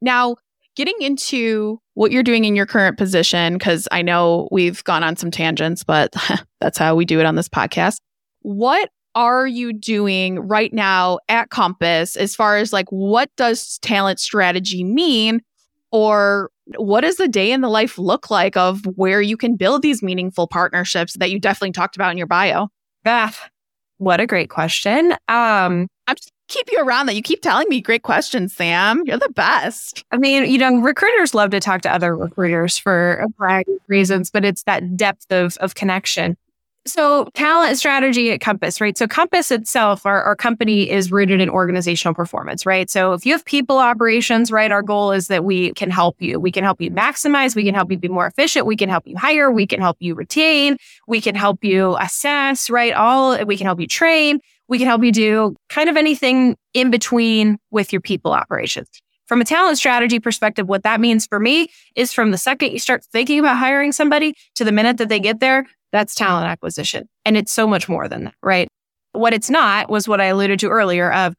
now, 0.00 0.36
getting 0.76 0.94
into 1.00 1.80
what 1.94 2.12
you're 2.12 2.22
doing 2.22 2.44
in 2.44 2.54
your 2.54 2.66
current 2.66 2.98
position, 2.98 3.54
because 3.54 3.88
I 3.90 4.02
know 4.02 4.48
we've 4.52 4.84
gone 4.84 5.02
on 5.02 5.16
some 5.16 5.30
tangents, 5.30 5.82
but 5.82 6.14
that's 6.60 6.78
how 6.78 6.94
we 6.94 7.04
do 7.04 7.18
it 7.18 7.26
on 7.26 7.34
this 7.34 7.48
podcast. 7.48 7.96
What 8.42 8.90
are 9.14 9.46
you 9.46 9.72
doing 9.72 10.38
right 10.40 10.72
now 10.72 11.18
at 11.28 11.48
Compass 11.48 12.16
as 12.16 12.36
far 12.36 12.58
as 12.58 12.72
like 12.72 12.86
what 12.90 13.30
does 13.36 13.78
talent 13.78 14.20
strategy 14.20 14.84
mean? 14.84 15.40
Or 15.90 16.50
what 16.76 17.00
does 17.00 17.16
the 17.16 17.28
day 17.28 17.50
in 17.50 17.62
the 17.62 17.68
life 17.68 17.96
look 17.96 18.30
like 18.30 18.56
of 18.56 18.84
where 18.96 19.22
you 19.22 19.36
can 19.36 19.56
build 19.56 19.82
these 19.82 20.02
meaningful 20.02 20.46
partnerships 20.46 21.14
that 21.14 21.30
you 21.30 21.40
definitely 21.40 21.72
talked 21.72 21.96
about 21.96 22.10
in 22.10 22.18
your 22.18 22.26
bio? 22.26 22.68
Beth, 23.04 23.48
what 23.96 24.20
a 24.20 24.26
great 24.26 24.50
question. 24.50 25.12
Um, 25.28 25.88
I'm 26.06 26.16
just 26.16 26.32
keep 26.48 26.68
you 26.70 26.80
around 26.80 27.06
that 27.06 27.14
you 27.14 27.22
keep 27.22 27.42
telling 27.42 27.68
me 27.68 27.80
great 27.80 28.02
questions, 28.02 28.54
Sam. 28.54 29.02
You're 29.06 29.18
the 29.18 29.28
best. 29.30 30.04
I 30.10 30.16
mean, 30.16 30.50
you 30.50 30.58
know, 30.58 30.80
recruiters 30.80 31.34
love 31.34 31.50
to 31.50 31.60
talk 31.60 31.82
to 31.82 31.92
other 31.92 32.16
recruiters 32.16 32.78
for 32.78 33.14
a 33.14 33.28
variety 33.38 33.72
of 33.72 33.80
reasons, 33.88 34.30
but 34.30 34.44
it's 34.44 34.62
that 34.64 34.96
depth 34.96 35.30
of 35.30 35.56
of 35.58 35.74
connection. 35.74 36.36
So, 36.86 37.24
talent 37.34 37.76
strategy 37.78 38.30
at 38.30 38.40
Compass, 38.40 38.80
right? 38.80 38.96
So, 38.96 39.08
Compass 39.08 39.50
itself, 39.50 40.06
our, 40.06 40.22
our 40.22 40.36
company 40.36 40.88
is 40.88 41.10
rooted 41.10 41.40
in 41.40 41.50
organizational 41.50 42.14
performance, 42.14 42.64
right? 42.64 42.88
So, 42.88 43.12
if 43.12 43.26
you 43.26 43.32
have 43.32 43.44
people 43.44 43.78
operations, 43.78 44.52
right, 44.52 44.70
our 44.70 44.82
goal 44.82 45.10
is 45.10 45.26
that 45.26 45.44
we 45.44 45.72
can 45.72 45.90
help 45.90 46.22
you. 46.22 46.38
We 46.38 46.52
can 46.52 46.62
help 46.62 46.80
you 46.80 46.92
maximize. 46.92 47.56
We 47.56 47.64
can 47.64 47.74
help 47.74 47.90
you 47.90 47.98
be 47.98 48.06
more 48.06 48.26
efficient. 48.28 48.66
We 48.66 48.76
can 48.76 48.88
help 48.88 49.04
you 49.08 49.16
hire. 49.16 49.50
We 49.50 49.66
can 49.66 49.80
help 49.80 49.96
you 49.98 50.14
retain. 50.14 50.76
We 51.08 51.20
can 51.20 51.34
help 51.34 51.64
you 51.64 51.96
assess, 51.96 52.70
right? 52.70 52.92
All 52.92 53.44
we 53.44 53.56
can 53.56 53.66
help 53.66 53.80
you 53.80 53.88
train. 53.88 54.38
We 54.68 54.78
can 54.78 54.86
help 54.86 55.04
you 55.04 55.12
do 55.12 55.56
kind 55.68 55.88
of 55.88 55.96
anything 55.96 56.56
in 56.74 56.90
between 56.90 57.58
with 57.70 57.92
your 57.92 58.00
people 58.00 58.32
operations. 58.32 58.88
From 59.26 59.40
a 59.40 59.44
talent 59.44 59.78
strategy 59.78 60.20
perspective, 60.20 60.68
what 60.68 60.84
that 60.84 61.00
means 61.00 61.26
for 61.26 61.40
me 61.40 61.68
is 61.96 62.12
from 62.12 62.30
the 62.30 62.38
second 62.38 62.72
you 62.72 62.78
start 62.78 63.04
thinking 63.04 63.40
about 63.40 63.56
hiring 63.56 63.92
somebody 63.92 64.34
to 64.54 64.64
the 64.64 64.72
minute 64.72 64.98
that 64.98 65.08
they 65.08 65.18
get 65.18 65.40
there, 65.40 65.66
that's 65.92 66.14
talent 66.14 66.46
acquisition. 66.46 67.08
And 67.24 67.36
it's 67.36 67.52
so 67.52 67.66
much 67.66 67.88
more 67.88 68.08
than 68.08 68.24
that, 68.24 68.34
right? 68.42 68.68
What 69.12 69.34
it's 69.34 69.50
not 69.50 69.88
was 69.88 70.06
what 70.06 70.20
I 70.20 70.26
alluded 70.26 70.60
to 70.60 70.68
earlier 70.68 71.10
of, 71.12 71.34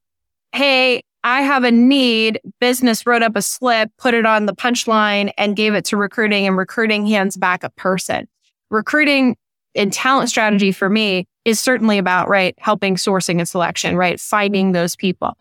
hey, 0.51 1.01
I 1.23 1.41
have 1.41 1.63
a 1.63 1.71
need. 1.71 2.39
Business 2.59 3.05
wrote 3.05 3.23
up 3.23 3.35
a 3.35 3.41
slip, 3.41 3.89
put 3.97 4.13
it 4.13 4.25
on 4.25 4.45
the 4.47 4.55
punchline 4.55 5.31
and 5.37 5.55
gave 5.55 5.73
it 5.73 5.85
to 5.85 5.97
recruiting 5.97 6.47
and 6.47 6.57
recruiting 6.57 7.05
hands 7.05 7.37
back 7.37 7.63
a 7.63 7.69
person. 7.71 8.27
Recruiting 8.69 9.37
and 9.77 9.93
talent 9.93 10.29
strategy 10.29 10.71
for 10.71 10.89
me 10.89 11.25
is 11.45 11.59
certainly 11.59 11.97
about, 11.97 12.27
right, 12.27 12.55
helping 12.57 12.95
sourcing 12.95 13.39
and 13.39 13.47
selection, 13.47 13.95
right? 13.95 14.19
Finding 14.19 14.73
those 14.73 14.95
people. 14.95 15.37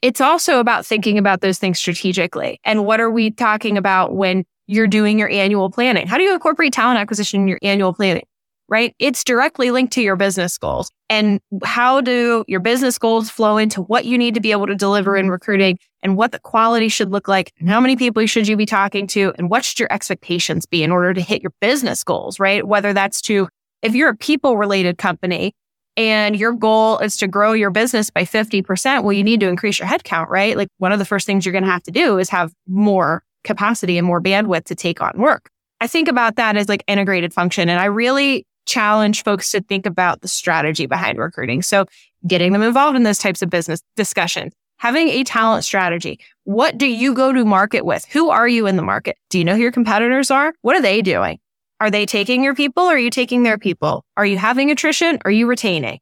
It's 0.00 0.20
also 0.20 0.60
about 0.60 0.86
thinking 0.86 1.18
about 1.18 1.40
those 1.40 1.58
things 1.58 1.78
strategically. 1.78 2.60
And 2.64 2.86
what 2.86 3.00
are 3.00 3.10
we 3.10 3.30
talking 3.30 3.76
about 3.76 4.14
when 4.14 4.44
you're 4.68 4.86
doing 4.86 5.18
your 5.18 5.30
annual 5.30 5.70
planning. 5.70 6.06
How 6.06 6.18
do 6.18 6.22
you 6.22 6.34
incorporate 6.34 6.72
talent 6.72 7.00
acquisition 7.00 7.40
in 7.40 7.48
your 7.48 7.58
annual 7.62 7.92
planning? 7.92 8.27
Right? 8.68 8.94
It's 8.98 9.24
directly 9.24 9.70
linked 9.70 9.94
to 9.94 10.02
your 10.02 10.16
business 10.16 10.58
goals. 10.58 10.90
And 11.08 11.40
how 11.64 12.02
do 12.02 12.44
your 12.48 12.60
business 12.60 12.98
goals 12.98 13.30
flow 13.30 13.56
into 13.56 13.80
what 13.80 14.04
you 14.04 14.18
need 14.18 14.34
to 14.34 14.40
be 14.40 14.52
able 14.52 14.66
to 14.66 14.74
deliver 14.74 15.16
in 15.16 15.30
recruiting 15.30 15.78
and 16.02 16.16
what 16.16 16.32
the 16.32 16.38
quality 16.38 16.88
should 16.88 17.10
look 17.10 17.28
like 17.28 17.52
and 17.58 17.68
how 17.68 17.80
many 17.80 17.96
people 17.96 18.24
should 18.26 18.46
you 18.46 18.56
be 18.56 18.66
talking 18.66 19.06
to 19.08 19.32
and 19.38 19.48
what 19.48 19.64
should 19.64 19.80
your 19.80 19.90
expectations 19.90 20.66
be 20.66 20.82
in 20.82 20.92
order 20.92 21.14
to 21.14 21.20
hit 21.20 21.42
your 21.42 21.52
business 21.60 22.04
goals, 22.04 22.38
right? 22.38 22.66
Whether 22.66 22.92
that's 22.92 23.22
to, 23.22 23.48
if 23.80 23.94
you're 23.94 24.10
a 24.10 24.16
people 24.16 24.58
related 24.58 24.98
company 24.98 25.54
and 25.96 26.36
your 26.36 26.52
goal 26.52 26.98
is 26.98 27.16
to 27.16 27.26
grow 27.26 27.52
your 27.52 27.70
business 27.70 28.10
by 28.10 28.24
50%, 28.24 29.02
well, 29.02 29.12
you 29.12 29.24
need 29.24 29.40
to 29.40 29.48
increase 29.48 29.78
your 29.78 29.88
headcount, 29.88 30.28
right? 30.28 30.56
Like 30.56 30.68
one 30.76 30.92
of 30.92 30.98
the 30.98 31.04
first 31.04 31.26
things 31.26 31.46
you're 31.46 31.52
going 31.52 31.64
to 31.64 31.70
have 31.70 31.82
to 31.84 31.90
do 31.90 32.18
is 32.18 32.28
have 32.28 32.52
more 32.66 33.22
capacity 33.44 33.96
and 33.98 34.06
more 34.06 34.20
bandwidth 34.20 34.64
to 34.64 34.74
take 34.74 35.00
on 35.00 35.18
work. 35.18 35.48
I 35.80 35.86
think 35.86 36.08
about 36.08 36.36
that 36.36 36.56
as 36.56 36.68
like 36.68 36.84
integrated 36.86 37.32
function. 37.32 37.68
And 37.68 37.80
I 37.80 37.86
really 37.86 38.46
challenge 38.68 39.24
folks 39.24 39.50
to 39.50 39.60
think 39.62 39.86
about 39.86 40.20
the 40.20 40.28
strategy 40.28 40.86
behind 40.86 41.18
recruiting. 41.18 41.62
So 41.62 41.86
getting 42.26 42.52
them 42.52 42.62
involved 42.62 42.96
in 42.96 43.02
those 43.02 43.18
types 43.18 43.42
of 43.42 43.50
business 43.50 43.82
discussions, 43.96 44.52
having 44.76 45.08
a 45.08 45.24
talent 45.24 45.64
strategy. 45.64 46.20
What 46.44 46.78
do 46.78 46.86
you 46.86 47.14
go 47.14 47.32
to 47.32 47.44
market 47.44 47.84
with? 47.84 48.04
Who 48.06 48.30
are 48.30 48.46
you 48.46 48.66
in 48.66 48.76
the 48.76 48.82
market? 48.82 49.16
Do 49.30 49.38
you 49.38 49.44
know 49.44 49.56
who 49.56 49.62
your 49.62 49.72
competitors 49.72 50.30
are? 50.30 50.52
What 50.62 50.76
are 50.76 50.82
they 50.82 51.02
doing? 51.02 51.38
Are 51.80 51.90
they 51.90 52.06
taking 52.06 52.42
your 52.42 52.54
people 52.54 52.84
or 52.84 52.94
are 52.94 52.98
you 52.98 53.10
taking 53.10 53.42
their 53.42 53.58
people? 53.58 54.04
Are 54.16 54.26
you 54.26 54.36
having 54.36 54.70
attrition? 54.70 55.18
Are 55.24 55.30
you 55.30 55.46
retaining? 55.46 56.00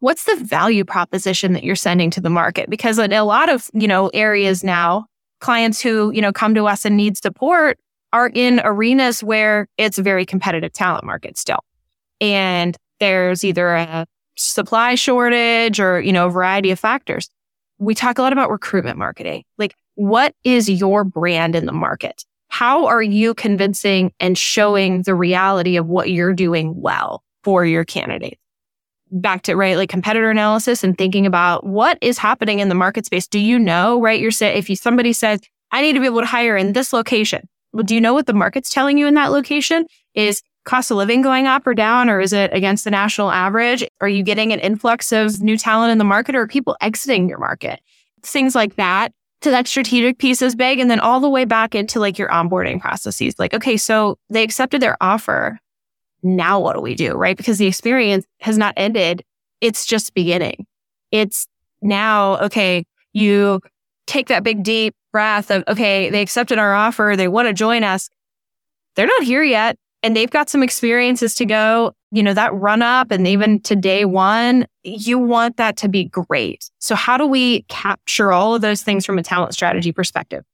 What's 0.00 0.24
the 0.24 0.36
value 0.36 0.84
proposition 0.84 1.52
that 1.54 1.64
you're 1.64 1.76
sending 1.76 2.10
to 2.10 2.20
the 2.20 2.30
market? 2.30 2.70
Because 2.70 2.98
in 2.98 3.12
a 3.12 3.24
lot 3.24 3.48
of, 3.48 3.68
you 3.74 3.88
know, 3.88 4.08
areas 4.08 4.64
now, 4.64 5.06
clients 5.40 5.80
who, 5.80 6.10
you 6.12 6.22
know, 6.22 6.32
come 6.32 6.54
to 6.54 6.66
us 6.66 6.84
and 6.84 6.96
need 6.96 7.16
support 7.16 7.78
are 8.12 8.30
in 8.32 8.60
arenas 8.64 9.22
where 9.22 9.68
it's 9.76 9.98
a 9.98 10.02
very 10.02 10.24
competitive 10.24 10.72
talent 10.72 11.04
market 11.04 11.36
still. 11.36 11.58
And 12.20 12.76
there's 13.00 13.44
either 13.44 13.74
a 13.74 14.06
supply 14.36 14.94
shortage 14.94 15.80
or, 15.80 16.00
you 16.00 16.12
know, 16.12 16.26
a 16.26 16.30
variety 16.30 16.70
of 16.70 16.78
factors. 16.78 17.30
We 17.78 17.94
talk 17.94 18.18
a 18.18 18.22
lot 18.22 18.32
about 18.32 18.50
recruitment 18.50 18.98
marketing. 18.98 19.44
Like, 19.56 19.74
what 19.94 20.34
is 20.44 20.68
your 20.68 21.04
brand 21.04 21.54
in 21.54 21.66
the 21.66 21.72
market? 21.72 22.24
How 22.48 22.86
are 22.86 23.02
you 23.02 23.34
convincing 23.34 24.12
and 24.20 24.36
showing 24.36 25.02
the 25.02 25.14
reality 25.14 25.76
of 25.76 25.86
what 25.86 26.10
you're 26.10 26.34
doing 26.34 26.80
well 26.80 27.22
for 27.44 27.64
your 27.64 27.84
candidates? 27.84 28.40
back 29.10 29.42
to 29.42 29.54
right 29.56 29.76
like 29.76 29.88
competitor 29.88 30.30
analysis 30.30 30.84
and 30.84 30.98
thinking 30.98 31.26
about 31.26 31.64
what 31.64 31.98
is 32.00 32.18
happening 32.18 32.58
in 32.58 32.68
the 32.68 32.74
market 32.74 33.06
space 33.06 33.26
do 33.26 33.38
you 33.38 33.58
know 33.58 34.00
right 34.00 34.20
you're 34.20 34.30
saying 34.30 34.56
if 34.56 34.68
you 34.68 34.76
somebody 34.76 35.12
says 35.12 35.40
i 35.72 35.80
need 35.80 35.94
to 35.94 36.00
be 36.00 36.06
able 36.06 36.20
to 36.20 36.26
hire 36.26 36.56
in 36.56 36.72
this 36.72 36.92
location 36.92 37.48
well 37.72 37.82
do 37.82 37.94
you 37.94 38.00
know 38.00 38.12
what 38.12 38.26
the 38.26 38.34
market's 38.34 38.70
telling 38.70 38.98
you 38.98 39.06
in 39.06 39.14
that 39.14 39.32
location 39.32 39.86
is 40.14 40.42
cost 40.68 40.90
of 40.90 40.96
living 40.96 41.22
going 41.22 41.46
up 41.46 41.66
or 41.66 41.74
down 41.74 42.08
or 42.08 42.20
is 42.20 42.32
it 42.32 42.52
against 42.52 42.84
the 42.84 42.90
national 42.90 43.30
average 43.30 43.84
are 44.00 44.08
you 44.08 44.22
getting 44.22 44.52
an 44.52 44.60
influx 44.60 45.12
of 45.12 45.40
new 45.40 45.56
talent 45.56 45.90
in 45.90 45.98
the 45.98 46.04
market 46.04 46.34
or 46.34 46.46
people 46.46 46.76
exiting 46.80 47.28
your 47.28 47.38
market 47.38 47.80
things 48.22 48.54
like 48.54 48.76
that 48.76 49.12
so 49.40 49.50
that 49.50 49.68
strategic 49.68 50.18
piece 50.18 50.42
is 50.42 50.54
big 50.54 50.78
and 50.78 50.90
then 50.90 51.00
all 51.00 51.20
the 51.20 51.30
way 51.30 51.44
back 51.44 51.74
into 51.74 52.00
like 52.00 52.18
your 52.18 52.28
onboarding 52.28 52.80
processes 52.80 53.38
like 53.38 53.54
okay 53.54 53.76
so 53.76 54.18
they 54.30 54.42
accepted 54.42 54.80
their 54.80 54.96
offer 55.00 55.58
now 56.22 56.60
what 56.60 56.74
do 56.74 56.80
we 56.80 56.94
do? 56.94 57.14
Right. 57.14 57.36
Because 57.36 57.58
the 57.58 57.66
experience 57.66 58.26
has 58.40 58.58
not 58.58 58.74
ended. 58.76 59.24
It's 59.60 59.86
just 59.86 60.14
beginning. 60.14 60.66
It's 61.10 61.46
now, 61.80 62.38
okay, 62.38 62.84
you 63.12 63.60
take 64.06 64.28
that 64.28 64.42
big 64.42 64.62
deep 64.62 64.94
breath 65.12 65.50
of, 65.50 65.64
okay, 65.68 66.10
they 66.10 66.22
accepted 66.22 66.58
our 66.58 66.74
offer. 66.74 67.14
They 67.16 67.28
want 67.28 67.48
to 67.48 67.54
join 67.54 67.84
us. 67.84 68.08
They're 68.94 69.06
not 69.06 69.22
here 69.22 69.42
yet. 69.42 69.76
And 70.02 70.16
they've 70.16 70.30
got 70.30 70.48
some 70.48 70.62
experiences 70.62 71.34
to 71.36 71.44
go, 71.44 71.92
you 72.12 72.22
know, 72.22 72.34
that 72.34 72.54
run 72.54 72.82
up 72.82 73.10
and 73.10 73.26
even 73.26 73.60
to 73.62 73.74
day 73.74 74.04
one, 74.04 74.66
you 74.84 75.18
want 75.18 75.56
that 75.56 75.76
to 75.78 75.88
be 75.88 76.04
great. 76.04 76.70
So 76.78 76.94
how 76.94 77.16
do 77.16 77.26
we 77.26 77.62
capture 77.62 78.32
all 78.32 78.54
of 78.54 78.62
those 78.62 78.82
things 78.82 79.04
from 79.04 79.18
a 79.18 79.22
talent 79.22 79.54
strategy 79.54 79.92
perspective? 79.92 80.44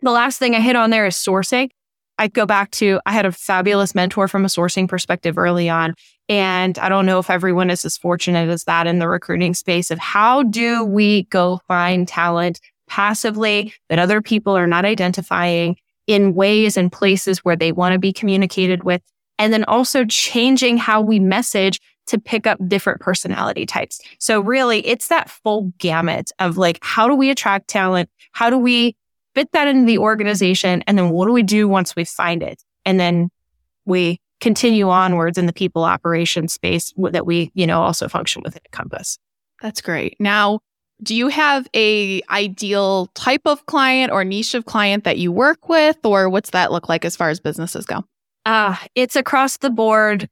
The 0.00 0.10
last 0.10 0.38
thing 0.38 0.54
I 0.54 0.60
hit 0.60 0.74
on 0.74 0.90
there 0.90 1.06
is 1.06 1.14
sourcing. 1.14 1.70
I 2.18 2.28
go 2.28 2.44
back 2.44 2.70
to 2.72 3.00
I 3.06 3.12
had 3.12 3.24
a 3.24 3.32
fabulous 3.32 3.94
mentor 3.94 4.28
from 4.28 4.44
a 4.44 4.48
sourcing 4.48 4.88
perspective 4.88 5.38
early 5.38 5.68
on. 5.68 5.94
And 6.28 6.78
I 6.78 6.88
don't 6.88 7.06
know 7.06 7.18
if 7.18 7.30
everyone 7.30 7.70
is 7.70 7.84
as 7.84 7.96
fortunate 7.96 8.48
as 8.48 8.64
that 8.64 8.86
in 8.86 8.98
the 8.98 9.08
recruiting 9.08 9.54
space 9.54 9.90
of 9.90 9.98
how 9.98 10.42
do 10.42 10.84
we 10.84 11.24
go 11.24 11.60
find 11.68 12.06
talent 12.06 12.60
passively 12.88 13.72
that 13.88 13.98
other 13.98 14.20
people 14.20 14.56
are 14.56 14.66
not 14.66 14.84
identifying 14.84 15.76
in 16.12 16.34
ways 16.34 16.76
and 16.76 16.90
places 16.90 17.38
where 17.40 17.56
they 17.56 17.72
want 17.72 17.92
to 17.92 17.98
be 17.98 18.12
communicated 18.12 18.84
with. 18.84 19.02
And 19.38 19.52
then 19.52 19.64
also 19.64 20.04
changing 20.04 20.78
how 20.78 21.00
we 21.00 21.18
message 21.18 21.80
to 22.06 22.18
pick 22.18 22.46
up 22.46 22.58
different 22.68 23.00
personality 23.00 23.64
types. 23.66 24.00
So 24.18 24.40
really 24.40 24.86
it's 24.86 25.08
that 25.08 25.30
full 25.30 25.72
gamut 25.78 26.30
of 26.38 26.58
like, 26.58 26.78
how 26.82 27.08
do 27.08 27.14
we 27.14 27.30
attract 27.30 27.68
talent? 27.68 28.10
How 28.32 28.50
do 28.50 28.58
we 28.58 28.96
fit 29.34 29.52
that 29.52 29.68
into 29.68 29.86
the 29.86 29.98
organization. 29.98 30.82
And 30.86 30.98
then 30.98 31.10
what 31.10 31.26
do 31.26 31.32
we 31.32 31.42
do 31.42 31.68
once 31.68 31.96
we 31.96 32.04
find 32.04 32.42
it? 32.42 32.62
And 32.84 32.98
then 32.98 33.30
we 33.84 34.20
continue 34.40 34.90
onwards 34.90 35.38
in 35.38 35.46
the 35.46 35.52
people 35.52 35.84
operation 35.84 36.48
space 36.48 36.92
that 36.96 37.26
we, 37.26 37.50
you 37.54 37.66
know, 37.66 37.80
also 37.80 38.08
function 38.08 38.42
within 38.44 38.62
Compass. 38.72 39.18
That's 39.60 39.80
great. 39.80 40.16
Now, 40.18 40.60
do 41.02 41.14
you 41.14 41.28
have 41.28 41.66
a 41.74 42.22
ideal 42.30 43.06
type 43.14 43.42
of 43.46 43.66
client 43.66 44.12
or 44.12 44.24
niche 44.24 44.54
of 44.54 44.64
client 44.66 45.04
that 45.04 45.18
you 45.18 45.32
work 45.32 45.68
with 45.68 45.98
or 46.04 46.28
what's 46.28 46.50
that 46.50 46.70
look 46.70 46.88
like 46.88 47.04
as 47.04 47.16
far 47.16 47.30
as 47.30 47.40
businesses 47.40 47.86
go? 47.86 48.04
Uh, 48.46 48.76
it's 48.94 49.16
across 49.16 49.56
the 49.58 49.70
board 49.70 50.28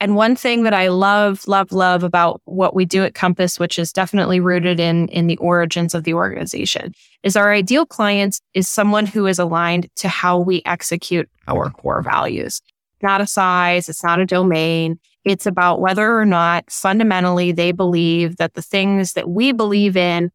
And 0.00 0.14
one 0.14 0.36
thing 0.36 0.62
that 0.62 0.74
I 0.74 0.88
love, 0.88 1.46
love, 1.48 1.72
love 1.72 2.04
about 2.04 2.40
what 2.44 2.74
we 2.74 2.84
do 2.84 3.02
at 3.02 3.14
Compass, 3.14 3.58
which 3.58 3.78
is 3.78 3.92
definitely 3.92 4.38
rooted 4.38 4.78
in, 4.78 5.08
in 5.08 5.26
the 5.26 5.36
origins 5.38 5.94
of 5.94 6.04
the 6.04 6.14
organization, 6.14 6.94
is 7.24 7.36
our 7.36 7.52
ideal 7.52 7.84
client 7.84 8.40
is 8.54 8.68
someone 8.68 9.06
who 9.06 9.26
is 9.26 9.40
aligned 9.40 9.88
to 9.96 10.08
how 10.08 10.38
we 10.38 10.62
execute 10.66 11.28
our 11.48 11.70
core 11.70 12.02
values. 12.02 12.60
Not 13.02 13.20
a 13.20 13.26
size, 13.26 13.88
it's 13.88 14.04
not 14.04 14.20
a 14.20 14.26
domain. 14.26 15.00
It's 15.28 15.46
about 15.46 15.80
whether 15.80 16.18
or 16.18 16.24
not 16.24 16.70
fundamentally 16.70 17.52
they 17.52 17.72
believe 17.72 18.36
that 18.36 18.54
the 18.54 18.62
things 18.62 19.12
that 19.12 19.28
we 19.28 19.52
believe 19.52 19.96
in 19.96 20.30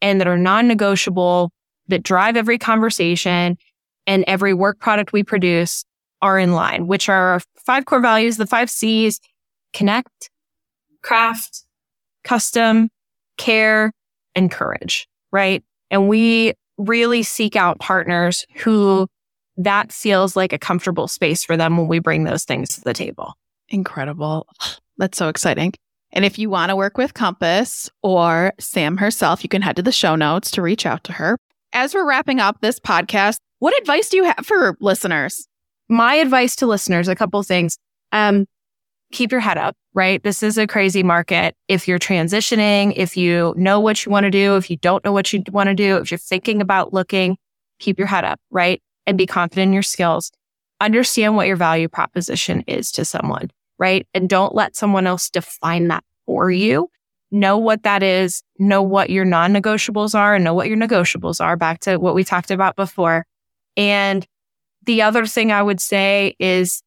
and 0.00 0.20
that 0.20 0.28
are 0.28 0.38
non 0.38 0.68
negotiable, 0.68 1.50
that 1.88 2.02
drive 2.02 2.36
every 2.36 2.58
conversation 2.58 3.58
and 4.06 4.24
every 4.26 4.54
work 4.54 4.78
product 4.78 5.12
we 5.12 5.22
produce 5.22 5.84
are 6.22 6.38
in 6.38 6.52
line, 6.52 6.86
which 6.86 7.08
are 7.08 7.32
our 7.32 7.40
five 7.56 7.86
core 7.86 8.00
values, 8.00 8.36
the 8.36 8.46
five 8.46 8.70
C's 8.70 9.20
connect, 9.72 10.30
craft, 11.02 11.64
custom, 12.24 12.90
care, 13.36 13.92
and 14.34 14.50
courage, 14.50 15.08
right? 15.32 15.64
And 15.90 16.08
we 16.08 16.54
really 16.78 17.22
seek 17.22 17.56
out 17.56 17.78
partners 17.78 18.46
who 18.56 19.08
that 19.56 19.92
feels 19.92 20.36
like 20.36 20.52
a 20.52 20.58
comfortable 20.58 21.08
space 21.08 21.44
for 21.44 21.56
them 21.56 21.76
when 21.76 21.88
we 21.88 21.98
bring 21.98 22.24
those 22.24 22.44
things 22.44 22.76
to 22.76 22.80
the 22.80 22.94
table. 22.94 23.34
Incredible. 23.70 24.46
That's 24.98 25.16
so 25.16 25.28
exciting. 25.28 25.72
And 26.12 26.24
if 26.24 26.38
you 26.38 26.50
want 26.50 26.70
to 26.70 26.76
work 26.76 26.98
with 26.98 27.14
Compass 27.14 27.88
or 28.02 28.52
Sam 28.58 28.96
herself, 28.96 29.42
you 29.42 29.48
can 29.48 29.62
head 29.62 29.76
to 29.76 29.82
the 29.82 29.92
show 29.92 30.16
notes 30.16 30.50
to 30.52 30.62
reach 30.62 30.84
out 30.84 31.04
to 31.04 31.12
her. 31.12 31.38
As 31.72 31.94
we're 31.94 32.06
wrapping 32.06 32.40
up 32.40 32.60
this 32.60 32.80
podcast, 32.80 33.38
what 33.60 33.78
advice 33.80 34.08
do 34.08 34.16
you 34.16 34.24
have 34.24 34.44
for 34.44 34.76
listeners? 34.80 35.46
my 35.90 36.14
advice 36.14 36.54
to 36.56 36.66
listeners, 36.66 37.08
a 37.08 37.16
couple 37.16 37.42
things. 37.42 37.76
Um, 38.12 38.46
keep 39.12 39.32
your 39.32 39.40
head 39.40 39.58
up, 39.58 39.76
right? 39.92 40.22
This 40.22 40.42
is 40.42 40.56
a 40.56 40.66
crazy 40.66 41.02
market. 41.02 41.56
If 41.66 41.88
you're 41.88 41.98
transitioning, 41.98 42.94
if 42.96 43.16
you 43.16 43.52
know 43.56 43.80
what 43.80 44.06
you 44.06 44.12
want 44.12 44.24
to 44.24 44.30
do, 44.30 44.56
if 44.56 44.70
you 44.70 44.76
don't 44.76 45.04
know 45.04 45.12
what 45.12 45.32
you 45.32 45.42
want 45.50 45.66
to 45.66 45.74
do, 45.74 45.96
if 45.96 46.10
you're 46.10 46.18
thinking 46.18 46.62
about 46.62 46.92
looking, 46.92 47.36
keep 47.80 47.98
your 47.98 48.06
head 48.06 48.24
up, 48.24 48.40
right? 48.50 48.80
And 49.06 49.18
be 49.18 49.26
confident 49.26 49.68
in 49.68 49.72
your 49.72 49.82
skills. 49.82 50.30
Understand 50.80 51.34
what 51.34 51.48
your 51.48 51.56
value 51.56 51.88
proposition 51.88 52.62
is 52.68 52.92
to 52.92 53.04
someone, 53.04 53.50
right? 53.80 54.06
And 54.14 54.28
don't 54.28 54.54
let 54.54 54.76
someone 54.76 55.06
else 55.06 55.30
define 55.30 55.88
that 55.88 56.04
for 56.26 56.50
you. 56.50 56.88
Know 57.32 57.58
what 57.58 57.82
that 57.84 58.02
is, 58.02 58.42
know 58.58 58.82
what 58.82 59.10
your 59.10 59.24
non 59.24 59.52
negotiables 59.52 60.14
are 60.14 60.34
and 60.34 60.44
know 60.44 60.54
what 60.54 60.68
your 60.68 60.76
negotiables 60.76 61.42
are 61.42 61.56
back 61.56 61.80
to 61.80 61.96
what 61.96 62.14
we 62.14 62.22
talked 62.22 62.50
about 62.50 62.76
before. 62.76 63.24
And 63.76 64.26
the 64.84 65.02
other 65.02 65.26
thing 65.26 65.50
I 65.50 65.62
would 65.62 65.80
say 65.80 66.36
is 66.38 66.82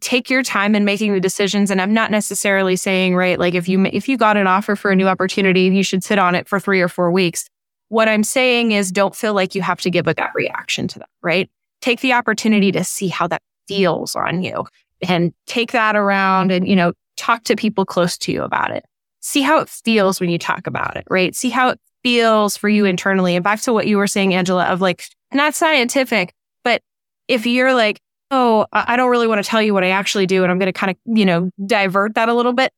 take 0.00 0.30
your 0.30 0.42
time 0.42 0.74
in 0.74 0.84
making 0.84 1.12
the 1.12 1.20
decisions. 1.20 1.70
And 1.70 1.80
I'm 1.80 1.94
not 1.94 2.10
necessarily 2.10 2.76
saying, 2.76 3.14
right, 3.14 3.38
like 3.38 3.54
if 3.54 3.68
you, 3.68 3.84
if 3.86 4.08
you 4.08 4.16
got 4.16 4.36
an 4.36 4.46
offer 4.46 4.74
for 4.74 4.90
a 4.90 4.96
new 4.96 5.06
opportunity, 5.06 5.62
you 5.62 5.84
should 5.84 6.02
sit 6.02 6.18
on 6.18 6.34
it 6.34 6.48
for 6.48 6.58
three 6.58 6.80
or 6.80 6.88
four 6.88 7.10
weeks. 7.10 7.48
What 7.88 8.08
I'm 8.08 8.24
saying 8.24 8.72
is 8.72 8.90
don't 8.90 9.14
feel 9.14 9.34
like 9.34 9.54
you 9.54 9.62
have 9.62 9.80
to 9.82 9.90
give 9.90 10.06
a 10.06 10.14
gut 10.14 10.30
reaction 10.34 10.88
to 10.88 11.00
that, 11.00 11.10
right? 11.22 11.50
Take 11.80 12.00
the 12.00 12.14
opportunity 12.14 12.72
to 12.72 12.84
see 12.84 13.08
how 13.08 13.26
that 13.28 13.42
feels 13.68 14.16
on 14.16 14.42
you 14.42 14.64
and 15.08 15.32
take 15.46 15.72
that 15.72 15.96
around 15.96 16.52
and, 16.52 16.66
you 16.66 16.76
know, 16.76 16.92
talk 17.16 17.44
to 17.44 17.56
people 17.56 17.84
close 17.84 18.16
to 18.18 18.32
you 18.32 18.42
about 18.42 18.70
it. 18.70 18.84
See 19.20 19.42
how 19.42 19.60
it 19.60 19.68
feels 19.68 20.20
when 20.20 20.30
you 20.30 20.38
talk 20.38 20.66
about 20.66 20.96
it, 20.96 21.04
right? 21.10 21.34
See 21.34 21.50
how 21.50 21.70
it 21.70 21.80
feels 22.02 22.56
for 22.56 22.68
you 22.68 22.84
internally. 22.84 23.36
And 23.36 23.44
back 23.44 23.60
to 23.62 23.72
what 23.72 23.86
you 23.86 23.96
were 23.96 24.06
saying, 24.06 24.34
Angela, 24.34 24.64
of 24.64 24.80
like, 24.80 25.04
not 25.32 25.54
scientific, 25.54 26.34
but 26.64 26.82
if 27.28 27.46
you're 27.46 27.74
like, 27.74 28.00
oh, 28.30 28.66
I 28.72 28.96
don't 28.96 29.10
really 29.10 29.26
want 29.26 29.44
to 29.44 29.48
tell 29.48 29.62
you 29.62 29.74
what 29.74 29.84
I 29.84 29.90
actually 29.90 30.26
do, 30.26 30.42
and 30.42 30.50
I'm 30.50 30.58
going 30.58 30.72
to 30.72 30.78
kind 30.78 30.90
of, 30.90 30.96
you 31.16 31.24
know, 31.24 31.50
divert 31.64 32.14
that 32.14 32.28
a 32.28 32.34
little 32.34 32.54
bit, 32.54 32.72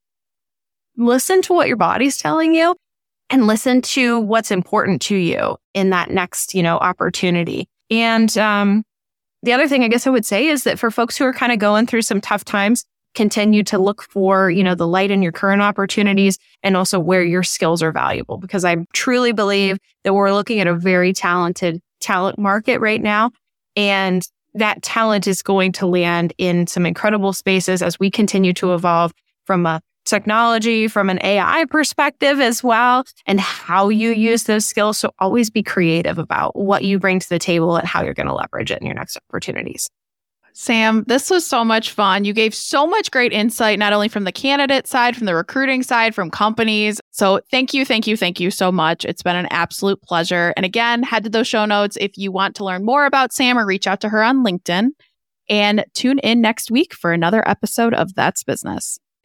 listen 0.97 1.43
to 1.43 1.53
what 1.53 1.69
your 1.69 1.77
body's 1.77 2.17
telling 2.17 2.55
you 2.55 2.75
and 3.31 3.47
listen 3.47 3.81
to 3.83 4.21
what's 4.21 4.51
important 4.51 5.01
to 5.03 5.17
you 5.17 5.57
in 5.73 5.91
that 5.91 6.11
next, 6.11 6.55
you 6.55 6.63
know, 6.63 6.77
opportunity. 6.77 7.69
And 7.91 8.37
um, 8.37 8.85
the 9.45 9.53
other 9.53 9.69
thing 9.69 9.85
I 9.85 9.89
guess 9.89 10.07
I 10.07 10.11
would 10.11 10.25
say 10.25 10.47
is 10.47 10.65
that 10.65 10.79
for 10.79 10.91
folks 10.91 11.17
who 11.17 11.25
are 11.25 11.33
kind 11.33 11.53
of 11.53 11.59
going 11.59 11.87
through 11.87 12.03
some 12.03 12.21
tough 12.21 12.45
times, 12.45 12.85
continue 13.15 13.63
to 13.63 13.79
look 13.79 14.03
for, 14.03 14.51
you 14.51 14.65
know, 14.65 14.75
the 14.75 14.89
light 14.89 15.11
in 15.11 15.23
your 15.23 15.33
current 15.33 15.63
opportunities 15.63 16.39
and 16.63 16.77
also 16.77 16.99
where 16.99 17.23
your 17.23 17.43
skills 17.43 17.83
are 17.83 17.93
valuable. 17.93 18.39
Because 18.39 18.65
I 18.65 18.79
truly 18.93 19.33
believe 19.33 19.79
that 20.03 20.15
we're 20.15 20.33
looking 20.33 20.61
at 20.61 20.67
a 20.67 20.75
very 20.75 21.13
talented 21.13 21.81
talent 22.01 22.39
market 22.39 22.81
right 22.81 23.03
now. 23.03 23.31
And 23.77 24.27
that 24.55 24.83
talent 24.83 25.27
is 25.27 25.43
going 25.43 25.73
to 25.73 25.87
land 25.87 26.33
in 26.39 26.67
some 26.67 26.87
incredible 26.87 27.33
spaces 27.33 27.83
as 27.83 28.01
we 28.01 28.11
continue 28.11 28.53
to 28.55 28.75
evolve 28.75 29.13
from 29.45 29.67
a 29.67 29.81
technology, 30.05 30.89
from 30.89 31.11
an 31.11 31.19
AI 31.23 31.65
perspective 31.67 32.41
as 32.41 32.63
well, 32.63 33.05
and 33.27 33.41
how 33.41 33.89
you 33.89 34.11
use 34.11 34.45
those 34.45 34.65
skills. 34.65 34.99
So 34.99 35.11
always 35.19 35.51
be 35.51 35.63
creative 35.63 36.19
about 36.19 36.57
what 36.57 36.85
you 36.85 36.99
bring 36.99 37.21
to 37.21 37.29
the 37.29 37.39
table 37.39 37.77
and 37.77 37.87
how 37.87 38.03
you're 38.03 38.15
going 38.15 38.27
to 38.27 38.35
leverage 38.35 38.71
it 38.71 38.81
in 38.81 38.87
your 38.87 38.95
next 38.95 39.19
opportunities. 39.29 39.89
Sam, 40.57 41.03
this 41.09 41.31
was 41.31 41.45
so 41.45 41.65
much 41.65 41.91
fun. 41.91 42.25
You 42.25 42.33
gave 42.33 42.55
so 42.55 42.87
much 42.87 43.11
great 43.11 43.33
insight, 43.33 43.77
not 43.77 43.93
only 43.93 44.09
from 44.09 44.23
the 44.23 44.31
candidate 44.31 44.87
side, 44.87 45.17
from 45.17 45.27
the 45.27 45.35
recruiting 45.35 45.83
side, 45.83 46.15
from 46.15 46.31
companies. 46.31 47.01
So 47.11 47.41
thank 47.51 47.75
you, 47.75 47.85
thank 47.85 48.07
you, 48.07 48.17
thank 48.17 48.39
you 48.39 48.53
so 48.53 48.71
much. 48.71 49.05
It's 49.05 49.23
been 49.23 49.35
an 49.35 49.49
absolute 49.51 50.01
pleasure. 50.03 50.55
And 50.57 50.65
again, 50.65 51.03
head 51.03 51.25
to 51.25 51.31
those 51.31 51.49
show 51.49 51.65
notes 51.65 51.99
if 52.01 52.17
you 52.17 52.31
want 52.31 52.55
to 52.57 52.65
learn 52.65 52.85
more 52.85 53.05
about 53.05 53.33
Sam 53.33 53.59
or 53.59 53.67
reach 53.67 53.89
out 53.89 54.01
to 54.03 54.09
her 54.11 54.23
on 54.23 54.45
LinkedIn. 54.45 54.91
And 55.51 55.85
tune 55.93 56.21
in 56.21 56.41
next 56.41 56.71
week 56.71 56.95
for 56.95 57.13
another 57.13 57.47
episode 57.49 57.93
of 57.93 58.15
That's 58.15 58.45
Business. 58.45 59.01